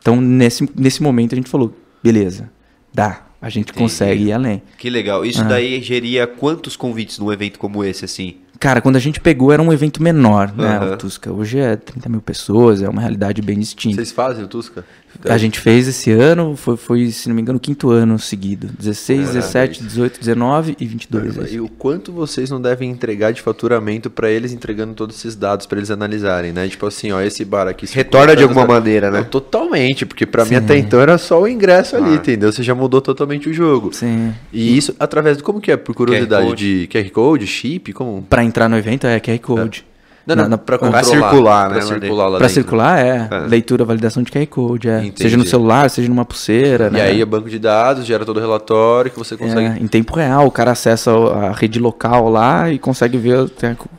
[0.00, 2.48] Então, nesse, nesse momento, a gente falou: beleza,
[2.94, 3.78] dá, a gente Entendi.
[3.78, 4.62] consegue ir além.
[4.78, 5.24] Que legal.
[5.24, 5.44] Isso ah.
[5.44, 8.36] daí geria quantos convites num evento como esse, assim?
[8.58, 10.78] Cara, quando a gente pegou era um evento menor, né?
[10.80, 10.92] Uhum.
[10.92, 11.32] O Tusca.
[11.32, 13.96] Hoje é 30 mil pessoas, é uma realidade bem distinta.
[13.96, 14.84] Vocês fazem o Tusca?
[15.24, 18.68] A gente fez esse ano, foi, foi, se não me engano, o quinto ano seguido.
[18.78, 21.38] 16, 17, 18, 19 e 22.
[21.38, 25.34] É e o quanto vocês não devem entregar de faturamento para eles entregando todos esses
[25.34, 26.68] dados para eles analisarem, né?
[26.68, 27.86] Tipo assim, ó, esse bar aqui...
[27.86, 29.22] Retorna de alguma maneira, né?
[29.22, 31.98] Totalmente, porque para mim até então era só o ingresso ah.
[31.98, 32.52] ali, entendeu?
[32.52, 33.92] Você já mudou totalmente o jogo.
[33.92, 34.32] Sim.
[34.52, 35.42] E isso através de...
[35.42, 36.46] Como que é, por curiosidade?
[36.46, 38.22] QR de QR Code, chip, como...
[38.22, 39.84] Para entrar no evento é QR Code.
[39.92, 39.95] É.
[40.26, 41.04] Não, não, não para controlar.
[41.04, 41.76] circular, né?
[41.76, 43.28] Para circular, lá pra circular é.
[43.30, 43.38] é.
[43.46, 45.12] Leitura, validação de QR Code, é.
[45.14, 46.98] Seja no celular, seja numa pulseira, e né?
[46.98, 49.78] E aí é banco de dados, gera todo o relatório que você consegue...
[49.78, 53.48] É, em tempo real, o cara acessa a rede local lá e consegue ver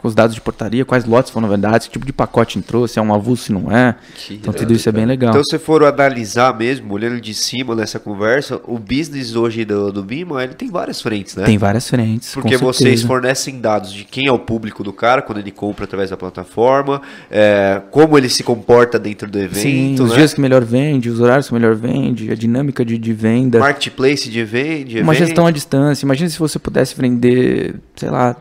[0.04, 3.02] os dados de portaria, quais lotes foram vendados, que tipo de pacote entrou, se é
[3.02, 3.96] um avulso, se não é.
[4.16, 5.30] Que então tudo isso é bem legal.
[5.30, 10.04] Então se for analisar mesmo, olhando de cima nessa conversa, o business hoje do, do
[10.04, 11.46] Bima, ele tem várias frentes, né?
[11.46, 15.38] Tem várias frentes, Porque vocês fornecem dados de quem é o público do cara quando
[15.38, 17.02] ele compra através da plataforma,
[17.32, 19.60] é, como ele se comporta dentro do evento.
[19.60, 20.18] Sim, os né?
[20.18, 23.60] dias que melhor vende, os horários que melhor vende, a dinâmica de, de venda.
[23.60, 25.00] Marketplace de vende.
[25.00, 26.06] Uma gestão à distância.
[26.06, 28.36] Imagina se você pudesse vender, sei lá,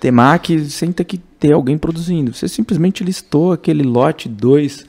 [0.00, 2.32] Temac sem ter que ter alguém produzindo.
[2.32, 4.86] Você simplesmente listou aquele lote 2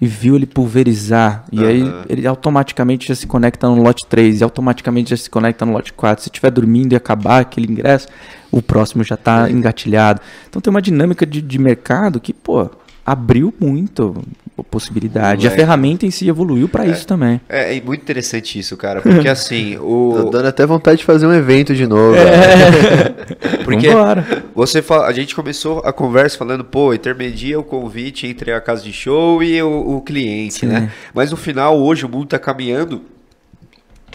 [0.00, 1.44] e viu ele pulverizar.
[1.50, 1.66] E uhum.
[1.66, 5.72] aí ele automaticamente já se conecta no lote 3 e automaticamente já se conecta no
[5.72, 6.22] lote 4.
[6.22, 8.08] Se estiver dormindo e acabar aquele ingresso,
[8.50, 10.20] o próximo já está engatilhado.
[10.48, 12.68] Então tem uma dinâmica de, de mercado que, pô,
[13.04, 14.22] abriu muito
[14.64, 15.46] possibilidade.
[15.46, 17.40] a ferramenta em si evoluiu para é, isso também.
[17.48, 21.26] É, é, muito interessante isso, cara, porque assim, o Tô dando até vontade de fazer
[21.26, 22.16] um evento de novo.
[22.16, 23.62] É.
[23.64, 24.26] porque Vambora.
[24.54, 28.82] você fala, a gente começou a conversa falando, pô, intermedia o convite entre a casa
[28.82, 30.66] de show e o, o cliente, Sim.
[30.66, 30.90] né?
[31.12, 33.02] Mas no final, hoje o mundo está caminhando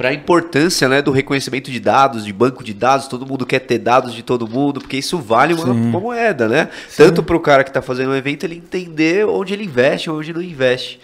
[0.01, 3.59] para a importância né, do reconhecimento de dados, de banco de dados, todo mundo quer
[3.59, 6.69] ter dados de todo mundo, porque isso vale uma, uma moeda, né?
[6.89, 7.03] Sim.
[7.03, 10.33] Tanto para o cara que está fazendo um evento ele entender onde ele investe, onde
[10.33, 10.99] não investe.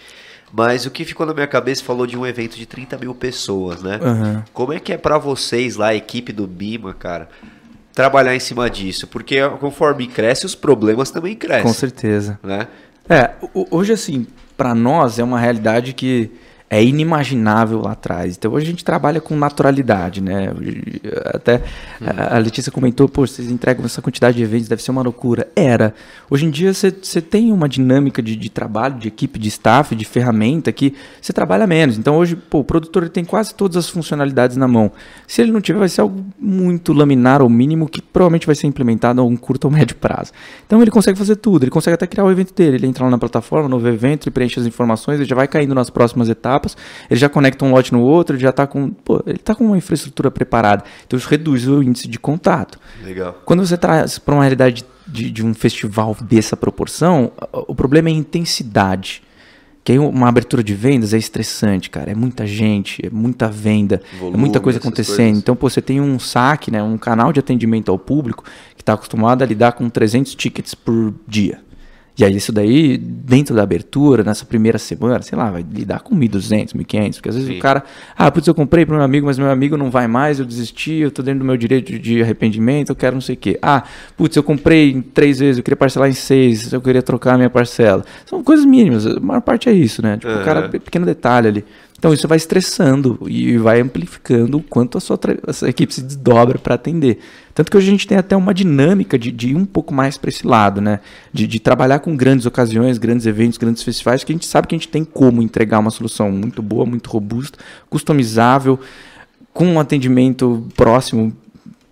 [0.52, 3.84] Mas o que ficou na minha cabeça falou de um evento de 30 mil pessoas,
[3.84, 4.00] né?
[4.02, 4.42] Uhum.
[4.52, 7.28] Como é que é para vocês lá, a equipe do Bima, cara,
[7.94, 9.06] trabalhar em cima disso?
[9.06, 11.62] Porque conforme cresce, os problemas também crescem.
[11.62, 12.36] Com certeza.
[12.42, 12.66] Né?
[13.08, 13.30] É,
[13.70, 14.26] hoje assim,
[14.56, 16.32] para nós é uma realidade que
[16.70, 18.36] é inimaginável lá atrás.
[18.36, 20.52] Então hoje a gente trabalha com naturalidade, né?
[21.26, 21.62] Até
[22.30, 25.48] a Letícia comentou, pô, vocês entregam essa quantidade de eventos, deve ser uma loucura.
[25.56, 25.94] Era.
[26.28, 26.92] Hoje em dia você
[27.22, 31.66] tem uma dinâmica de, de, trabalho, de equipe, de staff, de ferramenta que você trabalha
[31.66, 31.96] menos.
[31.96, 34.92] Então hoje, pô, o produtor tem quase todas as funcionalidades na mão.
[35.26, 38.66] Se ele não tiver, vai ser algo muito laminar ou mínimo que provavelmente vai ser
[38.66, 40.32] implementado a um curto ou médio prazo.
[40.66, 42.76] Então ele consegue fazer tudo, ele consegue até criar o evento dele.
[42.76, 45.74] Ele entra lá na plataforma, novo evento, ele preenche as informações, ele já vai caindo
[45.74, 46.76] nas próximas etapas etapas,
[47.08, 49.64] ele já conecta um lote no outro, ele já está com, pô, ele tá com
[49.64, 50.84] uma infraestrutura preparada.
[51.06, 52.78] Então isso reduz o índice de contato.
[53.02, 53.40] Legal.
[53.44, 58.12] Quando você traz para uma realidade de, de um festival dessa proporção, o problema é
[58.12, 59.22] a intensidade
[59.82, 62.10] Que aí uma abertura de vendas é estressante, cara.
[62.10, 65.16] É muita gente, é muita venda, Volume, é muita coisa acontecendo.
[65.16, 65.38] Coisas.
[65.38, 68.44] Então, pô, você tem um saque, né, um canal de atendimento ao público
[68.76, 71.60] que está acostumado a lidar com 300 tickets por dia.
[72.18, 76.16] E aí isso daí, dentro da abertura, nessa primeira semana, sei lá, vai lidar com
[76.16, 77.58] 1.200, 1.500, porque às vezes Sim.
[77.58, 77.84] o cara,
[78.16, 80.94] ah, putz, eu comprei para meu amigo, mas meu amigo não vai mais, eu desisti,
[80.94, 83.56] eu tô dentro do meu direito de arrependimento, eu quero não sei o quê.
[83.62, 83.84] Ah,
[84.16, 87.36] putz, eu comprei em três vezes, eu queria parcelar em seis, eu queria trocar a
[87.36, 88.04] minha parcela.
[88.26, 90.16] São coisas mínimas, a maior parte é isso, né?
[90.16, 90.42] Tipo, uhum.
[90.42, 91.64] o cara, pequeno detalhe ali.
[91.98, 95.18] Então isso vai estressando e vai amplificando o quanto a sua,
[95.68, 97.18] equipe se desdobra para atender.
[97.52, 100.16] Tanto que hoje a gente tem até uma dinâmica de, de ir um pouco mais
[100.16, 101.00] para esse lado, né?
[101.32, 104.76] De, de, trabalhar com grandes ocasiões, grandes eventos, grandes festivais, que a gente sabe que
[104.76, 107.58] a gente tem como entregar uma solução muito boa, muito robusta,
[107.90, 108.78] customizável,
[109.52, 111.36] com um atendimento próximo,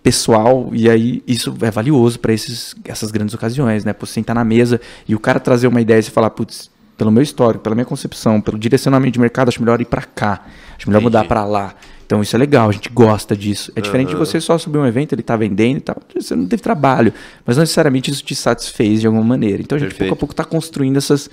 [0.01, 3.91] pessoal, e aí isso é valioso para essas grandes ocasiões, né?
[3.91, 7.21] Por sentar na mesa e o cara trazer uma ideia e falar, putz, pelo meu
[7.21, 10.45] histórico, pela minha concepção, pelo direcionamento de mercado, acho melhor ir para cá,
[10.77, 11.03] acho melhor Entendi.
[11.03, 11.75] mudar para lá.
[12.05, 13.71] Então isso é legal, a gente gosta disso.
[13.75, 14.19] É diferente uhum.
[14.19, 17.13] de você só subir um evento, ele está vendendo e tal, você não teve trabalho,
[17.45, 19.61] mas não necessariamente isso te satisfez de alguma maneira.
[19.61, 20.09] Então a gente Perfeito.
[20.09, 21.29] pouco a pouco está construindo essas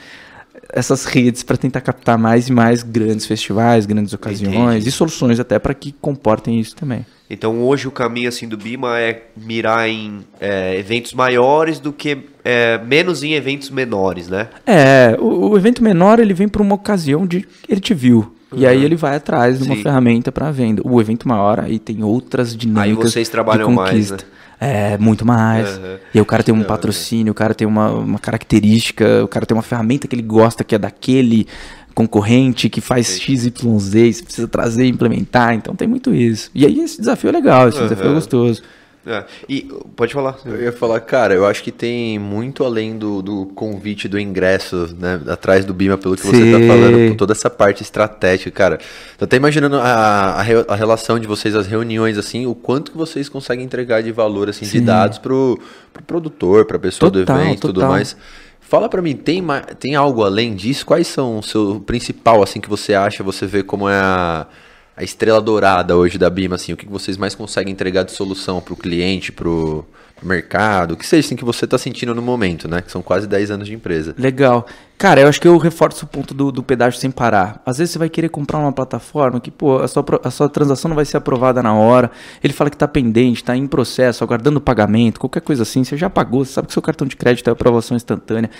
[0.73, 4.89] essas redes para tentar captar mais e mais grandes festivais, grandes ocasiões Entendi.
[4.89, 7.05] e soluções até para que comportem isso também.
[7.29, 12.19] Então hoje o caminho assim do Bima é mirar em é, eventos maiores do que
[12.45, 14.49] é, menos em eventos menores, né?
[14.67, 18.35] É, o, o evento menor ele vem para uma ocasião de ele te viu.
[18.55, 18.61] Uhum.
[18.61, 19.83] E aí ele vai atrás de uma Sim.
[19.83, 20.83] ferramenta para venda.
[20.85, 23.05] O evento maior aí tem outras dinâmicas.
[23.07, 24.19] Aí vocês trabalham mais, né?
[24.61, 25.77] É, muito mais.
[25.77, 25.97] Uhum.
[26.15, 29.45] E aí o cara tem um patrocínio, o cara tem uma, uma característica, o cara
[29.45, 31.47] tem uma ferramenta que ele gosta que é daquele
[31.95, 36.51] concorrente que faz XYZ, você precisa trazer e implementar, então tem muito isso.
[36.55, 37.85] E aí esse desafio é legal, esse uhum.
[37.85, 38.63] desafio é gostoso.
[39.07, 39.25] É.
[39.49, 39.63] E
[39.95, 40.39] pode falar.
[40.47, 44.95] Eu ia falar, cara, eu acho que tem muito além do, do convite do ingresso,
[44.99, 45.21] né?
[45.29, 46.31] Atrás do Bima, pelo que Sim.
[46.31, 48.79] você tá falando, por toda essa parte estratégica, cara.
[49.19, 52.97] Tô até imaginando a, a, a, relação de vocês, as reuniões, assim, o quanto que
[52.97, 54.81] vocês conseguem entregar de valor, assim, Sim.
[54.81, 55.59] de dados pro,
[55.93, 58.17] pro produtor, pra pessoa total, do evento e tudo mais.
[58.59, 59.45] Fala para mim, tem,
[59.79, 60.87] tem algo além disso?
[60.87, 64.47] Quais são o seu principal, assim, que você acha, você vê como é a,
[64.97, 66.73] a estrela dourada hoje da Bima, assim?
[66.73, 69.85] O que vocês mais conseguem entregar de solução para o cliente, para o
[70.23, 70.95] mercado?
[70.95, 72.81] O que seja assim que você está sentindo no momento, né?
[72.81, 74.15] Que são quase 10 anos de empresa.
[74.17, 74.67] Legal.
[74.97, 77.61] Cara, eu acho que eu reforço o ponto do, do pedágio sem parar.
[77.67, 80.89] Às vezes você vai querer comprar uma plataforma que, pô, a sua, a sua transação
[80.89, 82.11] não vai ser aprovada na hora.
[82.43, 85.83] Ele fala que está pendente, está em processo, aguardando pagamento, qualquer coisa assim.
[85.83, 88.51] Você já pagou, você sabe que seu cartão de crédito é aprovação instantânea.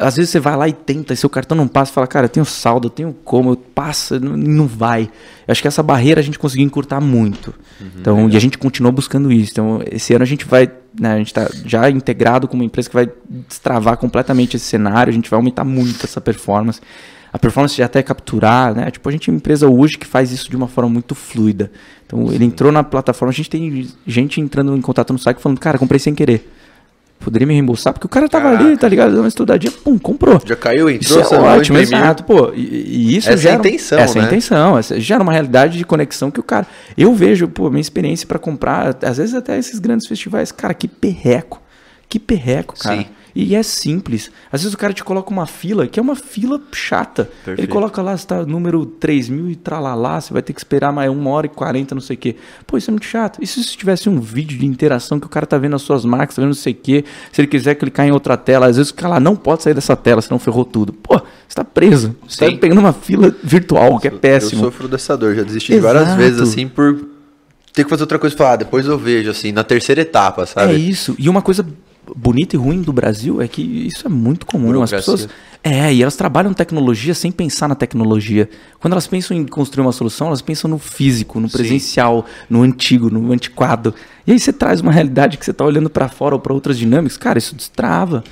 [0.00, 2.30] Às vezes você vai lá e tenta, e seu cartão não passa, fala, cara, eu
[2.30, 5.02] tenho saldo, eu tenho como, eu passa, não, não vai.
[5.46, 7.52] Eu acho que essa barreira a gente conseguiu encurtar muito.
[7.78, 9.50] Uhum, então, e a gente continua buscando isso.
[9.52, 12.88] Então, esse ano a gente vai, né, a gente está já integrado com uma empresa
[12.88, 16.80] que vai destravar completamente esse cenário, a gente vai aumentar muito essa performance.
[17.32, 18.90] A performance de até capturar, né?
[18.90, 21.70] Tipo, a gente é uma empresa hoje que faz isso de uma forma muito fluida.
[22.04, 22.34] Então, Sim.
[22.34, 25.78] ele entrou na plataforma, a gente tem gente entrando em contato no site falando, cara,
[25.78, 26.50] comprei sem querer
[27.20, 28.64] poderia me reembolsar, porque o cara tava Caraca.
[28.64, 29.10] ali, tá ligado?
[29.10, 30.40] Dando uma estudadinha, pum, comprou.
[30.44, 32.50] Já caiu, entrou, isso é ótimo, exato, pô.
[32.54, 34.20] E, e isso essa gera, é a intenção, essa né?
[34.20, 36.66] é a intenção, essa gera uma realidade de conexão que o cara,
[36.96, 40.88] eu vejo, pô, minha experiência para comprar, às vezes até esses grandes festivais, cara, que
[40.88, 41.60] perreco.
[42.08, 42.96] Que perreco, cara.
[42.96, 43.06] Sim.
[43.42, 44.30] E é simples.
[44.52, 47.24] Às vezes o cara te coloca uma fila, que é uma fila chata.
[47.24, 47.60] Perfeito.
[47.60, 51.10] Ele coloca lá, está número 3 mil e tralalá, você vai ter que esperar mais
[51.10, 52.36] uma hora e 40, não sei o quê.
[52.66, 53.38] Pô, isso é muito chato.
[53.42, 56.36] E se tivesse um vídeo de interação que o cara tá vendo as suas marcas,
[56.36, 58.90] tá vendo não sei o quê, se ele quiser clicar em outra tela, às vezes
[58.90, 60.92] o cara lá não pode sair dessa tela, senão ferrou tudo.
[60.92, 62.14] Pô, você tá preso.
[62.28, 62.52] Você Sim.
[62.52, 64.62] tá pegando uma fila virtual, que é péssimo.
[64.62, 65.94] Eu sofro dessa dor, já desisti Exato.
[65.94, 67.08] várias vezes, assim, por
[67.72, 70.44] ter que fazer outra coisa e falar, ah, depois eu vejo, assim, na terceira etapa,
[70.44, 70.74] sabe?
[70.74, 71.14] É isso.
[71.18, 71.64] E uma coisa
[72.16, 74.82] bonito e ruim do Brasil é que isso é muito comum.
[74.82, 75.28] As pessoas.
[75.62, 78.48] É, e elas trabalham tecnologia sem pensar na tecnologia.
[78.78, 82.46] Quando elas pensam em construir uma solução, elas pensam no físico, no presencial, Sim.
[82.48, 83.94] no antigo, no antiquado.
[84.26, 86.78] E aí você traz uma realidade que você está olhando para fora ou para outras
[86.78, 88.24] dinâmicas, cara, isso destrava.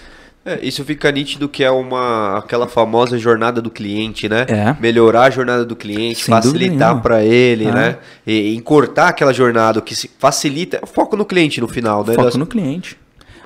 [0.49, 4.47] É, isso fica nítido que é uma aquela famosa jornada do cliente, né?
[4.49, 4.75] É.
[4.81, 7.73] Melhorar a jornada do cliente, Sem facilitar para ele, é.
[7.73, 7.99] né?
[8.27, 12.15] E, encurtar aquela jornada que facilita, foco no cliente no final, né?
[12.15, 12.97] Foco no cliente.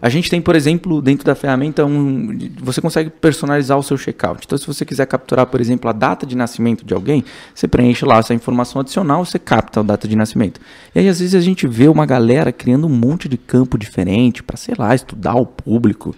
[0.02, 4.42] A gente tem, por exemplo, dentro da ferramenta, um, você consegue personalizar o seu checkout.
[4.44, 7.24] Então, se você quiser capturar, por exemplo, a data de nascimento de alguém,
[7.54, 10.60] você preenche lá essa informação adicional, você capta a data de nascimento.
[10.92, 14.42] E aí, às vezes, a gente vê uma galera criando um monte de campo diferente
[14.42, 16.16] para, sei lá, estudar o público.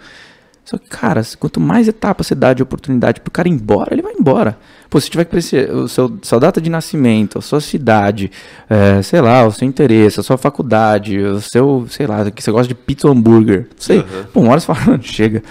[0.74, 4.02] Só que, cara, quanto mais etapas você dá de oportunidade pro cara ir embora, ele
[4.02, 4.58] vai embora.
[4.90, 8.30] Pô, se tiver que preencher o seu, sua data de nascimento, a sua cidade,
[8.68, 12.50] é, sei lá, o seu interesse, a sua faculdade, o seu, sei lá, que você
[12.50, 13.98] gosta de pizza ou hambúrguer, não sei.
[13.98, 14.24] Uhum.
[14.32, 15.42] Pô, uma hora você fala, chega.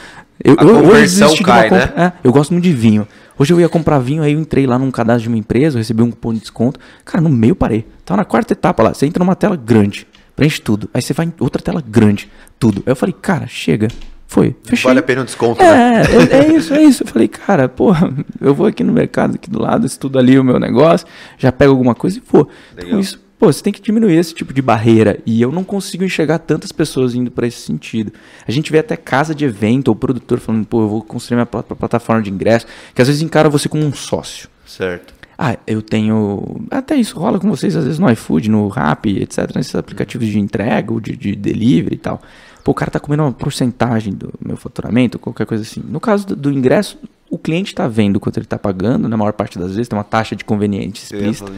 [0.44, 1.94] Eu, a eu, conversão cai, né?
[1.96, 3.08] É, eu gosto muito de vinho.
[3.40, 6.04] Hoje eu ia comprar vinho, aí eu entrei lá num cadastro de uma empresa, recebi
[6.04, 6.82] um cupom de desconto.
[7.06, 7.88] Cara, no meio parei.
[8.04, 8.94] Tava na quarta etapa lá.
[8.94, 10.06] Você entra numa tela grande,
[10.36, 10.90] preenche tudo.
[10.94, 12.84] Aí você vai em outra tela grande, tudo.
[12.86, 13.88] Aí eu falei, cara, chega.
[14.34, 14.90] Foi, fechei.
[14.90, 16.04] Vale a pena um desconto, é, né?
[16.32, 17.04] É, é isso, é isso.
[17.04, 18.12] Eu falei, cara, porra,
[18.42, 21.06] eu vou aqui no mercado, aqui do lado, estudo ali o meu negócio,
[21.38, 22.42] já pego alguma coisa e vou.
[22.42, 22.88] Então, Legal.
[22.88, 25.20] Então isso Pô, você tem que diminuir esse tipo de barreira.
[25.24, 28.12] E eu não consigo enxergar tantas pessoas indo para esse sentido.
[28.48, 31.46] A gente vê até casa de evento ou produtor falando, pô, eu vou construir minha
[31.46, 32.66] plataforma de ingresso,
[32.96, 34.50] que às vezes encara você como um sócio.
[34.66, 35.14] Certo.
[35.38, 36.66] Ah, eu tenho.
[36.72, 40.40] Até isso rola com vocês, às vezes no iFood, no Rappi, etc., nesses aplicativos de
[40.40, 42.22] entrega ou de, de delivery e tal.
[42.64, 45.84] Pô, o cara tá comendo uma porcentagem do meu faturamento, qualquer coisa assim.
[45.86, 46.98] No caso do, do ingresso,
[47.30, 50.04] o cliente está vendo quanto ele está pagando, na maior parte das vezes, tem uma
[50.04, 51.52] taxa de conveniente explícita.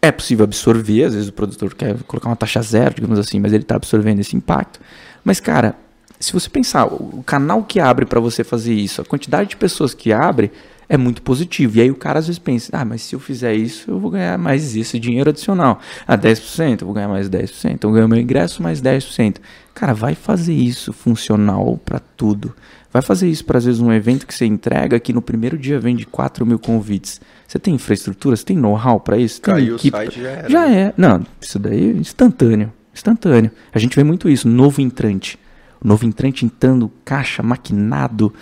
[0.00, 3.52] É possível absorver, às vezes o produtor quer colocar uma taxa zero, digamos assim, mas
[3.52, 4.80] ele está absorvendo esse impacto.
[5.24, 5.74] Mas, cara,
[6.20, 9.92] se você pensar, o canal que abre para você fazer isso, a quantidade de pessoas
[9.92, 10.50] que abre
[10.88, 11.76] é muito positivo.
[11.76, 14.10] E aí o cara às vezes pensa, ah, mas se eu fizer isso, eu vou
[14.10, 15.80] ganhar mais esse dinheiro adicional.
[16.06, 19.36] Ah, 10%, eu vou ganhar mais 10%, eu ganho meu ingresso mais 10%.
[19.74, 22.54] Cara, vai fazer isso funcional para tudo.
[22.90, 25.78] Vai fazer isso para, às vezes, um evento que você entrega que no primeiro dia
[25.78, 27.20] vende 4 mil convites.
[27.46, 29.40] Você tem infraestrutura, você tem know-how para isso?
[29.42, 30.48] Caiu o site, já era.
[30.48, 30.94] Já é.
[30.96, 32.72] Não, isso daí é instantâneo.
[32.92, 33.50] Instantâneo.
[33.72, 34.48] A gente vê muito isso.
[34.48, 35.38] Novo entrante.
[35.80, 38.32] O novo entrante entrando, caixa, maquinado.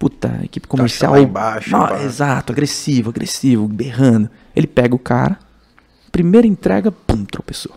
[0.00, 1.12] Puta, equipe comercial.
[1.12, 4.30] Lá embaixo, não, exato, agressivo, agressivo, berrando.
[4.56, 5.38] Ele pega o cara,
[6.10, 7.72] primeira entrega, pum, tropeçou.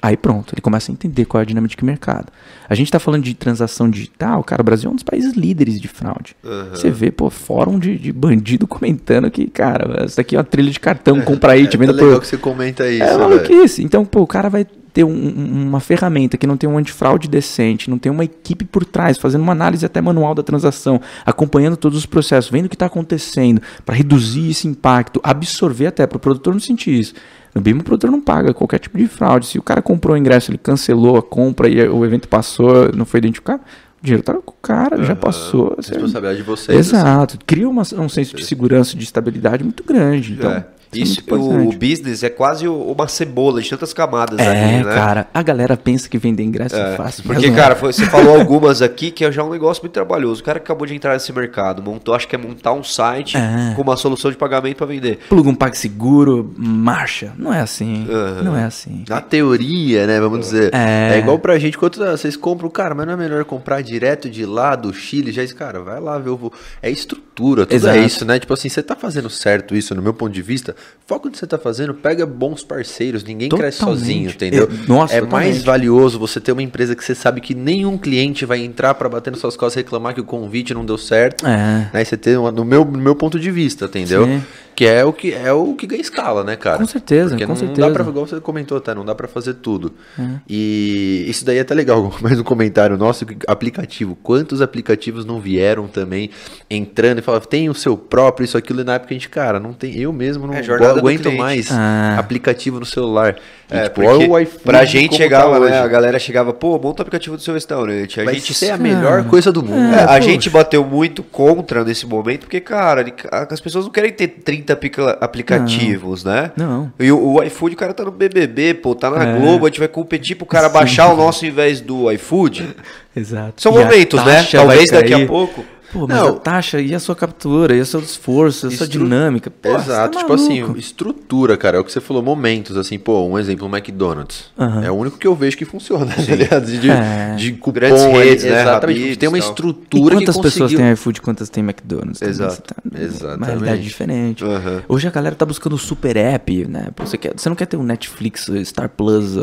[0.00, 2.32] Aí pronto, ele começa a entender qual é a dinâmica de mercado.
[2.68, 5.80] A gente está falando de transação digital, cara, o Brasil é um dos países líderes
[5.80, 6.36] de fraude.
[6.44, 6.70] Uhum.
[6.70, 10.70] Você vê, pô, fórum de, de, bandido comentando que, cara, essa aqui é uma trilha
[10.70, 12.20] de cartão, compra aí, é, te vendo é legal por...
[12.20, 13.82] que você comenta isso, É maluquice.
[13.82, 17.88] Então, pô, o cara vai ter um, uma ferramenta que não tem um antifraude decente,
[17.88, 21.98] não tem uma equipe por trás, fazendo uma análise até manual da transação, acompanhando todos
[21.98, 26.20] os processos, vendo o que está acontecendo, para reduzir esse impacto, absorver até, para o
[26.20, 27.14] produtor não sentir isso.
[27.54, 29.46] No BIM o produtor não paga qualquer tipo de fraude.
[29.46, 33.04] Se o cara comprou o ingresso, ele cancelou a compra e o evento passou, não
[33.04, 33.62] foi identificado,
[34.00, 35.04] o dinheiro tá com o cara, uhum.
[35.04, 35.74] já passou.
[35.76, 36.78] Responsabilidade de vocês.
[36.78, 37.34] Exato.
[37.34, 37.44] Assim.
[37.46, 40.32] Cria uma, um senso de segurança, de estabilidade muito grande.
[40.32, 40.66] Então, é.
[40.92, 44.92] Isso, é o business é quase uma cebola de tantas camadas é, ali, né?
[44.92, 47.22] cara, a galera pensa que vender ingresso é, é fácil.
[47.22, 47.52] Porque, é.
[47.52, 50.40] cara, foi, você falou algumas aqui que é já um negócio muito trabalhoso.
[50.40, 53.36] O cara que acabou de entrar nesse mercado, montou, acho que é montar um site
[53.36, 53.72] é.
[53.76, 55.20] com uma solução de pagamento para vender.
[55.28, 57.32] Pluga um PagSeguro, marcha.
[57.36, 58.06] Não é assim.
[58.08, 58.44] Uhum.
[58.44, 59.04] Não é assim.
[59.08, 60.74] Na teoria, né, vamos dizer.
[60.74, 64.28] É, é igual pra gente, quando vocês compram, cara, mas não é melhor comprar direto
[64.28, 65.30] de lá do Chile?
[65.30, 66.52] Já cara, vai lá ver o...
[66.82, 67.98] É estrutura, tudo Exato.
[67.98, 68.38] é isso, né?
[68.38, 70.76] Tipo assim, você tá fazendo certo isso, no meu ponto de vista,
[71.06, 73.76] foca no que você está fazendo, pega bons parceiros, ninguém totalmente.
[73.76, 74.68] cresce sozinho, entendeu?
[74.70, 78.44] É, nossa, é mais valioso você ter uma empresa que você sabe que nenhum cliente
[78.44, 81.44] vai entrar para bater nas suas costas e reclamar que o convite não deu certo.
[81.46, 81.90] É.
[81.92, 82.04] Né?
[82.04, 84.24] Você ter, uma, no, meu, no meu ponto de vista, entendeu?
[84.24, 84.42] Sim.
[84.80, 86.78] Que é o que é o que ganha escala, né, cara?
[86.78, 87.86] Com certeza, Porque com não certeza.
[87.86, 89.92] dá pra, igual você comentou até, não dá para fazer tudo.
[90.18, 90.22] É.
[90.48, 94.16] E isso daí é até legal, mais um comentário nosso, aplicativo.
[94.22, 96.30] Quantos aplicativos não vieram também
[96.70, 99.60] entrando e falavam, tem o seu próprio, isso, aquilo, e na época a gente, cara,
[99.60, 100.60] não tem, eu mesmo não é,
[100.96, 102.16] aguento mais ah.
[102.18, 103.36] aplicativo no celular.
[103.70, 106.78] E, é, tipo, porque o iPhone, pra gente chegava, tá né, a galera chegava, pô,
[106.78, 108.18] monta o aplicativo do seu restaurante.
[108.18, 109.94] A Vai gente ser a melhor coisa do mundo.
[109.94, 113.04] É, a gente bateu muito contra nesse momento, porque, cara,
[113.50, 116.32] as pessoas não querem ter 30 aplicativos, não.
[116.32, 116.52] né?
[116.56, 116.92] Não.
[116.98, 119.38] E o, o, iFood, o cara tá no BBB, pô, tá na é.
[119.38, 120.74] Globo, a gente vai competir pro cara Sim.
[120.74, 122.76] baixar o nosso em vez do iFood.
[123.14, 123.60] Exato.
[123.60, 124.42] São e momentos, né?
[124.44, 125.64] Talvez daqui a pouco.
[125.92, 128.86] Pô, mas não, a taxa e a sua captura, e o seu esforço, a sua
[128.86, 129.50] dinâmica.
[129.50, 131.78] Pô, Exato, tá tipo assim, estrutura, cara.
[131.78, 134.50] É o que você falou, momentos, assim, pô, um exemplo, o McDonald's.
[134.56, 134.82] Uhum.
[134.82, 136.06] É o único que eu vejo que funciona,
[136.48, 137.34] tá De, é.
[137.36, 138.62] de cupom, Grandes redes, né?
[138.62, 139.00] Exatamente.
[139.00, 142.22] Habibs, tem uma estrutura e quantas que pessoas têm iFood quantas têm McDonald's?
[142.22, 142.62] Exato.
[142.62, 143.38] Tá, Exatamente.
[143.38, 144.44] Uma realidade diferente.
[144.44, 144.80] Uhum.
[144.88, 146.88] Hoje a galera tá buscando super app, né?
[146.98, 149.36] Você, quer, você não quer ter um Netflix, Star Plus,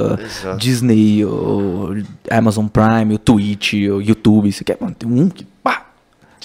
[0.57, 1.95] Disney, ou
[2.29, 4.51] Amazon Prime, o Twitch, o YouTube.
[4.51, 5.86] Você quer mano, ter um que pá,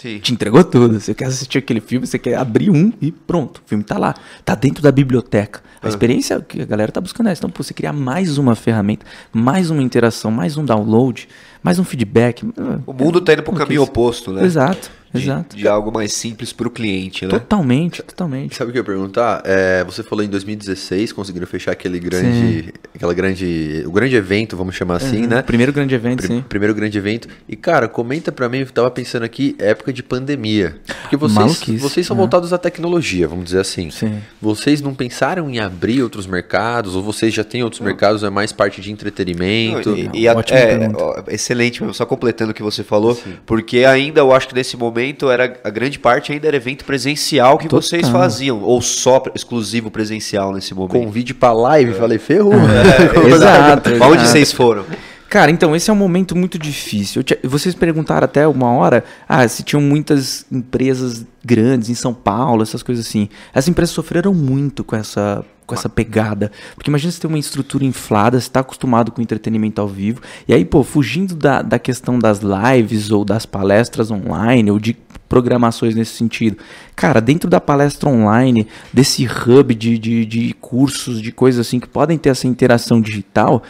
[0.02, 0.18] Sim.
[0.18, 0.98] Te entregou tudo.
[0.98, 3.62] Você quer assistir aquele filme, você quer abrir um e pronto.
[3.64, 4.16] O filme tá lá.
[4.44, 5.62] Tá dentro da biblioteca.
[5.80, 7.38] A experiência que a galera tá buscando é essa.
[7.40, 11.28] Então, pô, você criar mais uma ferramenta, mais uma interação, mais um download,
[11.62, 12.44] mais um feedback.
[12.84, 14.44] O mundo tá indo pro caminho oposto, né?
[14.44, 14.90] Exato.
[15.12, 15.56] De, exato.
[15.56, 17.30] de algo mais simples para o cliente, né?
[17.30, 18.54] Totalmente, totalmente.
[18.56, 19.42] Sabe o que eu ia perguntar?
[19.44, 24.74] É, você falou em 2016, conseguiram fechar aquele grande, aquela grande, o grande evento, vamos
[24.74, 25.28] chamar assim, Uhum.
[25.28, 25.42] né?
[25.42, 26.44] Primeiro grande evento, Pri- sim.
[26.48, 27.28] Primeiro grande evento.
[27.48, 30.76] E, cara, comenta pra mim, eu tava pensando aqui, época de pandemia.
[31.02, 32.20] Porque vocês, Maluquice, vocês são né?
[32.20, 33.90] voltados à tecnologia, vamos dizer assim.
[33.90, 34.20] Sim.
[34.40, 36.94] Vocês não pensaram em abrir outros mercados?
[36.96, 39.90] Ou vocês já têm outros mercados, é mais parte de entretenimento?
[39.90, 40.90] Não, e, e a- Ótima é,
[41.28, 45.60] excelente, só completando o que você falou, porque ainda eu acho que nesse momento era
[45.64, 47.82] a grande parte ainda era evento presencial que Total.
[47.82, 50.92] vocês faziam, ou só exclusivo presencial nesse momento.
[50.92, 52.52] Convide pra live, falei, ferrou.
[53.26, 53.90] Exato.
[53.90, 54.28] Pra onde exato.
[54.30, 54.84] vocês foram?
[55.28, 57.22] Cara, então, esse é um momento muito difícil.
[57.22, 62.62] Tinha- vocês perguntaram até uma hora ah, se tinham muitas empresas grandes em São Paulo,
[62.62, 63.30] essas coisas assim.
[63.54, 65.42] As empresas sofreram muito com essa,
[65.72, 66.52] com essa pegada.
[66.74, 70.20] Porque imagina você ter uma estrutura inflada, você está acostumado com entretenimento ao vivo.
[70.46, 74.94] E aí, pô, fugindo da, da questão das lives ou das palestras online ou de
[75.28, 76.58] programações nesse sentido.
[76.94, 81.88] Cara, dentro da palestra online, desse hub de, de, de cursos, de coisas assim que
[81.88, 83.62] podem ter essa interação digital,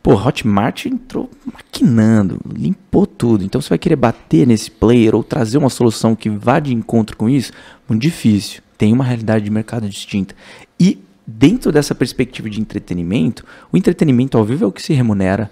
[0.00, 3.44] Pô, Hotmart entrou maquinando, limpou tudo.
[3.44, 7.16] Então você vai querer bater nesse player ou trazer uma solução que vá de encontro
[7.16, 7.52] com isso?
[7.88, 8.62] Muito difícil.
[8.78, 10.36] Tem uma realidade de mercado distinta.
[10.78, 15.50] E dentro dessa perspectiva de entretenimento, o entretenimento ao vivo é o que se remunera.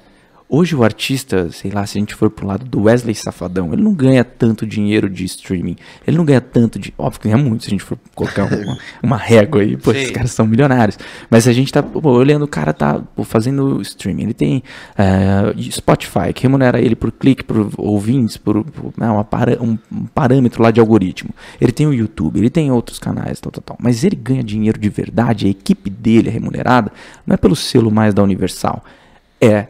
[0.49, 3.83] Hoje o artista, sei lá, se a gente for pro lado do Wesley Safadão, ele
[3.83, 5.75] não ganha tanto dinheiro de streaming.
[6.07, 6.95] Ele não ganha tanto de.
[6.97, 9.77] Óbvio que ganha muito se a gente for colocar uma, uma régua aí.
[9.77, 10.13] Pô, esses Sim.
[10.13, 10.97] caras são milionários.
[11.29, 14.23] Mas se a gente tá pô, olhando, o cara tá pô, fazendo streaming.
[14.23, 14.63] Ele tem
[14.97, 19.77] eh, Spotify, que remunera ele por clique, por ouvintes, por, por, né, uma para- um,
[19.91, 21.31] um parâmetro lá de algoritmo.
[21.61, 23.77] Ele tem o YouTube, ele tem outros canais, tal, tal, tal.
[23.81, 26.93] Mas ele ganha dinheiro de verdade, a equipe dele é remunerada,
[27.27, 28.85] não é pelo selo mais da Universal.
[29.41, 29.67] É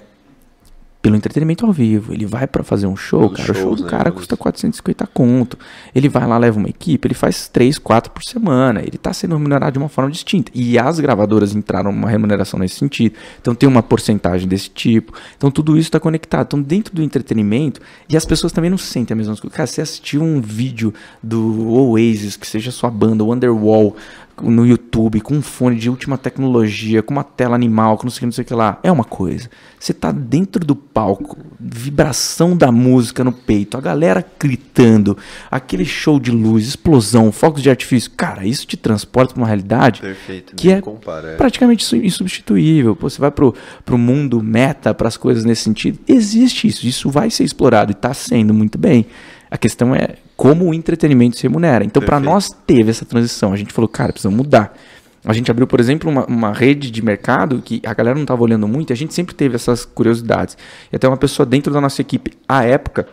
[1.06, 2.12] pelo entretenimento ao vivo.
[2.12, 3.52] Ele vai pra fazer um show, Pelos cara.
[3.52, 3.90] o show shows, do né?
[3.90, 5.56] cara Pelos- custa 450 conto.
[5.94, 8.80] Ele vai lá, leva uma equipe, ele faz 3, 4 por semana.
[8.80, 10.50] Ele tá sendo remunerado de uma forma distinta.
[10.54, 13.14] E as gravadoras entraram numa remuneração nesse sentido.
[13.40, 15.12] Então tem uma porcentagem desse tipo.
[15.36, 16.46] Então tudo isso está conectado.
[16.46, 19.54] Então dentro do entretenimento, e as pessoas também não sentem a mesma coisa.
[19.56, 20.92] Cara, você assistiu um vídeo
[21.22, 23.96] do Oasis, que seja sua banda, o Underwall,
[24.42, 28.16] no YouTube, com um fone de última tecnologia, com uma tela animal, com não sei
[28.16, 28.78] o que, não sei o que lá.
[28.82, 29.48] É uma coisa.
[29.78, 35.16] Você tá dentro do palco, vibração da música no peito, a galera gritando,
[35.50, 38.10] aquele show de luz, explosão, fogos de artifício.
[38.16, 40.54] Cara, isso te transporta pra uma realidade Perfeito.
[40.56, 41.36] que é compara, é.
[41.36, 42.96] praticamente su- insubstituível.
[42.96, 45.98] Pô, você vai pro, pro mundo meta, pras coisas nesse sentido.
[46.08, 49.06] Existe isso, isso vai ser explorado e tá sendo muito bem.
[49.50, 51.84] A questão é como o entretenimento se remunera.
[51.84, 53.52] Então, para nós teve essa transição.
[53.52, 54.76] A gente falou, cara, precisamos mudar.
[55.24, 58.42] A gente abriu, por exemplo, uma, uma rede de mercado que a galera não estava
[58.42, 60.56] olhando muito, e a gente sempre teve essas curiosidades.
[60.92, 63.08] E até uma pessoa dentro da nossa equipe, à época,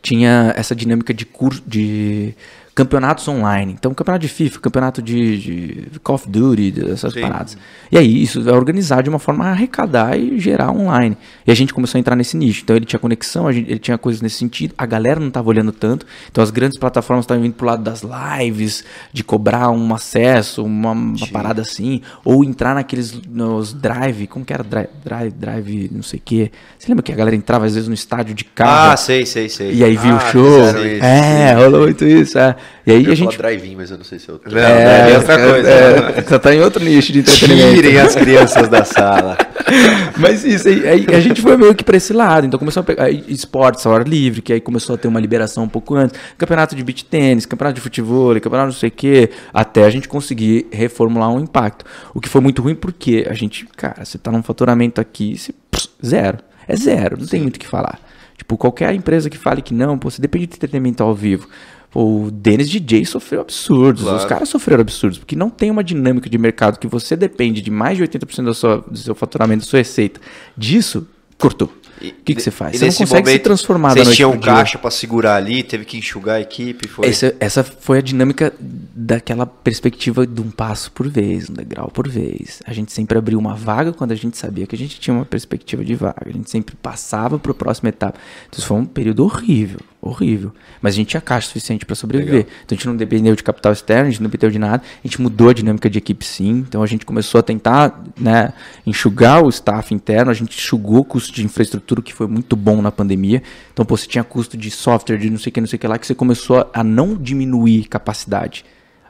[0.00, 2.34] tinha essa dinâmica de curso de
[2.78, 3.72] campeonatos online.
[3.76, 7.22] Então, campeonato de FIFA, campeonato de, de Call of Duty, essas Sim.
[7.22, 7.58] paradas.
[7.90, 11.16] E aí, isso é organizar de uma forma a arrecadar e gerar online.
[11.44, 12.60] E a gente começou a entrar nesse nicho.
[12.62, 14.74] Então, ele tinha conexão, gente- ele tinha coisas nesse sentido.
[14.78, 16.06] A galera não estava olhando tanto.
[16.30, 18.02] Então, as grandes plataformas estavam vindo pro lado das
[18.38, 22.00] lives, de cobrar um acesso, uma, uma parada assim.
[22.24, 24.62] Ou entrar naqueles nos drive, como que era?
[24.62, 26.52] Drive, drive, drive não sei o quê.
[26.78, 28.92] Você lembra que a galera entrava às vezes no estádio de carro?
[28.92, 29.74] Ah, sei, sei, sei.
[29.74, 30.44] E aí viu Ah, o show.
[30.66, 32.38] fizeram isso, É, rolou muito isso.
[32.38, 32.54] É.
[32.86, 33.36] E aí Eu a ia gente.
[33.36, 34.50] falar drive-in, mas eu não sei se é outro.
[34.50, 35.68] Não, é, outra coisa.
[35.70, 37.74] É, você tá em outro nicho de entretenimento.
[37.74, 39.36] Tirem as crianças da sala.
[40.16, 42.46] Mas isso, aí, aí a gente foi meio que pra esse lado.
[42.46, 45.64] Então começou a pegar esportes ao ar livre, que aí começou a ter uma liberação
[45.64, 46.18] um pouco antes.
[46.38, 49.30] Campeonato de beach tênis, campeonato de futebol, campeonato não sei o quê.
[49.52, 51.84] Até a gente conseguir reformular um impacto.
[52.14, 55.52] O que foi muito ruim porque a gente, cara, você tá num faturamento aqui, você,
[55.70, 56.38] pss, zero.
[56.66, 57.98] É zero, não tem muito o que falar.
[58.36, 61.48] Tipo, qualquer empresa que fale que não, pô, você depende de entretenimento ao vivo.
[61.94, 64.18] O Dennis DJ sofreu absurdos, Claro.
[64.18, 67.70] os caras sofreram absurdos, porque não tem uma dinâmica de mercado que você depende de
[67.70, 70.20] mais de 80% da sua, do seu faturamento, da sua receita.
[70.56, 71.06] Disso,
[71.38, 71.72] cortou.
[72.00, 72.76] O que, que você faz?
[72.76, 74.52] e Você não consegue se momento, transformar da Vocês noite tinham pro dia.
[74.52, 77.08] caixa pra segurar ali, teve que enxugar a equipe, foi.
[77.08, 82.08] Essa, essa foi a dinâmica daquela perspectiva de um passo por vez, um degrau por
[82.08, 82.60] vez.
[82.64, 85.24] A gente sempre abriu uma vaga quando a gente sabia que a gente tinha uma
[85.24, 86.22] perspectiva de vaga.
[86.26, 88.16] A gente sempre passava para a próxima etapa.
[88.46, 90.52] Então, isso foi um período horrível, horrível.
[90.80, 92.44] Mas a gente tinha caixa suficiente para sobreviver.
[92.44, 92.50] Legal.
[92.64, 94.82] Então a gente não dependeu de capital externo, a gente não dependeu de nada.
[94.82, 96.64] A gente mudou a dinâmica de equipe sim.
[96.68, 98.52] Então a gente começou a tentar né,
[98.86, 102.80] enxugar o staff interno, a gente enxugou o custo de infraestrutura, que foi muito bom
[102.80, 103.42] na pandemia.
[103.72, 105.80] Então, pô, você tinha custo de software, de não sei o que, não sei o
[105.80, 108.64] que lá, que você começou a não diminuir capacidade.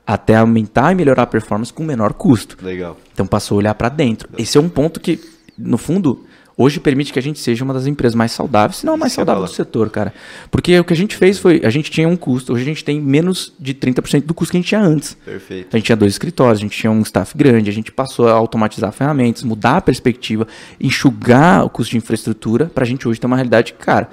[0.07, 2.57] Até aumentar e melhorar a performance com menor custo.
[2.62, 2.96] Legal.
[3.12, 4.28] Então passou a olhar para dentro.
[4.38, 5.20] Esse é um ponto que,
[5.57, 6.24] no fundo,
[6.59, 9.12] hoje permite que a gente seja uma das empresas mais saudáveis, se não a mais
[9.12, 10.12] saudável do setor, cara.
[10.50, 12.84] Porque o que a gente fez foi, a gente tinha um custo, hoje a gente
[12.84, 15.16] tem menos de 30% do custo que a gente tinha antes.
[15.24, 15.68] Perfeito.
[15.72, 18.32] A gente tinha dois escritórios, a gente tinha um staff grande, a gente passou a
[18.32, 20.48] automatizar ferramentas, mudar a perspectiva,
[20.80, 24.11] enxugar o custo de infraestrutura, para a gente hoje ter uma realidade, cara,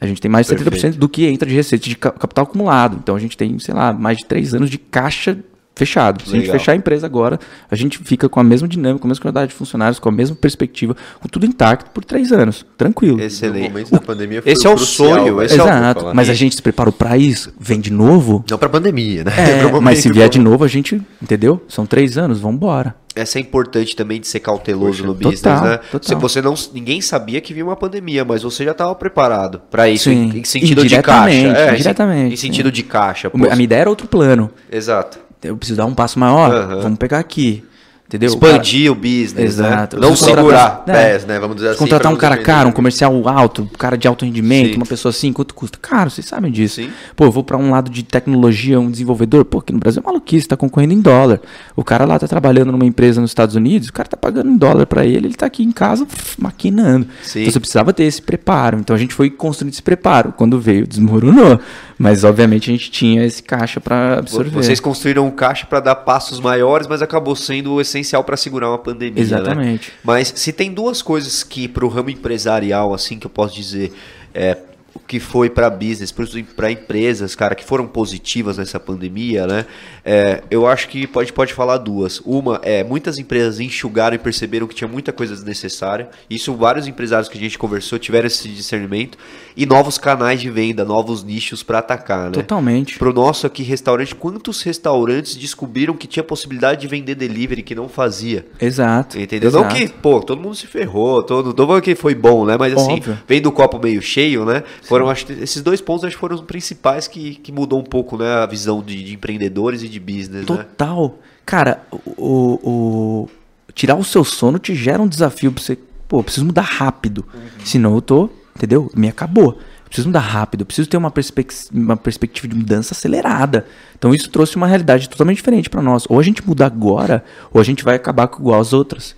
[0.00, 0.96] a gente tem mais de Perfeito.
[0.96, 2.98] 70% do que entra de receita de capital acumulado.
[3.02, 5.36] Então a gente tem, sei lá, mais de três anos de caixa
[5.80, 6.22] fechado.
[6.22, 6.40] Se Legal.
[6.40, 7.38] a gente fechar a empresa agora,
[7.70, 10.12] a gente fica com a mesma dinâmica, com a mesma quantidade de funcionários, com a
[10.12, 12.66] mesma perspectiva, com tudo intacto por três anos.
[12.76, 13.20] Tranquilo.
[13.20, 13.64] Excelente.
[13.64, 15.42] No momento da pandemia foi esse é o sonho.
[15.42, 16.06] Esse Exato.
[16.06, 16.14] É o...
[16.14, 17.52] Mas a gente se preparou para isso.
[17.58, 18.44] Vem de novo.
[18.50, 19.32] Não para pandemia, né?
[19.36, 21.62] É, mas se vier de novo, a gente, entendeu?
[21.66, 25.40] São três anos, vamos embora essa é importante também de ser cauteloso Poxa, no business,
[25.40, 25.80] total, né?
[25.90, 26.20] Total.
[26.20, 30.04] Você não, ninguém sabia que vinha uma pandemia, mas você já estava preparado para isso
[30.04, 33.28] sim, em, sentido de caixa, é, diretamente, em, em sentido de caixa.
[33.28, 33.36] Pô.
[33.36, 34.50] A minha ideia era outro plano.
[34.70, 36.82] Exato eu preciso dar um passo maior, uhum.
[36.82, 37.64] vamos pegar aqui.
[38.10, 38.28] Entendeu?
[38.28, 38.98] Expandir o, cara...
[38.98, 39.44] o business, né?
[39.44, 40.00] Exato.
[40.00, 40.08] Né?
[40.08, 41.38] Não segurar pés, né?
[41.38, 41.78] Vamos dizer assim.
[41.78, 44.76] Contratar um cara caro, um comercial alto, um cara de alto rendimento, Sim.
[44.78, 45.78] uma pessoa assim, quanto custa?
[45.80, 46.82] Caro, vocês sabem disso.
[46.82, 46.90] Sim.
[47.14, 50.04] Pô, eu vou para um lado de tecnologia, um desenvolvedor, pô, aqui no Brasil é
[50.04, 51.40] maluquice, tá concorrendo em dólar.
[51.76, 54.56] O cara lá tá trabalhando numa empresa nos Estados Unidos, o cara tá pagando em
[54.56, 56.04] dólar para ele, ele tá aqui em casa
[56.36, 57.06] maquinando.
[57.22, 57.42] Sim.
[57.42, 58.80] Então você precisava ter esse preparo.
[58.80, 60.34] Então a gente foi construindo esse preparo.
[60.36, 61.60] Quando veio, desmoronou.
[61.96, 64.50] Mas obviamente a gente tinha esse caixa para absorver.
[64.50, 68.68] Vocês construíram um caixa para dar passos maiores, mas acabou sendo o essencial para segurar
[68.68, 69.14] uma pandemia.
[69.14, 69.20] Né?
[69.20, 69.90] Exatamente.
[69.90, 69.94] Né?
[70.02, 73.92] Mas se tem duas coisas que para o ramo empresarial, assim, que eu posso dizer,
[74.34, 74.56] é,
[75.06, 76.12] que foi para business,
[76.56, 79.66] para empresas, cara, que foram positivas nessa pandemia, né?
[80.04, 82.20] É, eu acho que pode, pode falar duas.
[82.24, 86.08] Uma é muitas empresas enxugaram e perceberam que tinha muita coisa desnecessária.
[86.28, 89.18] Isso vários empresários que a gente conversou tiveram esse discernimento
[89.56, 92.32] e novos canais de venda, novos nichos para atacar, né?
[92.32, 92.98] Totalmente.
[92.98, 97.88] Pro nosso aqui restaurante, quantos restaurantes descobriram que tinha possibilidade de vender delivery que não
[97.88, 98.46] fazia?
[98.60, 99.18] Exato.
[99.18, 99.50] Entendeu?
[99.50, 99.64] Exato.
[99.64, 102.56] Não que, pô, todo mundo se ferrou, todo, não que foi bom, né?
[102.58, 103.18] Mas assim, Óbvio.
[103.26, 104.62] vem do copo meio cheio, né?
[104.82, 108.16] Foram, acho esses dois pontos acho que foram os principais que, que mudou um pouco,
[108.16, 108.42] né?
[108.42, 110.44] A visão de, de empreendedores e de business, né?
[110.46, 111.04] Total.
[111.04, 111.14] Né?
[111.44, 113.28] Cara, o, o,
[113.74, 115.78] tirar o seu sono te gera um desafio pra você.
[116.08, 117.24] Pô, preciso mudar rápido.
[117.32, 117.64] Uhum.
[117.64, 118.90] Senão eu tô, entendeu?
[118.94, 119.58] Me acabou.
[119.84, 120.66] preciso mudar rápido.
[120.66, 123.66] preciso ter uma, perspec uma perspectiva de mudança acelerada.
[123.96, 126.04] Então isso trouxe uma realidade totalmente diferente para nós.
[126.08, 129.14] Ou a gente muda agora, ou a gente vai acabar igual as outras.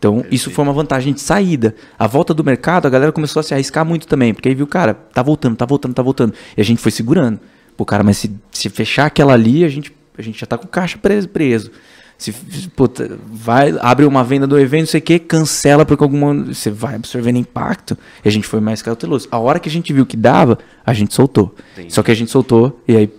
[0.00, 1.74] Então, isso foi uma vantagem de saída.
[1.98, 4.66] A volta do mercado, a galera começou a se arriscar muito também, porque aí viu,
[4.66, 6.32] cara, tá voltando, tá voltando, tá voltando.
[6.56, 7.38] E a gente foi segurando.
[7.76, 10.64] Pô, cara, mas se, se fechar aquela ali, a gente, a gente já tá com
[10.64, 11.28] o caixa preso.
[11.28, 11.70] preso.
[12.16, 12.32] Se
[12.74, 16.34] puta, vai, abre uma venda do evento, não sei o que, cancela porque alguma.
[16.44, 17.96] Você vai absorvendo impacto.
[18.24, 19.28] E a gente foi mais cauteloso.
[19.30, 21.54] A hora que a gente viu que dava, a gente soltou.
[21.72, 21.92] Entendi.
[21.92, 23.10] Só que a gente soltou, e aí,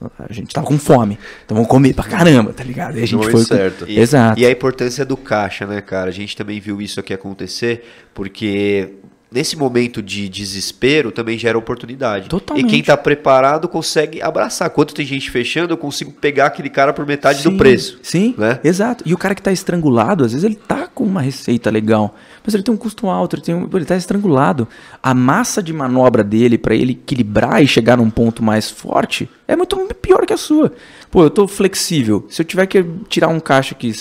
[0.00, 1.18] a gente tava com fome.
[1.44, 2.98] Então vamos comer pra caramba, tá ligado?
[2.98, 3.44] E a gente foi.
[3.44, 3.84] Certo.
[3.84, 3.90] Com...
[3.90, 4.40] E, Exato.
[4.40, 6.08] E a importância do caixa, né, cara?
[6.08, 7.84] A gente também viu isso aqui acontecer,
[8.14, 8.94] porque
[9.30, 12.28] nesse momento de desespero também gera oportunidade.
[12.28, 12.66] Totalmente.
[12.66, 14.70] E quem está preparado consegue abraçar.
[14.70, 17.98] Quando tem gente fechando, eu consigo pegar aquele cara por metade sim, do preço.
[18.02, 18.58] Sim, né?
[18.64, 19.04] exato.
[19.06, 22.14] E o cara que está estrangulado, às vezes ele tá com uma receita legal,
[22.44, 24.66] mas ele tem um custo alto, ele, tem um, ele tá estrangulado.
[25.02, 29.54] A massa de manobra dele para ele equilibrar e chegar num ponto mais forte é
[29.54, 30.72] muito pior que a sua.
[31.10, 32.26] Pô, eu tô flexível.
[32.28, 33.92] Se eu tiver que tirar um caixa que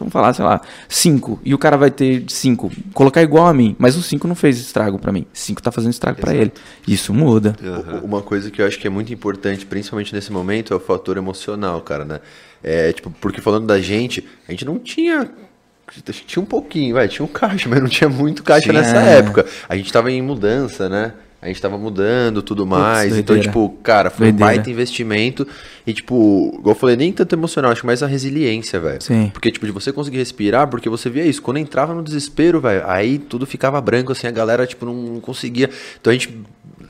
[0.00, 3.76] vamos falar, sei lá, 5, e o cara vai ter 5, colocar igual a mim,
[3.78, 6.52] mas o 5 não fez estrago para mim, 5 tá fazendo estrago para ele.
[6.88, 7.54] Isso muda.
[7.62, 8.00] Uhum.
[8.00, 11.16] Uma coisa que eu acho que é muito importante, principalmente nesse momento, é o fator
[11.16, 12.20] emocional, cara, né?
[12.62, 15.30] É, tipo, porque falando da gente, a gente não tinha
[16.26, 19.18] tinha um pouquinho, vai, tinha um caixa, mas não tinha muito caixa Sim, nessa é.
[19.18, 19.44] época.
[19.68, 21.14] A gente tava em mudança, né?
[21.42, 23.08] A gente tava mudando tudo mais.
[23.08, 24.52] Putz, então, tipo, cara, foi doideira.
[24.52, 25.46] um baita investimento.
[25.86, 29.00] E, tipo, igual eu falei, nem tanto emocional, acho mais a resiliência, velho.
[29.00, 29.30] Sim.
[29.32, 31.40] Porque, tipo, de você conseguir respirar, porque você via isso.
[31.40, 35.70] Quando entrava no desespero, velho, aí tudo ficava branco, assim, a galera, tipo, não conseguia.
[35.98, 36.36] Então a gente.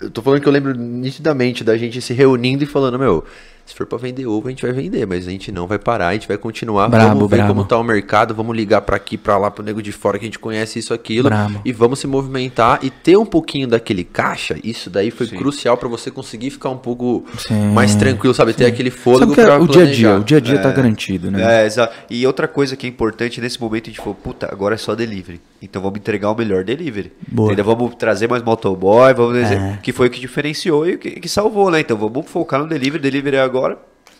[0.02, 3.24] Eu tô falando que eu lembro nitidamente da gente se reunindo e falando, meu,
[3.70, 6.08] se for para vender ovo, a gente vai vender, mas a gente não vai parar,
[6.08, 6.88] a gente vai continuar.
[6.88, 7.54] Bravo, vamos ver bravo.
[7.54, 10.24] como tá o mercado, vamos ligar para aqui, para lá, pro nego de fora que
[10.24, 11.28] a gente conhece isso, aquilo.
[11.28, 11.60] Bravo.
[11.64, 14.58] E vamos se movimentar e ter um pouquinho daquele caixa.
[14.64, 15.36] Isso daí foi Sim.
[15.36, 17.72] crucial para você conseguir ficar um pouco Sim.
[17.72, 18.52] mais tranquilo, sabe?
[18.52, 18.58] Sim.
[18.58, 20.72] Ter aquele fôlego para O dia a dia, o dia a dia tá é.
[20.72, 21.62] tá garantido, né?
[21.62, 21.94] É, exato.
[22.10, 24.96] E outra coisa que é importante nesse momento, a gente falou, puta, agora é só
[24.96, 25.40] delivery.
[25.62, 27.12] Então vamos entregar o melhor delivery.
[27.28, 27.48] Boa.
[27.48, 27.64] Entendeu?
[27.64, 29.78] Vamos trazer mais motoboy, vamos dizer, é.
[29.82, 31.80] que foi o que diferenciou e que, que salvou, né?
[31.80, 33.59] Então vamos focar no delivery, delivery agora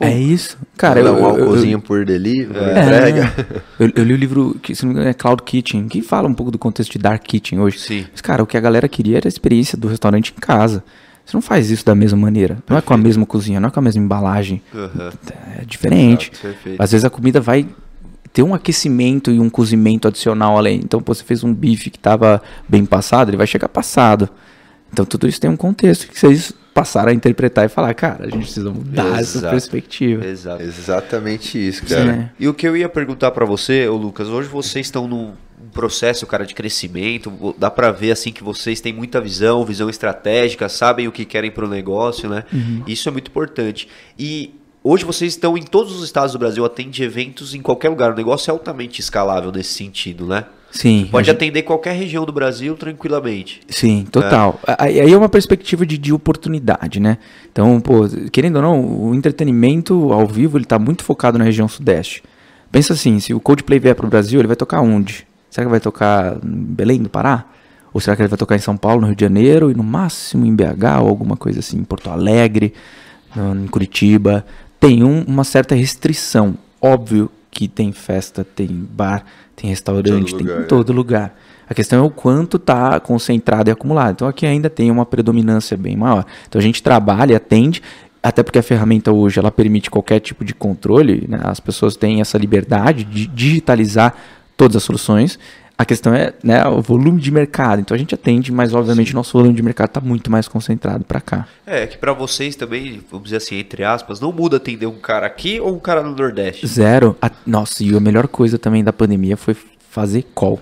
[0.01, 0.57] é isso.
[0.78, 3.62] Cara, eu, um álcoolzinho por delivery, é, entrega.
[3.78, 6.28] Eu, eu, li o livro que se não me engano, é Cloud Kitchen, que fala
[6.28, 7.78] um pouco do contexto de Dark Kitchen hoje.
[7.78, 8.07] Sim.
[8.11, 10.84] Mas, cara, o que a galera queria era a experiência do restaurante em casa.
[11.24, 12.59] Você não faz isso da mesma maneira.
[12.68, 14.62] Não é com a mesma cozinha, não é com a mesma embalagem.
[14.74, 15.11] Uhum.
[15.59, 16.30] É diferente.
[16.32, 17.66] Exato, Às vezes a comida vai
[18.32, 20.80] ter um aquecimento e um cozimento adicional além.
[20.82, 24.28] Então, pô, você fez um bife que estava bem passado, ele vai chegar passado.
[24.93, 28.31] Então, tudo isso tem um contexto que vocês passaram a interpretar e falar, cara, a
[28.31, 29.21] gente precisa mudar Exato.
[29.21, 30.25] essa perspectiva.
[30.25, 30.62] Exato.
[30.62, 32.14] Exatamente isso, cara.
[32.14, 35.33] Sim, E o que eu ia perguntar para você, ô Lucas, hoje vocês estão num
[35.73, 40.68] processo, cara, de crescimento, dá para ver assim que vocês têm muita visão, visão estratégica,
[40.68, 42.45] sabem o que querem para o negócio, né?
[42.53, 42.83] Uhum.
[42.87, 43.89] Isso é muito importante.
[44.18, 48.12] E Hoje vocês estão em todos os estados do Brasil, atende eventos em qualquer lugar.
[48.12, 50.47] O negócio é altamente escalável nesse sentido, né?
[50.71, 51.09] Sim.
[51.11, 51.37] Pode gente...
[51.37, 53.61] atender qualquer região do Brasil tranquilamente.
[53.68, 54.61] Sim, total.
[54.66, 54.77] É.
[54.79, 57.18] Aí é uma perspectiva de, de oportunidade, né?
[57.51, 61.66] Então, pô, querendo ou não, o entretenimento ao vivo ele está muito focado na região
[61.66, 62.23] sudeste.
[62.71, 65.27] Pensa assim, se o Coldplay vier para o Brasil, ele vai tocar onde?
[65.51, 67.45] Será que vai tocar em Belém do Pará?
[67.93, 69.83] Ou será que ele vai tocar em São Paulo, no Rio de Janeiro e no
[69.83, 72.73] máximo em BH ou alguma coisa assim, em Porto Alegre,
[73.37, 74.45] em Curitiba?
[74.81, 76.57] tem um, uma certa restrição.
[76.81, 79.25] Óbvio que tem festa, tem bar,
[79.61, 80.94] tem restaurante, tem em todo é.
[80.94, 81.38] lugar.
[81.68, 84.12] A questão é o quanto está concentrado e acumulado.
[84.12, 86.24] Então aqui ainda tem uma predominância bem maior.
[86.48, 87.82] Então a gente trabalha, atende,
[88.22, 91.26] até porque a ferramenta hoje ela permite qualquer tipo de controle.
[91.28, 91.40] Né?
[91.44, 94.14] As pessoas têm essa liberdade de digitalizar
[94.56, 95.38] todas as soluções
[95.81, 97.81] a questão é né, o volume de mercado.
[97.81, 101.07] Então a gente atende, mas obviamente o nosso volume de mercado está muito mais concentrado
[101.07, 101.49] para cá.
[101.64, 105.26] É, que para vocês também, vamos dizer assim, entre aspas, não muda atender um cara
[105.26, 106.66] aqui ou um cara no Nordeste?
[106.66, 107.16] Zero.
[107.22, 109.57] A, nossa, e a melhor coisa também da pandemia foi
[109.89, 110.61] fazer call.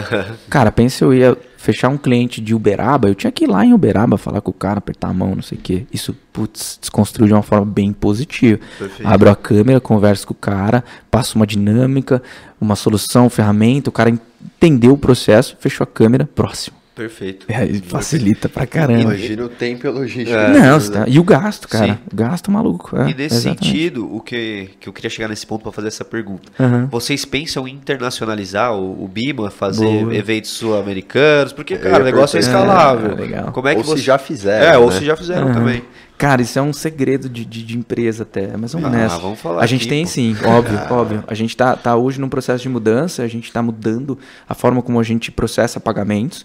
[0.48, 3.72] cara, pensa eu ia fechar um cliente de Uberaba, eu tinha que ir lá em
[3.72, 5.86] Uberaba falar com o cara, apertar a mão, não sei o quê.
[5.92, 8.60] Isso, putz, desconstruiu de uma forma bem positiva.
[8.78, 9.08] Perfeito.
[9.08, 12.20] Abro a câmera, converso com o cara, passo uma dinâmica,
[12.60, 16.81] uma solução, ferramenta, o cara entendeu o processo, fechou a câmera, próximo.
[16.94, 17.46] Perfeito.
[17.48, 19.00] É, facilita pra caramba.
[19.00, 20.38] Imagina o tempo e a logística.
[20.38, 21.04] É, Não, tá...
[21.08, 21.94] e o gasto, cara.
[21.94, 21.98] Sim.
[22.12, 22.94] Gasto maluco.
[22.98, 23.64] É, e nesse exatamente.
[23.64, 26.52] sentido, o que, que eu queria chegar nesse ponto para fazer essa pergunta.
[26.58, 26.86] Uhum.
[26.88, 30.14] Vocês pensam em internacionalizar o, o BIMA, fazer Boa.
[30.14, 31.54] eventos sul-americanos?
[31.54, 33.16] Porque, cara, o negócio é escalável.
[33.16, 33.52] legal.
[33.52, 33.98] Como é que ou você...
[33.98, 34.66] se já fizeram.
[34.66, 34.78] É, né?
[34.78, 35.54] ou se já fizeram uhum.
[35.54, 35.82] também.
[36.18, 39.18] Cara, isso é um segredo de, de, de empresa até, mas vamos ah, nessa.
[39.18, 40.10] Vamos falar a gente aqui, tem pô.
[40.10, 41.24] sim, óbvio, óbvio.
[41.26, 44.16] A gente tá, tá hoje num processo de mudança, a gente está mudando
[44.48, 46.44] a forma como a gente processa pagamentos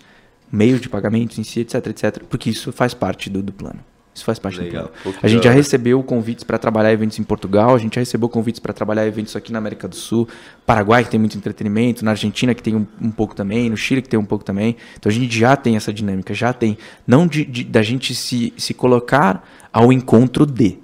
[0.51, 2.23] meio de pagamentos em si, etc, etc.
[2.29, 3.79] Porque isso faz parte do, do plano.
[4.17, 4.85] Isso faz parte Legal.
[4.85, 5.17] do plano.
[5.21, 8.59] A gente já recebeu convites para trabalhar eventos em Portugal, a gente já recebeu convites
[8.59, 10.27] para trabalhar eventos aqui na América do Sul,
[10.65, 14.01] Paraguai que tem muito entretenimento, na Argentina que tem um, um, pouco também, no Chile
[14.01, 14.75] que tem um pouco também.
[14.97, 16.79] Então a gente já tem essa dinâmica, já tem.
[17.05, 20.79] Não de, de da gente se, se colocar ao encontro de,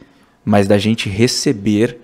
[0.46, 2.00] mas da gente receber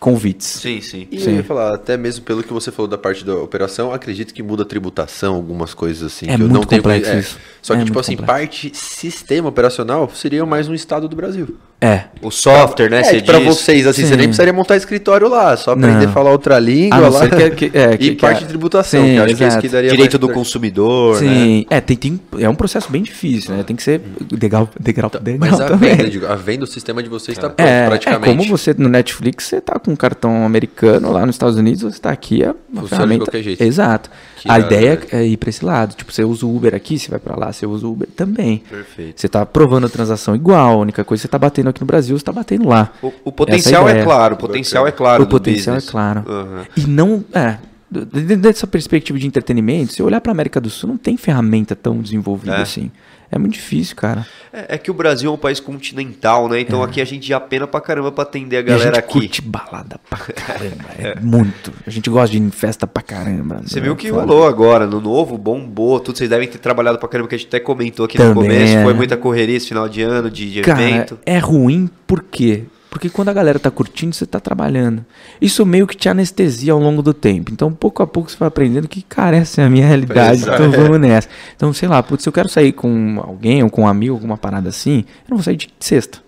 [0.00, 0.46] convites.
[0.46, 1.06] Sim, sim.
[1.10, 1.30] E sim.
[1.30, 4.42] eu ia falar, até mesmo pelo que você falou da parte da operação, acredito que
[4.42, 6.26] muda a tributação, algumas coisas assim.
[6.26, 7.38] É que muito eu não complexo tenho, isso.
[7.60, 8.32] Só que, é tipo assim, complexo.
[8.32, 11.56] parte sistema operacional seria mais um estado do Brasil.
[11.80, 12.04] É.
[12.20, 13.00] O software, né?
[13.00, 14.08] É, pra vocês, assim, sim.
[14.08, 17.26] você nem precisaria montar escritório lá, só aprender a falar outra língua lá.
[17.26, 18.40] Que, que, é, que, e parte é.
[18.40, 19.36] de tributação, sim, que acho exato.
[19.38, 21.64] que é isso que daria Direito do consumidor, Sim, né?
[21.70, 23.62] é, tem, tem, é um processo bem difícil, né?
[23.62, 25.96] Tem que ser degrau, degrau, então, degrau Mas a também.
[25.96, 28.30] venda, digo, a venda do sistema de vocês está pronto, é, praticamente.
[28.30, 31.80] É como você, no Netflix, você tá com um cartão americano lá nos Estados Unidos,
[31.80, 33.24] você tá aqui, é uma Funciona ferramenta...
[33.24, 33.62] de qualquer jeito.
[33.62, 34.10] Exato.
[34.40, 35.94] Que a ideia é ir para esse lado.
[35.94, 38.62] Tipo, você usa o Uber aqui, você vai para lá, você usa o Uber também.
[38.68, 39.20] Perfeito.
[39.20, 41.86] Você tá provando a transação igual, a única coisa que você tá batendo aqui no
[41.86, 42.90] Brasil, você tá batendo lá.
[43.02, 45.24] O, o potencial é, é, claro, o potencial é claro.
[45.24, 45.88] O potencial business.
[45.88, 46.24] é claro.
[46.26, 46.64] Uhum.
[46.74, 47.24] E não.
[47.34, 47.58] É,
[47.90, 52.56] dessa perspectiva de entretenimento, se olhar para América do Sul, não tem ferramenta tão desenvolvida
[52.56, 52.62] é.
[52.62, 52.90] assim.
[53.32, 54.26] É muito difícil, cara.
[54.52, 56.60] É, é, que o Brasil é um país continental, né?
[56.60, 56.84] Então é.
[56.84, 59.12] aqui a gente já pena pra caramba pra atender a galera e a gente aqui.
[59.12, 60.84] curte balada pra caramba.
[60.98, 61.72] é, muito.
[61.86, 63.62] A gente gosta de ir em festa pra caramba.
[63.64, 64.22] Você viu o que foda.
[64.22, 66.18] rolou agora no novo, bombou, tudo.
[66.18, 68.82] Vocês devem ter trabalhado pra caramba, que a gente até comentou aqui Também no começo.
[68.82, 71.18] Foi muita correria esse final de ano, de, de cara, evento.
[71.24, 72.64] É ruim por quê?
[72.90, 75.06] Porque quando a galera tá curtindo, você tá trabalhando.
[75.40, 77.52] Isso meio que te anestesia ao longo do tempo.
[77.52, 80.42] Então, pouco a pouco você vai aprendendo que, cara, essa é a minha realidade.
[80.50, 80.76] Então, é.
[80.76, 81.28] vamos nessa.
[81.54, 84.36] Então, sei lá, putz, se eu quero sair com alguém ou com um amigo, alguma
[84.36, 86.18] parada assim, eu não vou sair de sexta.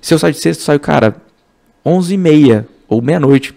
[0.00, 1.16] Se eu sair de sexta, eu saio, cara,
[1.84, 3.54] 11h30 ou meia-noite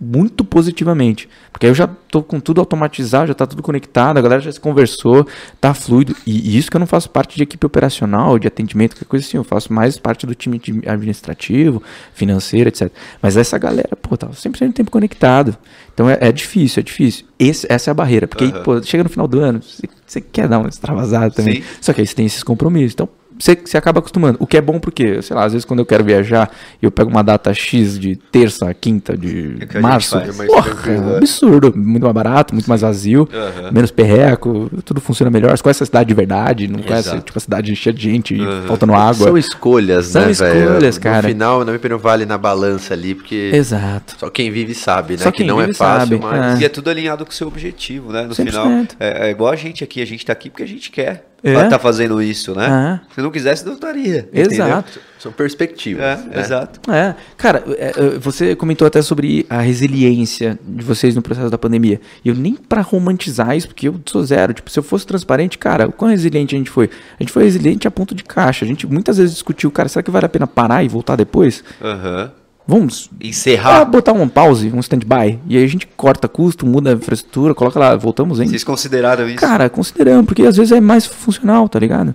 [0.00, 1.28] muito positivamente.
[1.50, 4.52] Porque aí eu já tô com tudo automatizado, já tá tudo conectado, a galera já
[4.52, 5.26] se conversou,
[5.60, 6.14] tá fluido.
[6.26, 9.36] E, isso que eu não faço parte de equipe operacional, de atendimento, qualquer coisa assim,
[9.36, 11.82] eu faço mais parte do time administrativo,
[12.14, 12.90] financeiro, etc.
[13.20, 15.56] Mas essa galera, pô, tá sempre sendo tempo conectado.
[15.92, 17.26] Então é, é, difícil, é difícil.
[17.38, 18.28] Esse, essa é a barreira.
[18.28, 18.54] Porque uhum.
[18.54, 21.62] aí, pô, chega no final do ano, você, você quer dar uma extravasada também.
[21.62, 21.68] Sim.
[21.80, 22.92] Só que aí você tem esses compromissos.
[22.92, 24.36] Então, você, você acaba acostumando.
[24.40, 26.50] O que é bom porque, sei lá, às vezes quando eu quero viajar
[26.82, 30.98] e eu pego uma data X de terça, quinta de É março, é porra, é
[31.00, 31.16] um é.
[31.18, 33.70] absurdo, muito mais barato, muito mais vazio, Aham.
[33.72, 35.56] menos perreco, tudo funciona melhor.
[35.56, 37.22] Você conhece a cidade de verdade, não conhece Exato.
[37.22, 38.64] tipo a cidade cheia de gente, Aham.
[38.66, 39.26] faltando água.
[39.28, 41.00] São escolhas, São né, escolhas, velho?
[41.00, 41.22] cara.
[41.22, 44.16] No final, na minha opinião, vale na balança ali, porque Exato.
[44.18, 45.22] só quem vive sabe, né?
[45.22, 46.60] Só que quem não é fácil, sabe, mas...
[46.60, 48.22] E é tudo alinhado com o seu objetivo, né?
[48.22, 48.46] No 100%.
[48.46, 51.27] final, é, é igual a gente aqui, a gente tá aqui porque a gente quer
[51.42, 51.68] É.
[51.68, 52.66] tá fazendo isso, né?
[52.66, 53.00] Ah.
[53.14, 54.28] Se não quisesse, não estaria.
[54.32, 55.00] Exato.
[55.18, 56.40] São perspectivas, É, né?
[56.40, 56.80] exato.
[56.90, 61.58] É, cara, é, é, você comentou até sobre a resiliência de vocês no processo da
[61.58, 62.00] pandemia.
[62.24, 64.52] E eu nem pra romantizar isso, porque eu sou zero.
[64.52, 66.90] Tipo, se eu fosse transparente, cara, o quão resiliente a gente foi?
[67.18, 68.64] A gente foi resiliente a ponto de caixa.
[68.64, 71.62] A gente muitas vezes discutiu, cara, será que vale a pena parar e voltar depois?
[71.80, 72.32] Aham.
[72.70, 73.84] Vamos ah, Encerrar.
[73.86, 75.38] botar um pause, um stand-by.
[75.48, 78.46] E aí a gente corta custo, muda a infraestrutura, coloca lá, voltamos, hein?
[78.46, 79.38] Vocês consideraram isso?
[79.38, 82.14] Cara, considerando, porque às vezes é mais funcional, tá ligado?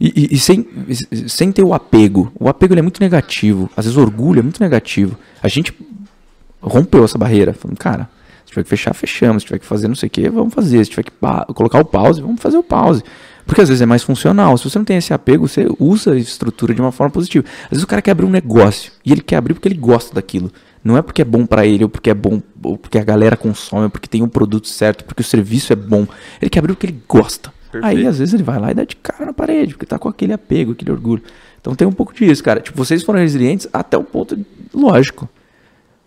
[0.00, 0.66] E, e- e sem,
[1.28, 2.32] sem ter o apego.
[2.40, 3.68] O apego é muito negativo.
[3.76, 5.18] Às vezes o orgulho é muito negativo.
[5.42, 5.74] A gente
[6.62, 7.52] rompeu essa barreira.
[7.52, 8.08] Falando, cara,
[8.46, 9.42] se tiver que fechar, fechamos.
[9.42, 10.82] Se tiver que fazer não sei o que, vamos fazer.
[10.82, 11.12] Se tiver que
[11.54, 13.02] colocar o pause, vamos fazer o pause.
[13.50, 14.56] Porque às vezes é mais funcional.
[14.56, 17.44] Se você não tem esse apego, você usa a estrutura de uma forma positiva.
[17.64, 20.14] Às vezes o cara quer abrir um negócio e ele quer abrir porque ele gosta
[20.14, 20.52] daquilo.
[20.84, 23.36] Não é porque é bom pra ele, ou porque é bom, ou porque a galera
[23.36, 26.06] consome, ou porque tem um produto certo, porque o serviço é bom.
[26.40, 27.52] Ele quer abrir porque ele gosta.
[27.72, 28.08] Aí Perfeito.
[28.08, 30.32] às vezes ele vai lá e dá de cara na parede, porque tá com aquele
[30.32, 31.24] apego, aquele orgulho.
[31.60, 32.60] Então tem um pouco disso, cara.
[32.60, 34.38] Tipo, vocês foram resilientes até o ponto
[34.72, 35.28] lógico.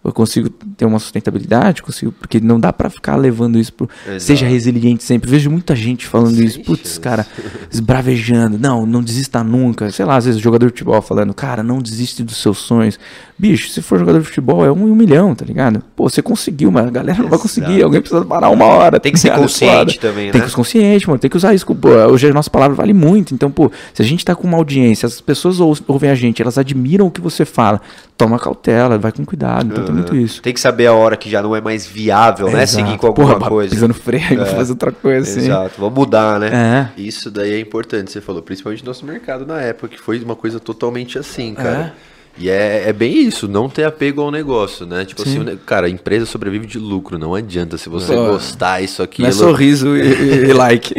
[0.03, 3.89] Eu consigo ter uma sustentabilidade, consigo, porque não dá pra ficar levando isso pro.
[4.05, 4.19] Exato.
[4.21, 5.29] Seja resiliente sempre.
[5.29, 6.59] Vejo muita gente falando Sem isso.
[6.61, 7.25] Putz, cara,
[7.71, 8.57] esbravejando.
[8.59, 9.89] Não, não desista nunca.
[9.91, 12.99] Sei lá, às vezes jogador de futebol falando, cara, não desiste dos seus sonhos.
[13.37, 15.81] Bicho, se for jogador de futebol, é um em um milhão, tá ligado?
[15.95, 17.71] Pô, você conseguiu, mas a galera não vai conseguir.
[17.71, 17.85] Exato.
[17.85, 18.99] Alguém precisa parar uma hora.
[18.99, 20.45] Tem tá que ser consciente também, Tem né?
[20.45, 21.19] que ser consciente, mano.
[21.19, 21.65] Tem que usar isso.
[21.65, 23.33] Pô, hoje a nossa palavra vale muito.
[23.33, 26.41] Então, pô, se a gente tá com uma audiência, as pessoas ou- ouvem a gente,
[26.41, 27.81] elas admiram o que você fala,
[28.17, 29.71] toma cautela, vai com cuidado.
[29.71, 30.41] Então tem muito isso.
[30.41, 32.63] Tem que saber a hora que já não é mais viável, né?
[32.63, 32.85] Exato.
[32.85, 33.73] Seguir com alguma Porra, coisa.
[33.73, 34.45] Pisando freio, É.
[34.45, 35.47] fazer outra coisa assim.
[35.47, 35.73] Exato.
[35.77, 36.89] Vamos mudar, né?
[36.97, 37.01] É.
[37.01, 40.35] Isso daí é importante, você falou, principalmente no nosso mercado na época, que foi uma
[40.35, 41.93] coisa totalmente assim, cara.
[42.37, 45.05] E é, é bem isso, não ter apego ao negócio, né?
[45.05, 47.77] Tipo assim, o ne- cara, a empresa sobrevive de lucro, não adianta.
[47.77, 48.25] Se você Não.
[48.31, 49.23] gostar isso aqui.
[49.23, 50.95] É sorriso e, e- like.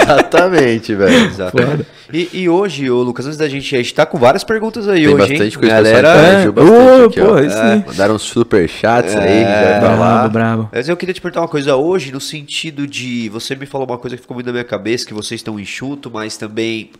[0.00, 1.26] Exatamente, velho.
[1.26, 1.56] Exato.
[2.12, 3.74] E, e hoje, ô Lucas, antes da gente.
[3.74, 5.50] A gente tá com várias perguntas aí Tem hoje, bastante hein?
[5.60, 5.96] coisa Galera.
[5.96, 6.50] pessoal É.
[6.50, 6.70] bastante
[7.02, 7.40] Ô, aqui, pô, ó.
[7.40, 7.84] isso É, aí.
[7.86, 9.44] Mandaram uns superchats aí, É.
[9.74, 9.96] já falar.
[9.96, 10.68] Brabo, brabo.
[10.72, 13.28] Mas eu queria te perguntar uma coisa hoje, no sentido de.
[13.30, 16.10] Você me falou uma coisa que ficou muito na minha cabeça, que vocês estão enxuto,
[16.12, 16.90] mas também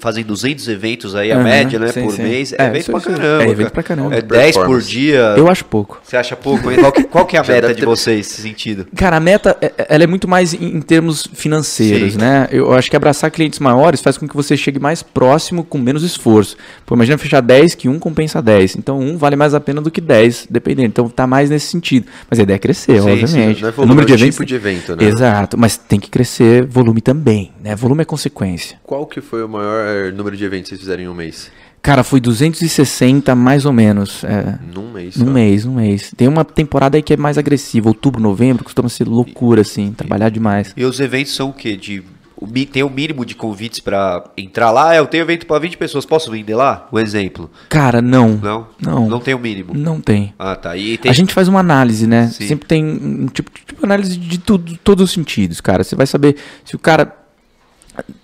[0.00, 1.88] fazem 200 eventos aí, a Aham, média, né?
[1.88, 2.22] sim, por sim.
[2.22, 2.52] mês.
[2.52, 3.44] É, É, evento pra caramba.
[3.44, 3.70] é evento cara.
[3.70, 4.14] pra caramba.
[4.16, 5.34] É 10 por dia.
[5.36, 6.00] Eu acho pouco.
[6.02, 6.70] Você acha pouco?
[6.74, 8.86] Qual que, qual que é a meta de ter- vocês nesse sentido?
[8.96, 12.18] Cara, a meta, é- ela é muito mais em, em termos financeiros, Sim.
[12.18, 12.48] né?
[12.50, 16.02] Eu acho que abraçar clientes maiores faz com que você chegue mais próximo com menos
[16.02, 16.56] esforço.
[16.84, 18.76] Pô, imagina fechar 10 que um compensa 10.
[18.76, 20.88] Então, um vale mais a pena do que 10, dependendo.
[20.88, 22.06] Então, tá mais nesse sentido.
[22.30, 23.60] Mas a ideia é crescer, Sim, obviamente.
[23.62, 24.34] Não é o volume, número de é eventos...
[24.36, 25.04] tipo de evento, né?
[25.04, 27.74] Exato, mas tem que crescer volume também, né?
[27.74, 28.78] Volume é consequência.
[28.84, 31.50] Qual que foi o maior número de eventos que vocês fizeram em um mês?
[31.86, 34.24] Cara, foi 260 mais ou menos.
[34.24, 35.30] É, Num mês num só.
[35.32, 36.12] mês, num mês.
[36.16, 37.88] Tem uma temporada aí que é mais agressiva.
[37.88, 39.92] Outubro, novembro, costuma ser loucura, assim.
[39.92, 40.72] Trabalhar demais.
[40.76, 41.76] E os eventos são o quê?
[41.76, 42.02] De,
[42.36, 44.96] o tem o mínimo de convites pra entrar lá?
[44.96, 46.88] É, eu tenho evento pra 20 pessoas, posso vender lá?
[46.92, 47.48] Um exemplo.
[47.68, 48.36] Cara, não.
[48.36, 48.66] Não?
[48.82, 49.08] Não.
[49.08, 49.72] Não tem o mínimo.
[49.72, 50.34] Não tem.
[50.36, 50.76] Ah, tá.
[50.76, 51.08] E tem...
[51.08, 52.26] A gente faz uma análise, né?
[52.28, 52.48] Sim.
[52.48, 55.84] Sempre tem um tipo, tipo análise de tudo, todos os sentidos, cara.
[55.84, 57.25] Você vai saber se o cara.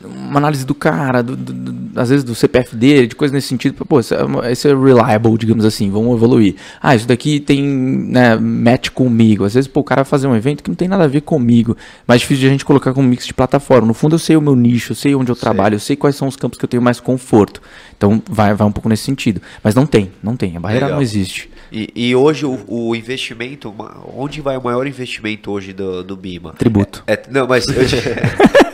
[0.05, 3.49] Uma análise do cara, do- do- do- às vezes do CPF dele, de coisa nesse
[3.49, 3.75] sentido.
[3.87, 6.55] Pô, esse é, é reliable, digamos assim, vamos evoluir.
[6.81, 9.45] Ah, isso daqui tem né, match comigo.
[9.45, 11.21] Às vezes, pô, o cara vai fazer um evento que não tem nada a ver
[11.23, 11.77] comigo.
[12.07, 13.87] Mais difícil de a gente colocar como mix de plataforma.
[13.87, 16.17] No fundo, eu sei o meu nicho, eu sei onde eu trabalho, eu sei quais
[16.17, 17.61] são os campos que eu tenho mais conforto.
[17.97, 19.41] Então, vai, vai um pouco nesse sentido.
[19.63, 20.57] Mas não tem, não tem.
[20.57, 20.97] A barreira Legal.
[20.99, 21.49] não existe.
[21.71, 23.75] E, e hoje o, o investimento,
[24.17, 26.53] onde vai o maior investimento hoje do, do Bima?
[26.59, 27.03] Tributo.
[27.07, 27.97] É, não, mas eu te-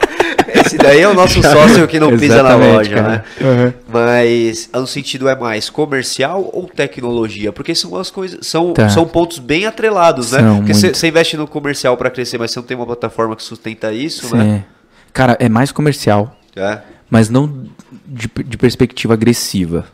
[0.69, 3.09] esse daí é o nosso sócio que não pisa na loja, cara.
[3.09, 3.25] né?
[3.41, 3.73] Uhum.
[3.93, 7.53] Mas no sentido é mais comercial ou tecnologia?
[7.53, 8.89] Porque são as coisas, são, Tá.
[8.89, 10.41] são pontos bem atrelados, né?
[10.41, 13.43] São, Porque você investe no comercial para crescer, mas você não tem uma plataforma que
[13.43, 14.45] sustenta isso, né?
[14.59, 14.65] Sim.
[15.13, 16.79] Cara, é mais comercial, É.
[17.11, 17.65] mas não
[18.07, 19.87] de, de perspectiva agressiva.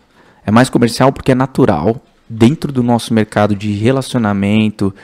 [0.46, 4.94] É mais comercial porque é natural, dentro do nosso mercado de relacionamento,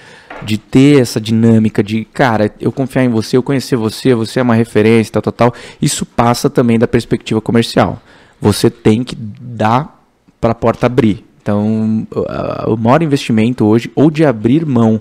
[0.42, 4.42] de ter essa dinâmica de, cara, eu confiar em você, eu conhecer você, você é
[4.42, 5.54] uma referência, tal, tal, tal.
[5.80, 8.00] Isso passa também da perspectiva comercial.
[8.40, 10.02] Você tem que dar
[10.40, 11.24] para a porta abrir.
[11.42, 12.06] Então,
[12.66, 15.00] o- maior investimento hoje, ou de abrir mão,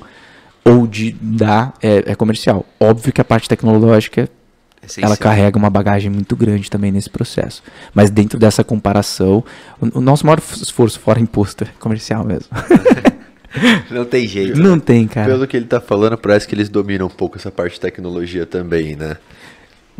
[0.65, 2.65] ou de dar, é, é comercial.
[2.79, 4.29] Óbvio que a parte tecnológica
[5.05, 7.61] ela carrega uma bagagem muito grande também nesse processo.
[7.93, 9.43] Mas dentro dessa comparação,
[9.81, 12.47] o, o nosso maior esforço fora imposto é comercial mesmo.
[13.89, 14.59] Não tem jeito.
[14.59, 14.81] Não né?
[14.83, 15.27] tem, cara.
[15.27, 18.45] Pelo que ele tá falando, parece que eles dominam um pouco essa parte de tecnologia
[18.45, 19.17] também, né?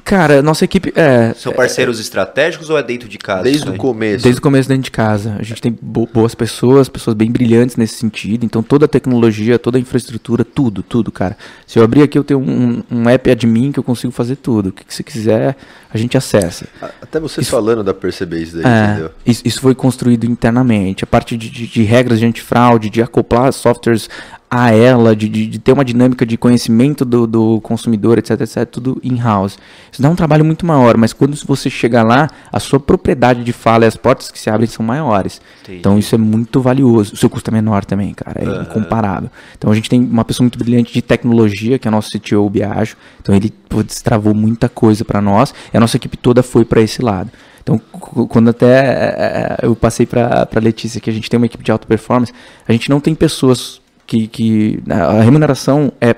[0.03, 0.91] Cara, nossa equipe.
[0.95, 3.43] É, São parceiros é, estratégicos ou é dentro de casa?
[3.43, 4.23] Desde o começo.
[4.23, 5.35] Desde o começo dentro de casa.
[5.39, 8.45] A gente tem bo boas pessoas, pessoas bem brilhantes nesse sentido.
[8.45, 11.37] Então toda a tecnologia, toda a infraestrutura, tudo, tudo, cara.
[11.65, 14.69] Se eu abrir aqui, eu tenho um, um app admin que eu consigo fazer tudo.
[14.69, 15.55] O que, que você quiser,
[15.93, 16.67] a gente acessa.
[17.01, 19.11] Até vocês isso, falando da perceber isso daí, é, entendeu?
[19.25, 21.03] Isso, isso, foi construído internamente.
[21.03, 24.09] A parte de, de, de regras de antifraude, de acoplar softwares
[24.49, 28.65] a ela, de, de, de, ter uma dinâmica de conhecimento do, do consumidor, etc, etc,
[28.65, 29.59] tudo in-house.
[29.91, 33.53] Isso dá um trabalho muito maior, mas quando você chegar lá, a sua propriedade de
[33.53, 35.39] fala e as portas que se abrem são maiores.
[35.61, 35.77] Entendi.
[35.77, 37.13] Então isso é muito valioso.
[37.13, 38.61] O seu custo é menor também, cara, é uhum.
[38.63, 39.29] incomparável.
[39.55, 42.45] Então a gente tem uma pessoa muito brilhante de tecnologia, que é o nosso CTO,
[42.45, 42.97] o Biagio.
[43.21, 43.53] Então ele
[43.85, 47.29] destravou muita coisa para nós e a nossa equipe toda foi para esse lado.
[47.61, 47.77] Então,
[48.27, 51.63] quando até é, é, eu passei para a Letícia que a gente tem uma equipe
[51.63, 52.33] de alta performance,
[52.67, 53.79] a gente não tem pessoas
[54.09, 56.15] que, que a remuneração é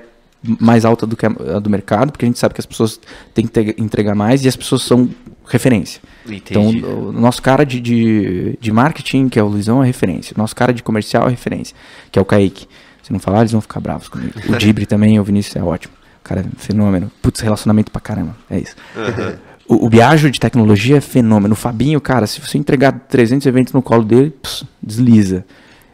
[0.58, 2.98] mais alta do que a do mercado, porque a gente sabe que as pessoas
[3.34, 5.10] têm que entregar mais e as pessoas são
[5.46, 6.00] referência.
[6.26, 6.78] Então, Entendi.
[6.78, 10.32] Então, o nosso cara de, de, de, marketing, que é o Luizão, é referência.
[10.34, 11.76] O nosso cara de comercial é referência,
[12.10, 12.66] que é o Kaique.
[13.02, 14.32] Se não falar, eles vão ficar bravos comigo.
[14.48, 15.92] O Dibre também, o Vinícius é ótimo.
[16.20, 17.10] O cara é fenômeno.
[17.20, 18.34] Putz, relacionamento pra caramba.
[18.48, 18.74] É isso.
[18.96, 19.36] Uhum.
[19.68, 21.52] O, o Biagio de tecnologia é fenômeno.
[21.52, 25.44] O Fabinho, cara, se você entregar 300 eventos no colo dele, pss, desliza.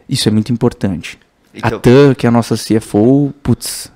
[0.09, 1.19] Isso é muito importante.
[1.59, 3.91] Então, a TAN, que é a nossa CFO, putz,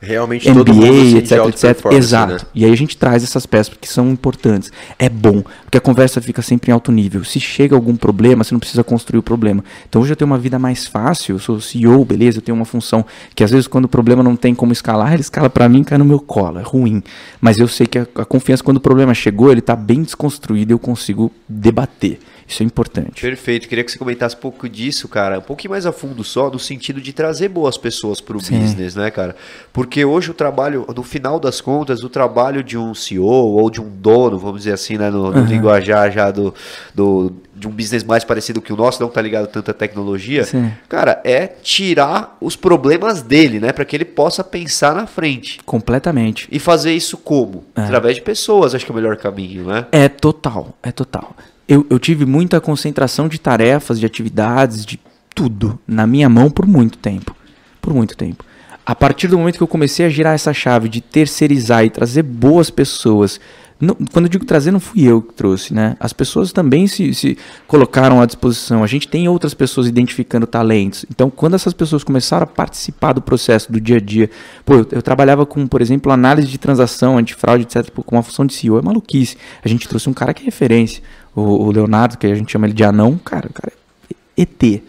[0.00, 1.92] realmente MBA, todo mundo etc, etc.
[1.92, 2.32] Exato.
[2.34, 2.40] Né?
[2.54, 4.70] E aí a gente traz essas peças que são importantes.
[4.98, 7.24] É bom, porque a conversa fica sempre em alto nível.
[7.24, 9.64] Se chega algum problema, você não precisa construir o problema.
[9.88, 12.64] Então hoje eu tenho uma vida mais fácil, eu sou CEO, beleza, eu tenho uma
[12.64, 13.04] função
[13.34, 15.98] que às vezes quando o problema não tem como escalar, ele escala para mim, cai
[15.98, 17.02] no meu colo, é ruim.
[17.40, 20.72] Mas eu sei que a, a confiança quando o problema chegou, ele está bem desconstruído,
[20.72, 22.18] eu consigo debater.
[22.48, 23.20] Isso é importante.
[23.20, 23.68] Perfeito.
[23.68, 25.38] Queria que você comentasse um pouco disso, cara.
[25.38, 28.94] Um pouquinho mais a fundo só, no sentido de trazer boas pessoas para o business,
[28.94, 29.34] né, cara?
[29.72, 33.80] Porque hoje o trabalho, no final das contas, o trabalho de um CEO ou de
[33.80, 35.44] um dono, vamos dizer assim, né, no, no uhum.
[35.44, 36.54] linguajar já do,
[36.94, 40.44] do, de um business mais parecido que o nosso, não tá ligado tanto à tecnologia,
[40.44, 40.70] Sim.
[40.88, 45.58] cara, é tirar os problemas dele, né, para que ele possa pensar na frente.
[45.64, 46.46] Completamente.
[46.50, 47.64] E fazer isso como?
[47.74, 47.82] É.
[47.82, 49.86] Através de pessoas, acho que é o melhor caminho, né?
[49.90, 51.34] É total, é total
[51.68, 55.00] eu, eu tive muita concentração de tarefas, de atividades, de
[55.34, 57.34] tudo na minha mão por muito tempo.
[57.80, 58.44] Por muito tempo.
[58.84, 62.22] A partir do momento que eu comecei a girar essa chave de terceirizar e trazer
[62.22, 63.40] boas pessoas
[63.78, 65.96] não, quando eu digo trazer, não fui eu que trouxe, né?
[66.00, 67.36] As pessoas também se, se
[67.66, 68.82] colocaram à disposição.
[68.82, 71.04] A gente tem outras pessoas identificando talentos.
[71.10, 74.30] Então, quando essas pessoas começaram a participar do processo do dia a dia,
[74.64, 78.46] pô, eu, eu trabalhava com, por exemplo, análise de transação, antifraude, etc., com uma função
[78.46, 79.36] de CEO, é maluquice.
[79.62, 81.02] A gente trouxe um cara que é referência,
[81.36, 83.72] o, o Leonardo, que a gente chama ele de anão, cara, cara
[84.36, 84.82] é ET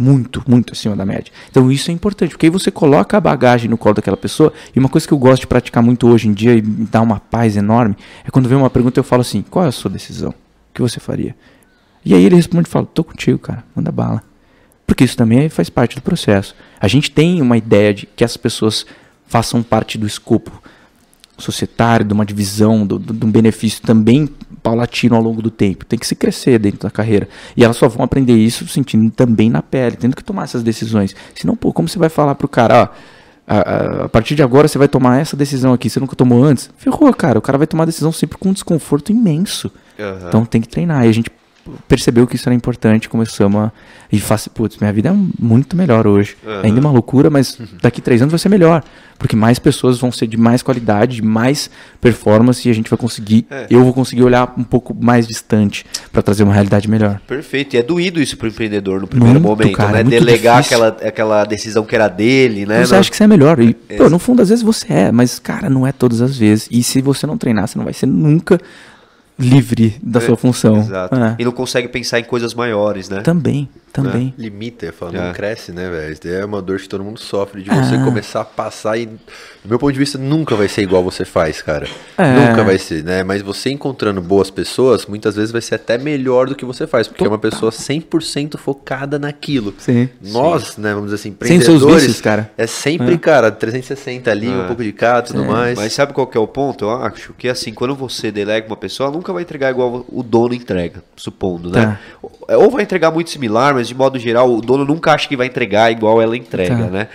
[0.00, 1.30] muito, muito acima da média.
[1.50, 4.78] Então isso é importante, porque aí você coloca a bagagem no colo daquela pessoa, e
[4.78, 7.20] uma coisa que eu gosto de praticar muito hoje em dia e me dá uma
[7.20, 7.94] paz enorme,
[8.24, 10.30] é quando vem uma pergunta eu falo assim, qual é a sua decisão?
[10.30, 11.36] O que você faria?
[12.02, 14.22] E aí ele responde e fala, tô contigo, cara, manda bala.
[14.86, 16.56] Porque isso também faz parte do processo.
[16.80, 18.86] A gente tem uma ideia de que as pessoas
[19.26, 20.50] façam parte do escopo
[21.36, 24.28] societário, de uma divisão, de um benefício também
[24.62, 25.84] paulatino ao longo do tempo.
[25.84, 27.28] Tem que se crescer dentro da carreira.
[27.56, 31.14] E elas só vão aprender isso sentindo também na pele, tendo que tomar essas decisões.
[31.34, 32.88] Senão, pô, como você vai falar pro cara, ó,
[33.46, 36.44] a, a, a, partir de agora você vai tomar essa decisão aqui, você nunca tomou
[36.44, 36.70] antes?
[36.76, 37.38] Ferrou, cara.
[37.38, 39.72] O cara vai tomar a decisão sempre com um desconforto imenso.
[39.98, 40.28] Uhum.
[40.28, 41.04] Então tem que treinar.
[41.04, 41.30] E a gente
[41.86, 43.72] percebeu que isso era importante, começamos a.
[44.12, 46.36] E faz, putz, minha vida é muito melhor hoje.
[46.44, 46.60] Uhum.
[46.64, 48.82] Ainda é uma loucura, mas daqui três anos vai ser melhor.
[49.16, 51.70] Porque mais pessoas vão ser de mais qualidade, de mais
[52.00, 53.46] performance e a gente vai conseguir.
[53.50, 53.66] É.
[53.70, 57.20] Eu vou conseguir olhar um pouco mais distante para trazer uma realidade melhor.
[57.26, 57.76] Perfeito.
[57.76, 60.00] E é doído isso para o empreendedor no primeiro muito, momento, cara, né?
[60.00, 62.84] É Delegar aquela, aquela decisão que era dele, né?
[62.84, 63.60] Você acha que você é melhor.
[63.60, 63.96] E, é.
[63.96, 66.66] pô, no fundo, às vezes você é, mas, cara, não é todas as vezes.
[66.70, 68.58] E se você não treinar, você não vai ser nunca
[69.40, 70.78] livre da é, sua função.
[70.78, 71.14] Exato.
[71.14, 71.36] É.
[71.38, 73.20] E não consegue pensar em coisas maiores, né?
[73.22, 74.34] Também, também.
[74.38, 74.42] É.
[74.42, 75.32] Limita, eu falo, não é.
[75.32, 76.12] cresce, né, velho?
[76.12, 78.04] Isso é uma dor que todo mundo sofre de você ah.
[78.04, 79.18] começar a passar e, do
[79.64, 81.86] meu ponto de vista, nunca vai ser igual você faz, cara.
[82.16, 82.48] É.
[82.48, 83.22] Nunca vai ser, né?
[83.22, 87.06] Mas você encontrando boas pessoas, muitas vezes vai ser até melhor do que você faz,
[87.06, 87.32] porque Total.
[87.32, 89.74] é uma pessoa 100% focada naquilo.
[89.78, 90.08] Sim.
[90.22, 90.82] Nós, Sim.
[90.82, 92.50] né, vamos dizer assim, empreendedores, Sem seus vícios, cara.
[92.56, 93.18] é sempre, é.
[93.18, 95.78] cara, 360 ali, um pouco de cá, tudo mais.
[95.78, 96.84] Mas sabe qual que é o ponto?
[96.84, 100.54] Eu acho que, assim, quando você delega uma pessoa, nunca vai entregar igual o dono
[100.54, 101.98] entrega, supondo, né?
[102.20, 102.56] Tá.
[102.56, 105.46] Ou vai entregar muito similar, mas de modo geral, o dono nunca acha que vai
[105.46, 106.90] entregar igual ela entrega, tá.
[106.90, 107.08] né?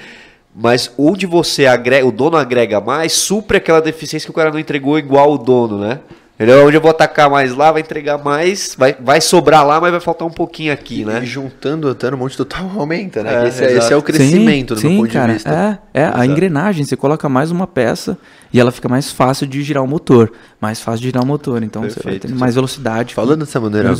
[0.56, 4.60] mas onde você agrega, o dono agrega mais, supre aquela deficiência que o cara não
[4.60, 6.00] entregou igual o dono, né?
[6.36, 6.66] Entendeu?
[6.66, 10.02] Onde eu vou atacar mais lá, vai entregar mais, vai, vai sobrar lá, mas vai
[10.02, 11.22] faltar um pouquinho aqui, né?
[11.24, 13.46] E juntando até um monte total aumenta, né?
[13.46, 15.80] É, esse, é, esse, é, o crescimento sim, do sim, ponto cara, de vista.
[15.94, 18.18] É, é a engrenagem, você coloca mais uma peça
[18.52, 20.32] e ela fica mais fácil de girar o motor.
[20.66, 21.62] Mais fácil de girar o motor.
[21.62, 22.04] Então Perfeito.
[22.04, 23.14] você vai ter mais velocidade.
[23.14, 23.94] Falando dessa maneira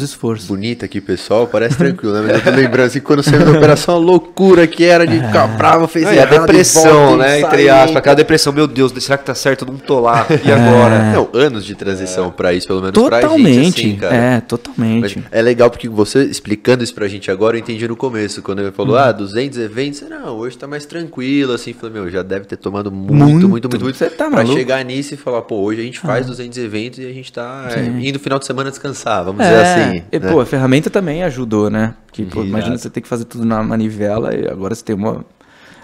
[0.48, 2.22] bonita aqui, pessoal, parece tranquilo, né?
[2.24, 5.48] Mas eu tô lembrando assim, quando saiu da operação, a loucura que era de ficar
[5.48, 5.58] é.
[5.58, 7.42] bravo, fez é, a depressão, né?
[7.42, 9.64] Entre aspas, aquela depressão, meu Deus, será que tá certo?
[9.64, 10.26] Eu não tô lá.
[10.44, 10.96] E agora?
[10.96, 11.14] É.
[11.14, 12.32] Não, anos de transição é.
[12.32, 14.16] para isso, pelo menos totalmente, pra gente, assim, cara.
[14.16, 15.20] É, totalmente.
[15.20, 18.60] Mas é legal porque você explicando isso pra gente agora, eu entendi no começo, quando
[18.60, 19.00] ele falou, hum.
[19.00, 22.92] ah, 200 eventos, não, hoje tá mais tranquilo, assim, falei, meu, já deve ter tomado
[22.92, 23.98] muito, muito, muito, muito, muito.
[23.98, 24.58] Você tá pra maluco?
[24.58, 26.30] chegar nisso e falar, pô, hoje a gente faz ah.
[26.30, 29.64] 200 eventos e a gente tá é, indo final de semana descansar, vamos é, dizer
[29.64, 30.04] assim.
[30.12, 30.32] E, né?
[30.32, 31.96] pô, a ferramenta também ajudou, né?
[32.12, 35.26] Que, pô, imagina você ter que fazer tudo na manivela e agora você tem uma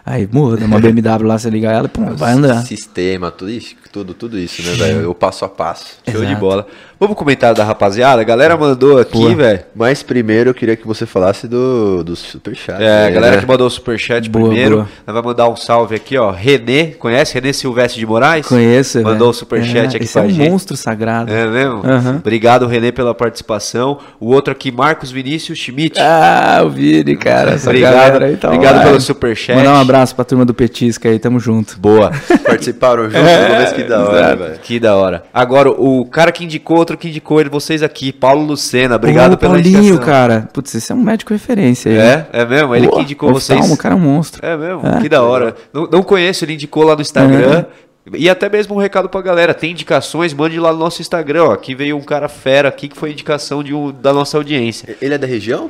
[0.06, 2.64] Aí muda, uma BMW lá, você liga ela e vai andar.
[2.64, 5.02] Sistema, tudo isso, tudo, tudo isso, né, velho?
[5.02, 5.98] Eu passo a passo.
[6.10, 6.66] Show de bola.
[7.02, 8.22] Vamos comentar da rapaziada?
[8.22, 9.62] A galera mandou aqui, velho.
[9.76, 12.80] Mas primeiro eu queria que você falasse do, do superchat.
[12.80, 13.42] É, a galera né?
[13.42, 14.76] que mandou o superchat boa, primeiro.
[14.76, 14.90] Boa.
[15.08, 16.30] Nós vamos mandar um salve aqui, ó.
[16.30, 17.34] Renê, conhece?
[17.34, 18.46] Renê Silvestre de Moraes?
[18.46, 19.02] Conheço.
[19.02, 20.50] Mandou o superchat é, aqui esse pra é um gente.
[20.52, 21.32] monstro sagrado.
[21.32, 21.78] É mesmo?
[21.78, 22.18] Uhum.
[22.18, 23.98] Obrigado, Renê, pela participação.
[24.20, 26.00] O outro aqui, Marcos Vinícius Schmidt.
[26.00, 27.56] Ah, o Vini, cara.
[27.64, 29.58] obrigado aí tá obrigado pelo superchat.
[29.58, 31.80] Mandar um abraço pra turma do Petisca aí, tamo junto.
[31.80, 32.12] Boa.
[32.46, 34.60] Participaram juntos, é, que da hora, velho.
[34.60, 35.24] Que da hora.
[35.34, 39.34] Agora, o cara que indicou, outro que indicou ele, você vocês aqui, Paulo Lucena, obrigado
[39.34, 40.06] Ô, pela Paulinho, indicação.
[40.06, 40.50] cara.
[40.52, 41.98] Putz, esse é um médico referência aí.
[41.98, 42.76] É, é mesmo?
[42.76, 43.72] Ele Pô, que indicou vocês.
[43.72, 44.46] O cara é um monstro.
[44.46, 44.82] É mesmo?
[44.86, 45.00] É.
[45.00, 45.56] Que da hora.
[45.72, 47.60] Não, não conheço, ele indicou lá no Instagram.
[47.60, 47.92] É.
[48.18, 51.52] E até mesmo um recado pra galera, tem indicações, mande lá no nosso Instagram, ó.
[51.54, 54.98] Aqui veio um cara fera aqui que foi indicação de um, da nossa audiência.
[55.00, 55.70] Ele é da região?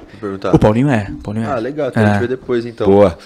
[0.53, 1.11] O Paulinho é.
[1.21, 1.51] Paulinho é.
[1.51, 2.05] Ah, legal, então é.
[2.05, 2.87] a gente vê depois então.
[2.87, 3.17] Boa.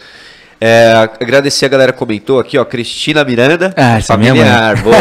[0.60, 2.64] É, agradecer a galera que comentou aqui, ó.
[2.64, 4.95] Cristina Miranda, ah, familiar, boa.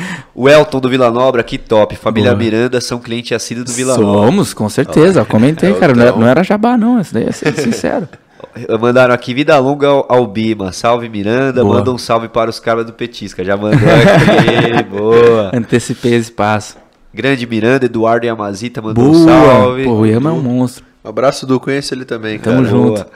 [0.34, 1.96] o Elton do Vila Nobra, que top.
[1.96, 2.42] Família boa.
[2.42, 4.26] Miranda são cliente assíduo do Vila Somos, Nobra.
[4.26, 5.22] Somos, com certeza.
[5.22, 5.94] É, comentei, é, cara.
[5.94, 7.00] Não, não, era jabá, não.
[7.00, 8.08] Isso daí é ser sincero.
[8.80, 10.70] Mandaram aqui Vida Longa ao, Bima.
[10.70, 11.62] Salve Miranda.
[11.62, 11.78] Boa.
[11.78, 13.42] Manda um salve para os caras do Petisca.
[13.42, 14.82] Já mandou aqui.
[14.90, 15.50] boa.
[15.54, 16.76] Antecipei esse passo.
[17.12, 19.16] Grande Miranda, Eduardo Yamazita mandou boa.
[19.16, 19.84] um salve.
[19.84, 20.84] Pô, o Yama é um monstro.
[21.04, 22.56] Um abraço do conheço ele também, cara.
[22.56, 23.02] Tamo junto.
[23.02, 23.06] Boa.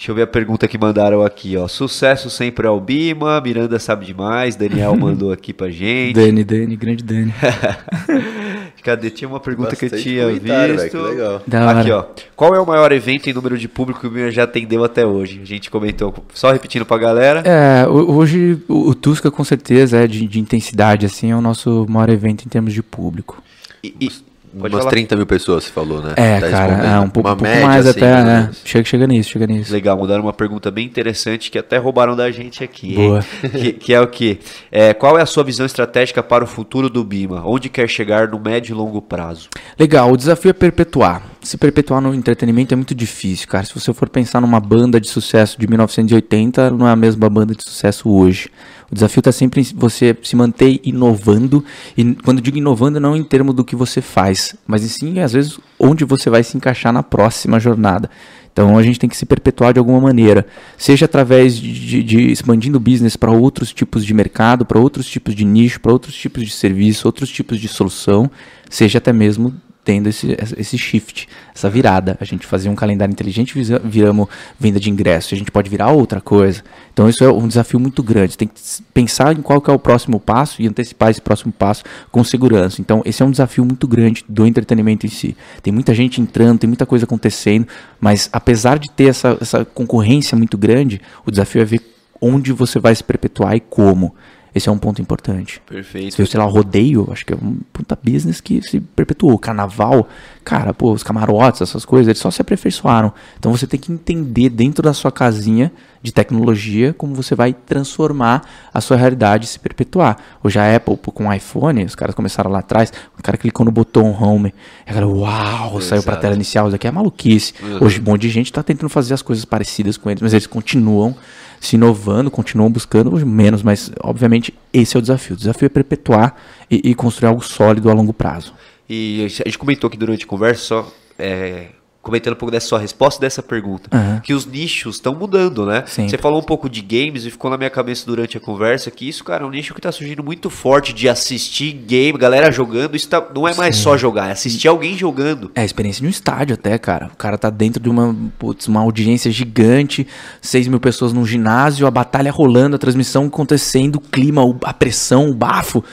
[0.00, 1.68] Deixa eu ver a pergunta que mandaram aqui, ó.
[1.68, 6.14] Sucesso sempre ao Bima, Miranda sabe demais, Daniel mandou aqui pra gente.
[6.14, 7.34] Dani, Dani, grande Dani.
[8.82, 9.10] Cadê?
[9.10, 10.78] Tinha uma pergunta Bastante que eu tinha visto.
[10.78, 11.42] Véio, que legal.
[11.68, 12.04] Aqui, ó.
[12.34, 15.04] Qual é o maior evento em número de público que o Bima já atendeu até
[15.04, 15.38] hoje?
[15.42, 17.42] A gente comentou, só repetindo pra galera.
[17.44, 22.08] É, hoje o Tusca com certeza é de, de intensidade, assim, é o nosso maior
[22.08, 23.42] evento em termos de público.
[23.84, 24.10] E, e,
[24.58, 24.90] Pode Umas falar.
[24.90, 26.12] 30 mil pessoas, você falou, né?
[26.16, 28.50] É, tá cara, é, um pouco, um pouco média, mais assim, até, né?
[28.64, 29.72] Chega, chega nisso, chega nisso.
[29.72, 32.94] Legal, mudaram uma pergunta bem interessante que até roubaram da gente aqui.
[32.94, 33.24] Boa.
[33.60, 34.38] Que, que, é o quê?
[34.70, 37.42] É, qual é a sua visão estratégica para o futuro do Bima?
[37.44, 39.48] Onde quer chegar no médio e longo prazo?
[39.78, 41.22] Legal, o desafio é perpetuar.
[41.42, 43.64] Se perpetuar no entretenimento é muito difícil, cara.
[43.64, 47.54] Se você for pensar numa banda de sucesso de 1980, não é a mesma banda
[47.54, 48.50] de sucesso hoje.
[48.90, 51.64] O desafio está sempre em você se manter inovando.
[51.96, 55.58] E quando digo inovando, não em termos do que você faz, mas sim, às vezes,
[55.78, 58.10] onde você vai se encaixar na próxima jornada.
[58.52, 60.44] Então a gente tem que se perpetuar de alguma maneira,
[60.76, 65.08] seja através de, de, de expandindo o business para outros tipos de mercado, para outros
[65.08, 68.28] tipos de nicho, para outros tipos de serviço, outros tipos de solução,
[68.68, 69.54] seja até mesmo
[69.90, 72.16] tendo esse, esse shift, essa virada.
[72.20, 76.20] A gente fazia um calendário inteligente, viramos venda de ingressos, a gente pode virar outra
[76.20, 76.62] coisa.
[76.92, 78.38] Então isso é um desafio muito grande.
[78.38, 78.54] Tem que
[78.94, 82.80] pensar em qual é o próximo passo e antecipar esse próximo passo com segurança.
[82.80, 85.36] Então esse é um desafio muito grande do entretenimento em si.
[85.60, 87.66] Tem muita gente entrando, tem muita coisa acontecendo,
[88.00, 91.80] mas apesar de ter essa, essa concorrência muito grande, o desafio é ver
[92.20, 94.14] onde você vai se perpetuar e como.
[94.54, 95.62] Esse é um ponto importante.
[95.66, 96.14] Perfeito.
[96.14, 99.38] Se, sei lá, o rodeio, acho que é um puta business que se perpetuou.
[99.38, 100.08] Carnaval,
[100.44, 103.12] cara, pô, os camarotes, essas coisas, eles só se aperfeiçoaram.
[103.38, 105.72] Então você tem que entender dentro da sua casinha
[106.02, 110.16] de tecnologia como você vai transformar a sua realidade e se perpetuar.
[110.42, 113.70] Hoje a Apple com o iPhone, os caras começaram lá atrás, o cara clicou no
[113.70, 114.54] botão home,
[114.86, 115.82] e a galera, uau, Exato.
[115.82, 117.52] saiu pra tela inicial, isso aqui é maluquice.
[117.62, 117.84] Uhum.
[117.84, 120.46] Hoje um monte de gente está tentando fazer as coisas parecidas com eles, mas eles
[120.46, 121.14] continuam
[121.60, 125.34] se inovando, continuam buscando menos, mas obviamente esse é o desafio.
[125.34, 126.34] O desafio é perpetuar
[126.70, 128.54] e, e construir algo sólido a longo prazo.
[128.88, 131.66] E a gente comentou aqui durante a conversa, só é,
[132.02, 134.20] comentando um pouco dessa sua resposta dessa pergunta, Aham.
[134.24, 135.84] que os nichos estão mudando, né?
[135.86, 139.06] Você falou um pouco de games e ficou na minha cabeça durante a conversa que
[139.08, 142.96] isso, cara, é um nicho que tá surgindo muito forte de assistir game, galera jogando,
[142.96, 145.50] isso tá- não é mais só jogar, é assistir alguém jogando.
[145.54, 147.10] É a experiência de um estádio até, cara.
[147.12, 150.06] O cara tá dentro de uma, putz, uma audiência gigante,
[150.40, 155.28] 6 mil pessoas num ginásio, a batalha rolando, a transmissão acontecendo, o clima, a pressão,
[155.28, 155.84] o bafo.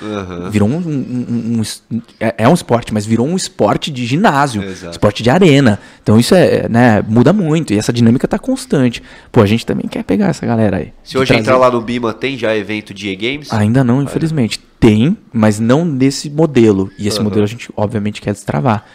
[0.52, 1.62] Virou um, um- um-
[1.92, 4.92] um é, é um esporte, mas virou um esporte de ginásio, Exato.
[4.92, 5.80] esporte de arena.
[6.08, 9.04] Então isso é, né, muda muito e essa dinâmica tá constante.
[9.30, 10.94] Pô, a gente também quer pegar essa galera aí.
[11.04, 13.52] Se hoje trazer- entrar lá no Bima, tem já evento de e-games?
[13.52, 14.58] Ainda não, infelizmente.
[14.80, 16.90] Tem, mas não nesse modelo.
[16.98, 18.86] E esse modelo a gente, obviamente, quer destravar.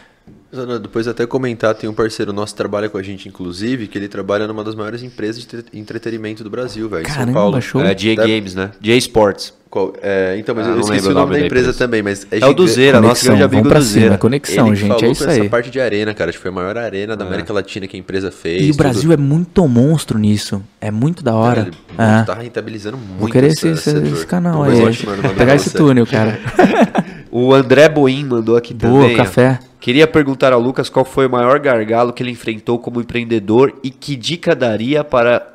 [0.55, 3.97] Zana, Depois até comentar, tem um parceiro nosso que trabalha com a gente, inclusive, que
[3.97, 7.07] ele trabalha numa das maiores empresas de tre- entretenimento do Brasil, velho.
[7.07, 7.62] São Caramba, Paulo.
[7.62, 7.81] show.
[7.83, 8.70] É, de e-games, né?
[8.81, 9.55] De e-sports.
[9.70, 12.27] Qual- é, então, mas Ah, eu não esqueci lembro o nome da empresa, também, mas
[12.31, 14.19] É o do Zera, nosso Conexão, grande amigo do cima, Zera.
[14.19, 15.49] conexão, Ele gente, falou é isso com essa aí.
[15.49, 16.29] parte de arena, cara.
[16.29, 18.61] Acho que foi a maior arena da América Latina que a empresa fez.
[18.61, 18.77] E o tudo.
[18.77, 20.62] Brasil é muito monstro nisso.
[20.79, 21.62] É muito da hora.
[21.65, 24.79] Cara, ele Ah, tá rentabilizando muito Vou querer essa- esse, esse, esse canal Pô, aí.
[24.83, 25.29] é.
[25.39, 26.39] Pegar esse túnel, cara.
[27.33, 29.15] O André Boim mandou aqui Boa, também.
[29.15, 29.25] ó.
[29.25, 29.59] café.
[29.81, 33.91] Queria perguntar ao Lucas qual foi o maior gargalo que ele enfrentou como empreendedor e
[33.91, 35.49] que dica daria para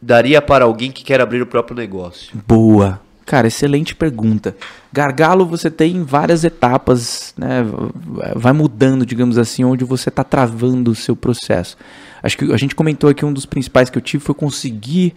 [0.00, 2.30] daria para alguém que quer abrir o próprio negócio.
[2.46, 3.00] Boa.
[3.26, 4.56] Cara, excelente pergunta.
[4.90, 7.62] Gargalo você tem em várias etapas, né?
[8.34, 11.76] Vai mudando, digamos assim, onde você está travando o seu processo.
[12.22, 15.14] Acho que a gente comentou aqui um dos principais que eu tive foi conseguir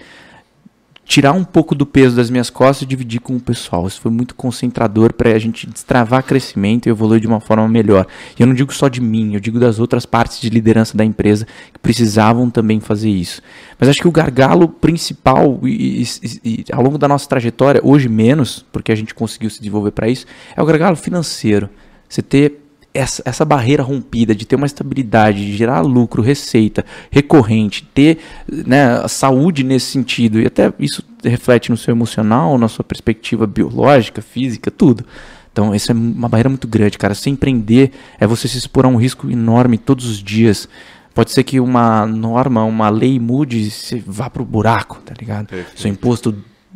[1.12, 3.86] tirar um pouco do peso das minhas costas e dividir com o pessoal.
[3.86, 8.08] Isso foi muito concentrador para a gente destravar crescimento e evoluir de uma forma melhor.
[8.40, 11.04] E eu não digo só de mim, eu digo das outras partes de liderança da
[11.04, 13.42] empresa que precisavam também fazer isso.
[13.78, 18.08] Mas acho que o gargalo principal e, e- e- ao longo da nossa trajetória, hoje
[18.08, 20.26] menos, porque a gente conseguiu se desenvolver para isso,
[20.56, 21.70] é o gargalo financeiro.
[22.08, 22.61] Você ter
[22.94, 29.08] essa, essa barreira rompida de ter uma estabilidade, de gerar lucro, receita recorrente, ter né,
[29.08, 34.70] saúde nesse sentido, e até isso reflete no seu emocional, na sua perspectiva biológica, física,
[34.70, 35.06] tudo.
[35.52, 37.14] Então, essa é uma barreira muito grande, cara.
[37.14, 40.68] Se empreender é você se expor a um risco enorme todos os dias.
[41.14, 45.50] Pode ser que uma norma, uma lei mude e você vá pro buraco, tá ligado?
[45.76, 46.34] Seu imposto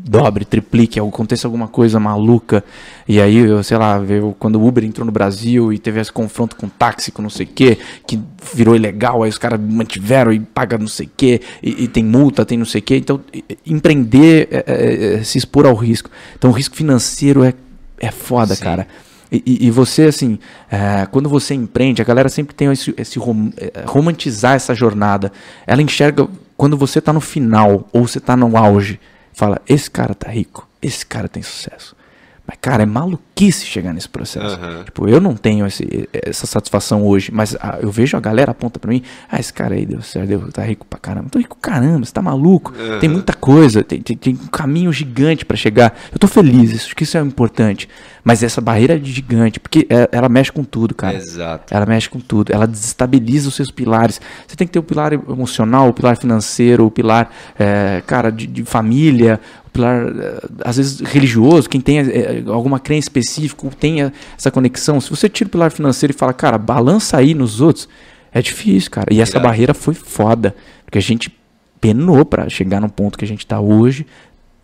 [0.07, 2.63] dobre, triplique, aconteça alguma coisa maluca.
[3.07, 6.11] E aí, eu, sei lá, eu, quando o Uber entrou no Brasil e teve esse
[6.11, 8.19] confronto com táxi, com não sei o que, que
[8.53, 12.03] virou ilegal, aí os caras mantiveram e paga não sei o que, e, e tem
[12.05, 12.95] multa, tem não sei o que.
[12.95, 13.19] Então,
[13.65, 16.09] empreender é, é, é se expor ao risco.
[16.37, 17.53] Então, o risco financeiro é,
[17.99, 18.87] é foda, cara.
[19.31, 20.37] E, e- você, assim,
[20.71, 25.31] é, quando você empreende, a galera sempre tem esse, esse rom- é, romantizar essa jornada.
[25.65, 28.99] Ela enxerga quando você tá no final ou você tá no auge.
[29.35, 31.95] Fala, esse cara tá rico, esse cara tem sucesso.
[32.47, 34.55] Mas, cara, é maluquice chegar nesse processo.
[34.55, 34.83] Aham.
[34.83, 38.79] Tipo, eu não tenho esse- essa satisfação hoje, mas ah, eu vejo a galera aponta
[38.79, 41.27] pra mim, ah, esse cara aí deu certo, deu, tá rico pra caramba.
[41.31, 42.71] Tô rico caramba, você tá maluco.
[42.99, 45.97] Tem muita coisa, tem, tem- tem um caminho gigante pra chegar.
[46.11, 47.89] Eu tô feliz, acho que isso é importante.
[48.27, 51.15] Mas essa barreira é gigante, porque é- ela mexe com tudo, cara.
[51.15, 51.71] Exato.
[51.71, 54.19] Ela mexe com tudo, ela desestabiliza os seus pilares.
[54.47, 57.29] Você tem que ter o pilar emocional, o pilar financeiro, o pilar,
[57.59, 62.79] eh, cara, de, de família, o pilar, eh, às vezes, religioso, quem tem eh, alguma
[62.79, 64.99] crença específica, tem essa conexão.
[64.99, 67.87] Se você tira o pilar financeiro e fala, cara, balança aí nos outros,
[68.33, 69.13] é difícil, cara.
[69.13, 71.31] E essa barreira foi foda, porque a gente
[71.79, 74.07] penou pra chegar no ponto que a gente tá hoje.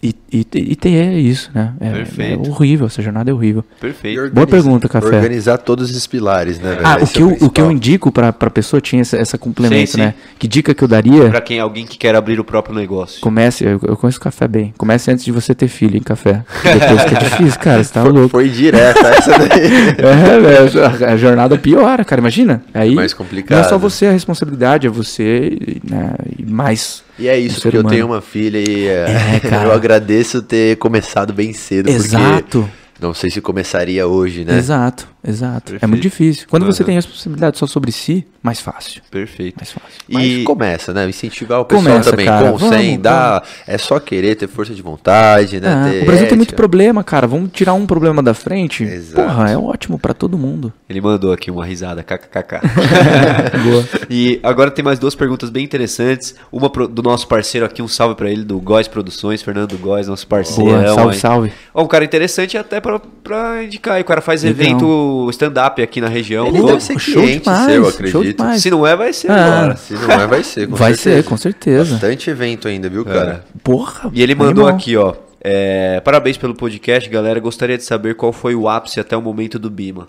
[0.04, 1.74] E, e, e ter isso, né?
[1.80, 2.48] É, Perfeito.
[2.48, 3.64] é horrível, essa jornada é horrível.
[3.80, 4.20] Perfeito.
[4.20, 5.06] organiza- pergunta, Café.
[5.16, 6.82] Organizar todos esses pilares, né, velho?
[6.88, 9.38] Ah, o que, é eu, o que eu indico pra, pra pessoa tinha essa, essa
[9.38, 10.02] complemento, Sim, sim.
[10.02, 10.16] né?
[10.40, 11.30] Que dica que eu daria?
[11.30, 13.22] Pra quem alguém que quer abrir o próprio negócio.
[13.22, 14.74] Comece, eu, eu conheço café bem.
[14.76, 16.44] Comece antes de você ter filho em café.
[16.64, 18.30] Depois que é difícil, cara, você tá louco.
[18.30, 19.50] Foi direto essa daí.
[20.02, 22.64] É, velho, a- a jornada piora, cara, imagina.
[22.74, 23.56] Aí mais complicado.
[23.60, 25.58] não é só você a responsabilidade, é você,
[25.88, 27.04] né, e mais.
[27.22, 31.32] E é isso, porque eu tenho uma filha e é, É, eu agradeço ter começado
[31.32, 32.68] bem cedo, Exato.
[33.00, 34.58] não sei se começaria hoje, né?
[34.58, 35.70] Exato, exato.
[35.76, 35.90] É Perfeito.
[35.90, 36.48] muito difícil.
[36.50, 36.88] Quando você Aham.
[36.88, 39.02] tem responsabilidade só sobre si, mais fácil.
[39.12, 39.56] Perfeito.
[39.58, 40.00] Mais fácil.
[40.10, 41.08] Mas E começa, né?
[41.08, 42.52] Incentivar o pessoal Começa, também, cara.
[42.52, 45.90] com, sem, Vamos, dá, é só querer ter força de vontade, né?
[45.92, 46.58] Ter o Brasil tem muito ética.
[46.58, 47.28] problema, cara.
[47.28, 48.84] Vamos tirar um problema da frente.
[48.84, 49.28] Exato.
[49.28, 50.74] Porra, é ótimo pra todo mundo.
[50.90, 52.62] ele mandou aqui uma risada, kkkk.
[53.64, 53.86] Boa.
[54.10, 56.36] E agora tem mais duas perguntas bem interessantes.
[56.52, 60.08] Uma pro- do nosso parceiro aqui, um salve pra ele, do Góis Produções, Fernando Góis,
[60.08, 60.72] nosso parceiro.
[60.72, 61.52] Boa, salve, salve.
[61.74, 63.96] Ó, um cara interessante até pra, pra indicar.
[63.96, 64.02] aí.
[64.02, 64.62] O cara faz Legal.
[64.66, 66.48] evento stand-up aqui na região.
[66.48, 68.44] Ele deve ser show cliente demais, seu, acredito.
[68.60, 69.58] Se não é, vai ser Ah.
[69.58, 69.76] agora.
[69.78, 71.16] Se não é, vai ser, com Vai certeza.
[71.24, 71.92] ser, com certeza.
[71.94, 73.44] Bastante evento ainda, viu, cara?
[73.64, 74.10] Porra.
[74.14, 74.68] E ele mandou animal.
[74.80, 75.14] aqui, ó.
[75.44, 77.40] é, parabéns pelo podcast, galera.
[77.40, 80.08] Gostaria de saber qual foi o ápice até o momento do Bima.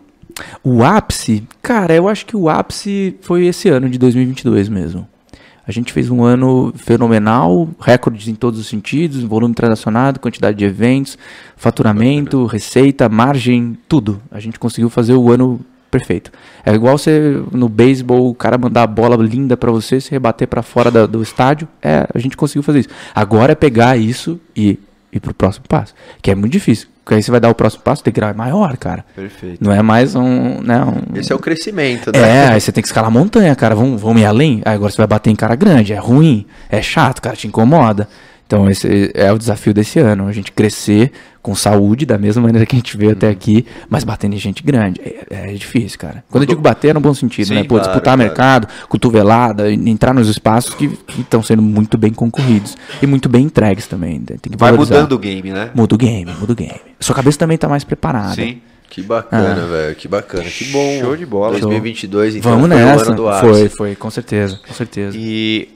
[0.64, 5.06] O ápice, cara, eu acho que o ápice foi esse ano de 2022 mesmo.
[5.66, 10.64] A gente fez um ano fenomenal, recordes em todos os sentidos, volume transacionado, quantidade de
[10.64, 11.16] eventos,
[11.56, 14.20] faturamento, receita, margem, tudo.
[14.30, 15.60] A gente conseguiu fazer o ano
[15.90, 16.32] perfeito.
[16.64, 20.48] É igual você no beisebol, o cara mandar a bola linda para você, se rebater
[20.48, 21.68] para fora da, do estádio.
[21.80, 22.88] É, a gente conseguiu fazer isso.
[23.14, 24.78] Agora é pegar isso e
[25.12, 26.88] ir pro próximo passo, que é muito difícil.
[27.04, 29.04] Porque aí você vai dar o próximo passo, o degrau é maior, cara.
[29.14, 29.62] Perfeito.
[29.62, 31.18] Não é mais um, né, um...
[31.18, 32.48] Esse é o crescimento, É, né?
[32.52, 33.74] aí você tem que escalar montanha, cara.
[33.74, 34.62] Vamos, vamos ir além?
[34.64, 35.92] Aí agora você vai bater em cara grande.
[35.92, 38.08] É ruim, é chato, cara, te incomoda.
[38.52, 40.28] Então esse é o desafio desse ano.
[40.28, 41.10] A gente crescer
[41.40, 43.32] com saúde, da mesma maneira que a gente veio até Uhum.
[43.32, 45.00] aqui, mas batendo em gente grande.
[45.00, 46.22] É, é difícil, cara.
[46.30, 47.62] Quando eu digo bater, é no bom sentido, Sim, né?
[47.62, 48.18] Pô, claro, disputar claro.
[48.18, 52.76] mercado, cotovelada, entrar nos espaços que estão sendo muito bem concorridos.
[53.00, 54.18] E muito bem entregues também.
[54.18, 54.36] né?
[54.40, 54.96] Tem que Vai valorizar.
[54.96, 55.70] mudando o game, né?
[55.74, 56.78] Muda o game, muda o game.
[57.00, 58.34] Sua cabeça também tá mais preparada.
[58.34, 58.60] Sim.
[58.90, 59.96] Que bacana, velho.
[59.96, 60.44] Que bacana.
[60.44, 61.00] Que bom.
[61.00, 61.58] Show de bola.
[61.58, 63.06] 2022, então, Vamos nessa.
[63.06, 65.16] ano do foi, foi, com certeza, com certeza.
[65.18, 65.68] E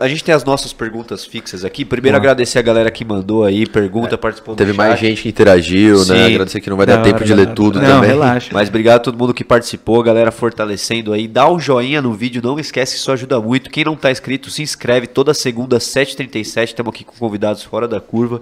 [0.00, 1.84] a gente tem as nossas perguntas fixas aqui.
[1.84, 2.22] Primeiro, Boa.
[2.22, 4.76] agradecer a galera que mandou aí, pergunta, participou do Teve chat.
[4.76, 6.12] mais gente que interagiu, Sim.
[6.12, 6.26] né?
[6.26, 7.54] Agradecer que não vai Da dar tempo de ler hora.
[7.54, 8.10] tudo Não, também.
[8.10, 8.50] relaxa.
[8.52, 11.26] Mas obrigado a todo mundo que participou, galera fortalecendo aí.
[11.28, 13.70] Dá um joinha no vídeo, não esquece que isso ajuda muito.
[13.70, 15.06] Quem não tá inscrito, se inscreve.
[15.06, 18.40] Toda segunda, 7h37, estamos aqui com convidados fora da curva.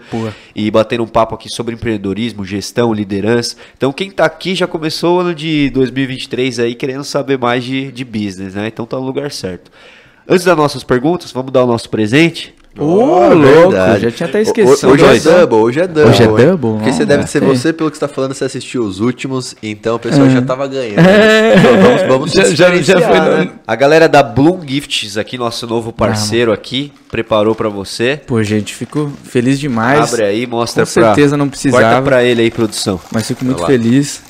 [0.55, 3.57] E batendo um papo aqui sobre empreendedorismo, gestão, liderança.
[3.77, 7.91] Então quem tá aqui já começou o ano de 2023 aí querendo saber mais de,
[7.93, 8.69] de business, né?
[8.69, 9.71] Então tá no lugar certo.
[10.29, 12.55] Antes das nossas perguntas, vamos dar o nosso presente.
[12.79, 14.03] Ô, Oh, louco, verdade.
[14.03, 14.93] já tinha até esquecido.
[14.93, 15.23] Hoje é Dois.
[15.25, 16.11] double, hoje é double.
[16.11, 16.73] Hoje é double?
[16.75, 19.57] Porque você Não, deve ser você, pelo que você está falando, você assistiu os últimos,
[19.63, 20.31] então o pessoal É.
[20.31, 20.99] já tava ganhando.
[21.01, 23.51] Então, vamos vamos Já- já- já foi né?
[23.67, 28.21] A galera da Bloom Gifts aqui, nosso novo parceiro aqui, preparou pra você.
[28.27, 30.13] Pô, gente, fico feliz demais.
[30.13, 31.05] Abre aí, mostra Com pra...
[31.07, 31.83] certeza não precisava.
[31.83, 33.01] Corta pra ele aí, produção.
[33.11, 34.21] Mas fico muito feliz.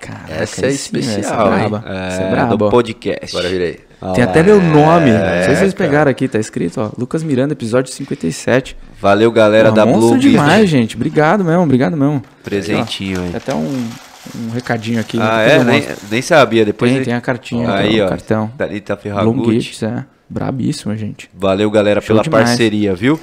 [0.00, 1.36] Caraca, Essa é aí sim, especial, essa é
[1.68, 1.84] braba.
[1.86, 2.64] É, Essa é do braba.
[2.66, 2.70] ó.
[2.70, 3.36] podcast.
[3.36, 3.80] Agora virei.
[4.12, 5.10] Tem até meu nome.
[5.10, 5.88] É, não sei se vocês cara.
[5.90, 6.90] pegaram aqui, tá escrito, ó.
[6.98, 8.76] Lucas Miranda, episódio 57.
[9.00, 10.70] Valeu, galera Pô, da monstro Bloom demais, Gift.
[10.70, 10.96] gente.
[10.96, 12.22] Obrigado mesmo, obrigado mesmo.
[12.42, 13.28] Presentinho aí.
[13.28, 13.88] Tem até um,
[14.36, 15.18] um recadinho aqui.
[15.20, 15.64] Ah, depois é?
[15.64, 16.64] Nem, nem sabia.
[16.64, 18.50] Depois Tem, ele- tem a cartinha, Aí, ó, cartão.
[18.58, 19.60] Thalita Long Ferragutti.
[19.60, 20.04] Gifts, é.
[20.28, 21.30] Brabíssima, gente.
[21.34, 22.48] Valeu, galera, Show pela demais.
[22.50, 23.20] parceria, viu?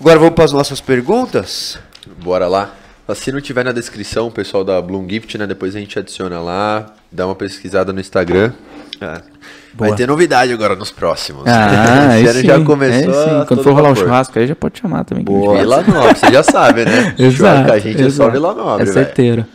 [0.00, 1.78] Agora vamos para as nossas perguntas.
[2.22, 2.74] Bora lá.
[3.14, 5.46] Se não tiver na descrição, o pessoal da Bloom Gift, né?
[5.46, 8.52] Depois a gente adiciona lá, dá uma pesquisada no Instagram.
[9.00, 9.20] Ah,
[9.74, 9.96] Vai Boa.
[9.96, 11.44] ter novidade agora nos próximos.
[11.46, 13.14] Ah, ano sim, já começou.
[13.14, 13.40] aí sim.
[13.40, 15.24] a Quando for rolar um churrasco aí, já pode chamar também.
[15.24, 15.52] Boa.
[15.54, 15.60] vai.
[15.62, 17.14] Vila Nobre, você já sabe, né?
[17.18, 18.30] Exato, a gente é só exato.
[18.32, 18.92] Vila Nobre, É velho.
[18.92, 19.46] certeiro.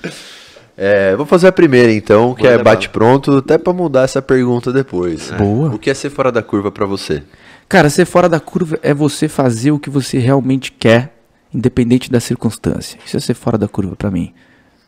[0.77, 4.21] É, vou fazer a primeira então, que Manda é bate pronto, até pra mudar essa
[4.21, 5.31] pergunta depois.
[5.31, 5.69] Boa.
[5.73, 7.23] O que é ser fora da curva pra você?
[7.67, 11.13] Cara, ser fora da curva é você fazer o que você realmente quer,
[11.53, 12.99] independente da circunstância.
[13.05, 14.33] Isso é ser fora da curva pra mim.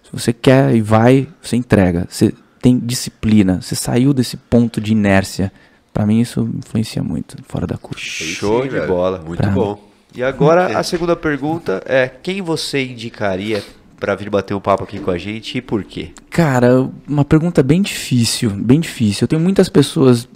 [0.04, 2.06] Se você quer e vai, você entrega.
[2.10, 3.62] Você tem disciplina.
[3.62, 5.52] Você saiu desse ponto de inércia.
[5.94, 8.00] Pra mim isso influencia muito fora da curva.
[8.00, 8.88] Show sim, de velho.
[8.88, 9.24] bola.
[9.26, 9.88] Muito Pra- bom.
[10.16, 13.64] E agora a segunda pergunta é: quem você indicaria
[14.00, 16.10] para vir bater um papo aqui com a gente e por quê?
[16.30, 19.24] Cara, uma pergunta bem difícil, bem difícil.
[19.24, 20.30] Eu tenho muitas pessoas,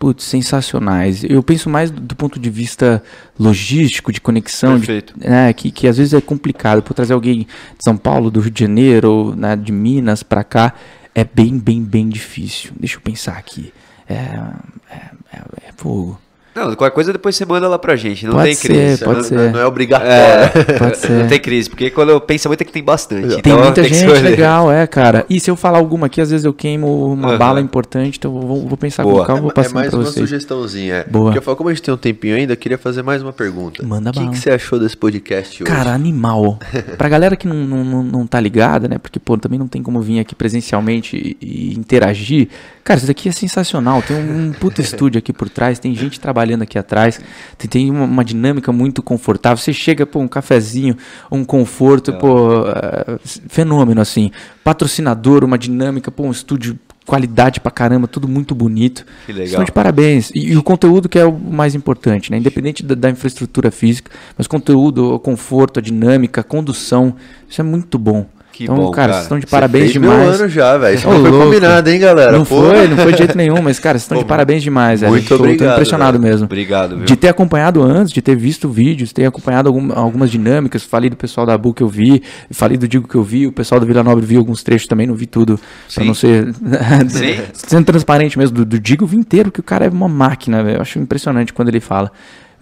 [0.00, 1.22] putz, sensacionais.
[1.22, 3.00] Eu penso mais do, ponto de vista
[3.38, 5.14] logístico, de conexão, de- Perfeito.
[5.16, 6.82] né, que, que às vezes é complicado.
[6.82, 7.46] Por trazer alguém de
[7.84, 10.74] São Paulo, do Rio de Janeiro, né, de Minas pra cá,
[11.14, 12.72] é bem, bem, bem difícil.
[12.78, 13.72] Deixa eu pensar aqui.
[14.08, 16.20] É, é, é, é fogo.
[16.54, 18.24] Não, qualquer coisa depois você manda lá pra gente.
[18.26, 19.04] Não Pode tem ser, crise.
[19.04, 19.52] pode não, ser.
[19.52, 20.12] não é obrigatório.
[20.12, 20.48] É,
[20.78, 21.10] Pode ser.
[21.10, 23.28] não tem crise, porque quando eu penso muito é que tem bastante.
[23.42, 25.26] Tem então muita que gente legal, é, cara.
[25.28, 27.38] E se eu falar alguma aqui, às vezes eu queimo uma Aham.
[27.38, 29.20] bala importante, então eu vou, vou pensar Boa.
[29.22, 30.28] com calma, vou É passando mais pra uma vocês.
[30.28, 30.94] sugestãozinha.
[30.94, 31.04] É.
[31.04, 31.24] Boa.
[31.24, 33.32] Porque eu falo, como a gente tem um tempinho ainda, eu queria fazer mais uma
[33.32, 33.84] pergunta.
[33.84, 34.30] Manda O que, bala.
[34.30, 35.72] que você achou desse podcast hoje?
[35.72, 36.60] Cara, animal.
[36.96, 38.98] pra galera que não, não, não, não tá ligada, né?
[38.98, 41.36] Porque, pô, também não tem como vir aqui presencialmente e,
[41.72, 42.46] e interagir.
[42.84, 44.00] Cara, isso daqui é sensacional.
[44.02, 47.20] Tem um, um puta estúdio aqui por trás, tem gente trabalhando aqui atrás,
[47.56, 49.56] tem, tem uma, uma dinâmica muito confortável.
[49.56, 50.96] Você chega, pô, um cafezinho,
[51.30, 53.18] um conforto, pô, é,
[53.48, 54.30] fenômeno, assim.
[54.62, 59.04] Patrocinador, uma dinâmica, pô, um estúdio qualidade pra caramba, tudo muito bonito.
[59.26, 59.46] Que legal.
[59.46, 60.30] Estão de parabéns.
[60.34, 62.38] E, e o conteúdo que é o mais importante, né?
[62.38, 67.14] Independente da, da infraestrutura física, mas conteúdo, o conforto, a dinâmica, a condução,
[67.48, 68.26] isso é muito bom.
[68.56, 70.40] Que então, bom, cara, vocês estão de parabéns fez meu demais.
[70.40, 70.94] ano já, velho.
[70.94, 71.46] Isso Ô, não foi louco.
[71.46, 72.30] combinado, hein, galera?
[72.30, 72.62] Não Pô.
[72.62, 75.10] foi, não foi de jeito nenhum, mas, cara, vocês estão de parabéns demais, velho.
[75.12, 76.30] muito Tô- tô obrigado, impressionado velho.
[76.32, 76.44] mesmo.
[76.44, 77.04] Obrigado, viu?
[77.04, 81.16] De ter acompanhado antes, de ter visto vídeos, ter acompanhado algum- algumas dinâmicas, falei do
[81.16, 82.22] pessoal da Bu que eu vi,
[82.52, 85.06] falei do Digo que eu vi, o pessoal do Vila Nobre viu alguns trechos também,
[85.08, 85.56] não vi tudo,
[85.92, 86.06] pra Sim.
[86.06, 86.54] não ser...
[87.10, 87.38] Sim.
[87.52, 90.76] Sendo transparente mesmo, do, do Digo vi inteiro, que o cara é uma máquina, velho.
[90.76, 92.12] eu acho impressionante quando ele fala.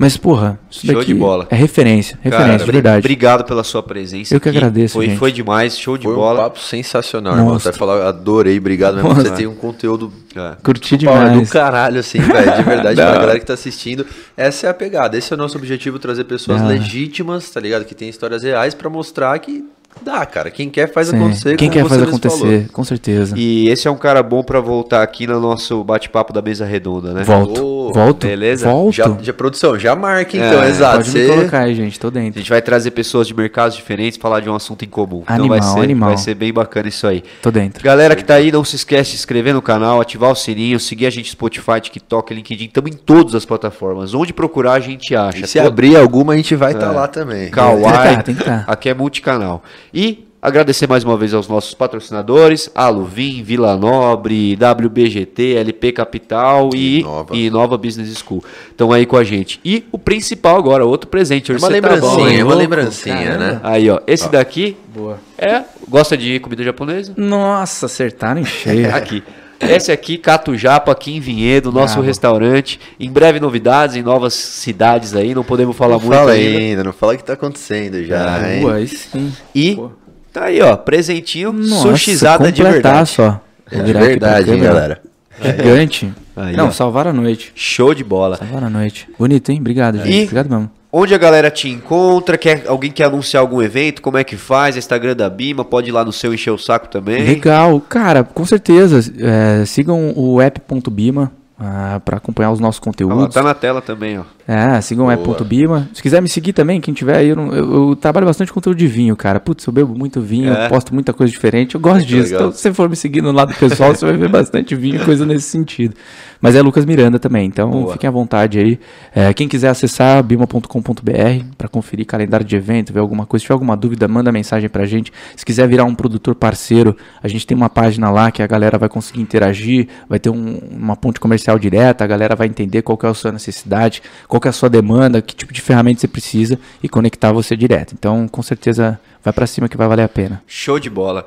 [0.02, 1.46] Mas, porra, isso Show daqui de bola.
[1.48, 2.18] é referência.
[2.20, 2.98] Referência, Cara, verdade.
[2.98, 4.34] Obrigado pela sua presença.
[4.34, 4.58] Eu que aqui.
[4.58, 5.18] agradeço, Foi, gente.
[5.18, 6.42] foi demais, show de Foi um bola.
[6.42, 7.54] papo sensacional, irmão.
[7.54, 9.14] Até falar, adorei, obrigado mesmo.
[9.14, 10.56] Você tem um conteúdo É.
[10.62, 11.50] Curti é do demais.
[11.50, 12.56] caralho, assim, velho.
[12.56, 14.04] De verdade, Da pra galera que tá assistindo.
[14.36, 15.16] Essa é a pegada.
[15.16, 16.68] Esse é o nosso objetivo, trazer pessoas hora.
[16.70, 17.84] legítimas, tá ligado?
[17.84, 19.64] Que tem histórias reais pra mostrar que
[20.00, 20.50] dá, cara.
[20.50, 21.16] Quem quer faz Sim.
[21.16, 21.56] acontecer.
[21.56, 22.64] Quem quer mesmo acontecer, falou.
[22.72, 23.34] com certeza.
[23.36, 27.12] E esse é um cara bom pra voltar aqui no nosso bate-papo da mesa redonda,
[27.12, 27.22] né?
[27.24, 27.62] Volto.
[27.64, 28.26] Ô, Volto.
[28.26, 28.68] beleza?
[28.68, 28.94] Volto.
[28.94, 30.96] Já, já, produção, já marca então, É, exato.
[30.98, 31.98] Pode Você- me colocar aí, gente.
[32.00, 32.40] Tô A dentro.
[32.40, 35.22] gente vai trazer pessoas de mercados diferentes, falar de um assunto em comum.
[35.22, 36.08] então Animal, vai ser, animal.
[36.10, 37.22] vai ser bem bacana isso aí.
[37.42, 37.82] Tô dentro.
[37.84, 40.78] Galera que tá aí, não se esquece de se inscrever no canal, ativar o sininho,
[40.80, 44.14] seguir a gente no Spotify, TikTok, LinkedIn, estamos em todas as plataformas.
[44.14, 45.38] Onde procurar a gente acha.
[45.44, 46.90] E se Todo- abrir alguma, a gente vai estar É.
[46.94, 47.50] lá também.
[47.50, 48.64] Kawaii, Tem que tá, tem que tá.
[48.66, 49.62] aqui é multicanal.
[49.94, 57.00] E agradecer mais uma vez aos nossos patrocinadores, Aluvim, Vila Nobre, WBGT, LP Capital e
[57.00, 57.36] Inova.
[57.36, 58.42] e Nova Business School.
[58.70, 59.60] Estão aí com a gente.
[59.64, 61.52] E o principal agora, outro presente.
[61.52, 63.38] É uma você tá lembrancinha, bom, é uma lembrancinha, caramba.
[63.38, 63.60] né?
[63.62, 64.00] Aí, ó.
[64.06, 65.18] Esse daqui Boa.
[65.38, 65.62] é.
[65.88, 67.12] Gosta de comida japonesa?
[67.16, 68.90] Nossa, acertaram em cheio.
[68.96, 69.22] Aqui.
[69.68, 72.06] Esse aqui, Cato Japa, aqui em Vinhedo, nosso Bravo.
[72.06, 72.80] restaurante.
[72.98, 76.58] Em breve novidades em novas cidades aí, não podemos falar Não muito fala ainda.
[76.58, 78.60] ainda, não fala o que tá acontecendo já, hein?
[78.62, 79.32] Boa, aí sim.
[79.54, 79.90] E Pô.
[80.32, 82.82] tá aí, ó, presentinho Nossa, sushizada de verdade.
[82.82, 83.36] completaço, ó.
[83.70, 85.00] É de verdade, hein, galera?
[85.40, 86.12] Gigante.
[86.36, 86.70] Aí, Não, ó.
[86.70, 87.52] salvaram a noite.
[87.54, 88.36] Show de bola.
[88.36, 89.08] Salvaram a noite.
[89.18, 89.58] Bonito, hein?
[89.60, 90.10] Obrigado, gente.
[90.10, 90.70] E- Obrigado mesmo.
[90.94, 92.36] Onde a galera te encontra?
[92.36, 94.02] Quer, alguém quer anunciar algum evento?
[94.02, 94.76] Como é que faz?
[94.76, 97.24] Instagram da Bima, pode ir lá no seu encher o saco também.
[97.24, 99.00] Legal, cara, com certeza.
[99.18, 103.34] É, sigam o app.bima ah, para acompanhar os nossos Ah, lá, conteúdos.
[103.34, 104.24] tá na tela também, ó.
[104.46, 105.88] É, sigam o app.bima.
[105.94, 108.86] Se quiser me seguir também, quem tiver aí, eu, eu- eu trabalho bastante conteúdo de
[108.88, 109.38] vinho, cara.
[109.38, 110.68] Putz, eu bebo muito vinho, É.
[110.68, 111.74] posto muita coisa diferente.
[111.76, 112.24] Eu gosto disso.
[112.32, 112.40] legal.
[112.40, 115.04] Então, se você for me seguir no lado pessoal, você vai ver bastante vinho e
[115.04, 115.94] coisa nesse sentido.
[116.40, 117.92] Mas é Lucas Miranda também, então Boa.
[117.92, 118.80] fiquem à vontade aí.
[119.14, 123.54] É, quem quiser acessar bima.com.br para conferir calendário de evento, ver alguma coisa, se tiver
[123.54, 125.12] alguma dúvida, manda mensagem pra gente.
[125.36, 128.76] Se quiser virar um produtor parceiro, a gente tem uma página lá que a galera
[128.76, 132.98] vai conseguir interagir, vai ter um- uma ponte comercial direta, a galera vai entender qual
[132.98, 134.02] que é a sua necessidade,
[134.32, 137.54] qual que é a sua demanda, que tipo de ferramenta você precisa e conectar você
[137.54, 137.92] direto.
[137.92, 140.40] Então, com certeza, vai pra cima que vai valer a pena.
[140.46, 141.26] Show de bola.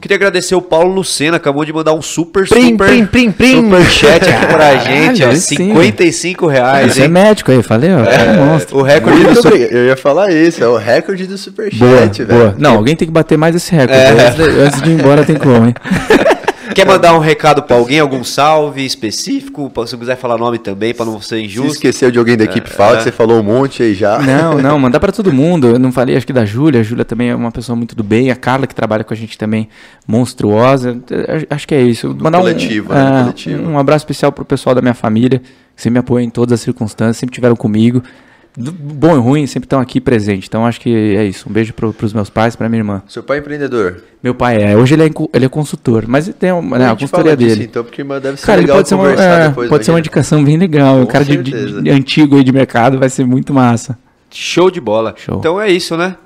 [0.00, 3.56] Queria agradecer o Paulo Lucena, acabou de mandar um super, Prim, super, prim, prim, prim.
[3.56, 5.56] super chat aqui pra gente, ó, Caralho, sim.
[5.56, 8.78] 55 reais, Você é médico aí, falei, ó, é um monstro.
[8.78, 9.72] O recorde do super...
[9.72, 12.26] Eu ia falar isso, é o recorde do Superchat, Boa, velho.
[12.28, 12.54] boa.
[12.56, 14.00] Não, alguém tem que bater mais esse recorde.
[14.00, 14.64] É.
[14.64, 15.74] Antes de ir embora tem como, hein?
[16.74, 19.72] Quer mandar um recado pra alguém, algum salve específico?
[19.86, 21.72] Se quiser falar nome também, pra não ser Se injusto.
[21.74, 22.96] esqueceu de alguém da equipe, fala é.
[22.98, 24.18] que você falou um monte aí já.
[24.18, 25.68] Não, não, mandar pra todo mundo.
[25.68, 26.80] Eu não falei, acho que da Júlia.
[26.80, 28.30] A Júlia também é uma pessoa muito do bem.
[28.30, 29.68] A Carla, que trabalha com a gente também,
[30.06, 30.98] monstruosa.
[31.48, 32.16] Acho que é isso.
[32.18, 33.02] Mandar coletivo, um, né?
[33.02, 33.70] Do ah, coletivo.
[33.70, 35.40] um abraço especial pro pessoal da minha família,
[35.74, 38.02] que sempre me apoia em todas as circunstâncias, sempre tiveram comigo.
[38.56, 40.46] Do bom e ruim, sempre estão aqui presentes.
[40.46, 41.48] Então acho que é isso.
[41.48, 43.02] Um beijo pro, pros meus pais, pra minha irmã.
[43.08, 44.02] Seu pai é empreendedor.
[44.22, 44.76] Meu pai é.
[44.76, 47.56] Hoje ele é, ele é consultor, mas ele tem uma, né, a consultoria fala disso,
[47.56, 47.68] dele.
[47.68, 49.68] então, porque deve ser Cara, ele legal pode ser, uma, é, depois.
[49.68, 51.02] pode ser uma indicação bem legal.
[51.02, 53.98] O cara de, de antigo aí de mercado vai ser muito massa.
[54.30, 55.14] Show de bola.
[55.16, 55.38] Show.
[55.38, 56.16] Então é isso, né?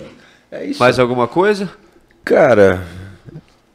[0.53, 0.81] É isso.
[0.81, 1.71] Mais alguma coisa?
[2.25, 2.83] Cara,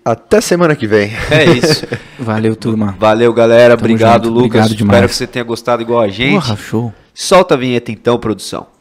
[0.06, 1.12] até semana que vem.
[1.32, 1.88] É isso.
[2.20, 2.96] Valeu, turma.
[3.00, 3.76] Valeu, galera.
[3.76, 4.46] Tamo Obrigado, junto, Lucas.
[4.46, 4.96] obrigado demais.
[4.98, 6.34] Espero que você tenha gostado igual a gente.
[6.34, 6.94] Porra, show.
[7.14, 8.73] Solta a vinheta então, produção.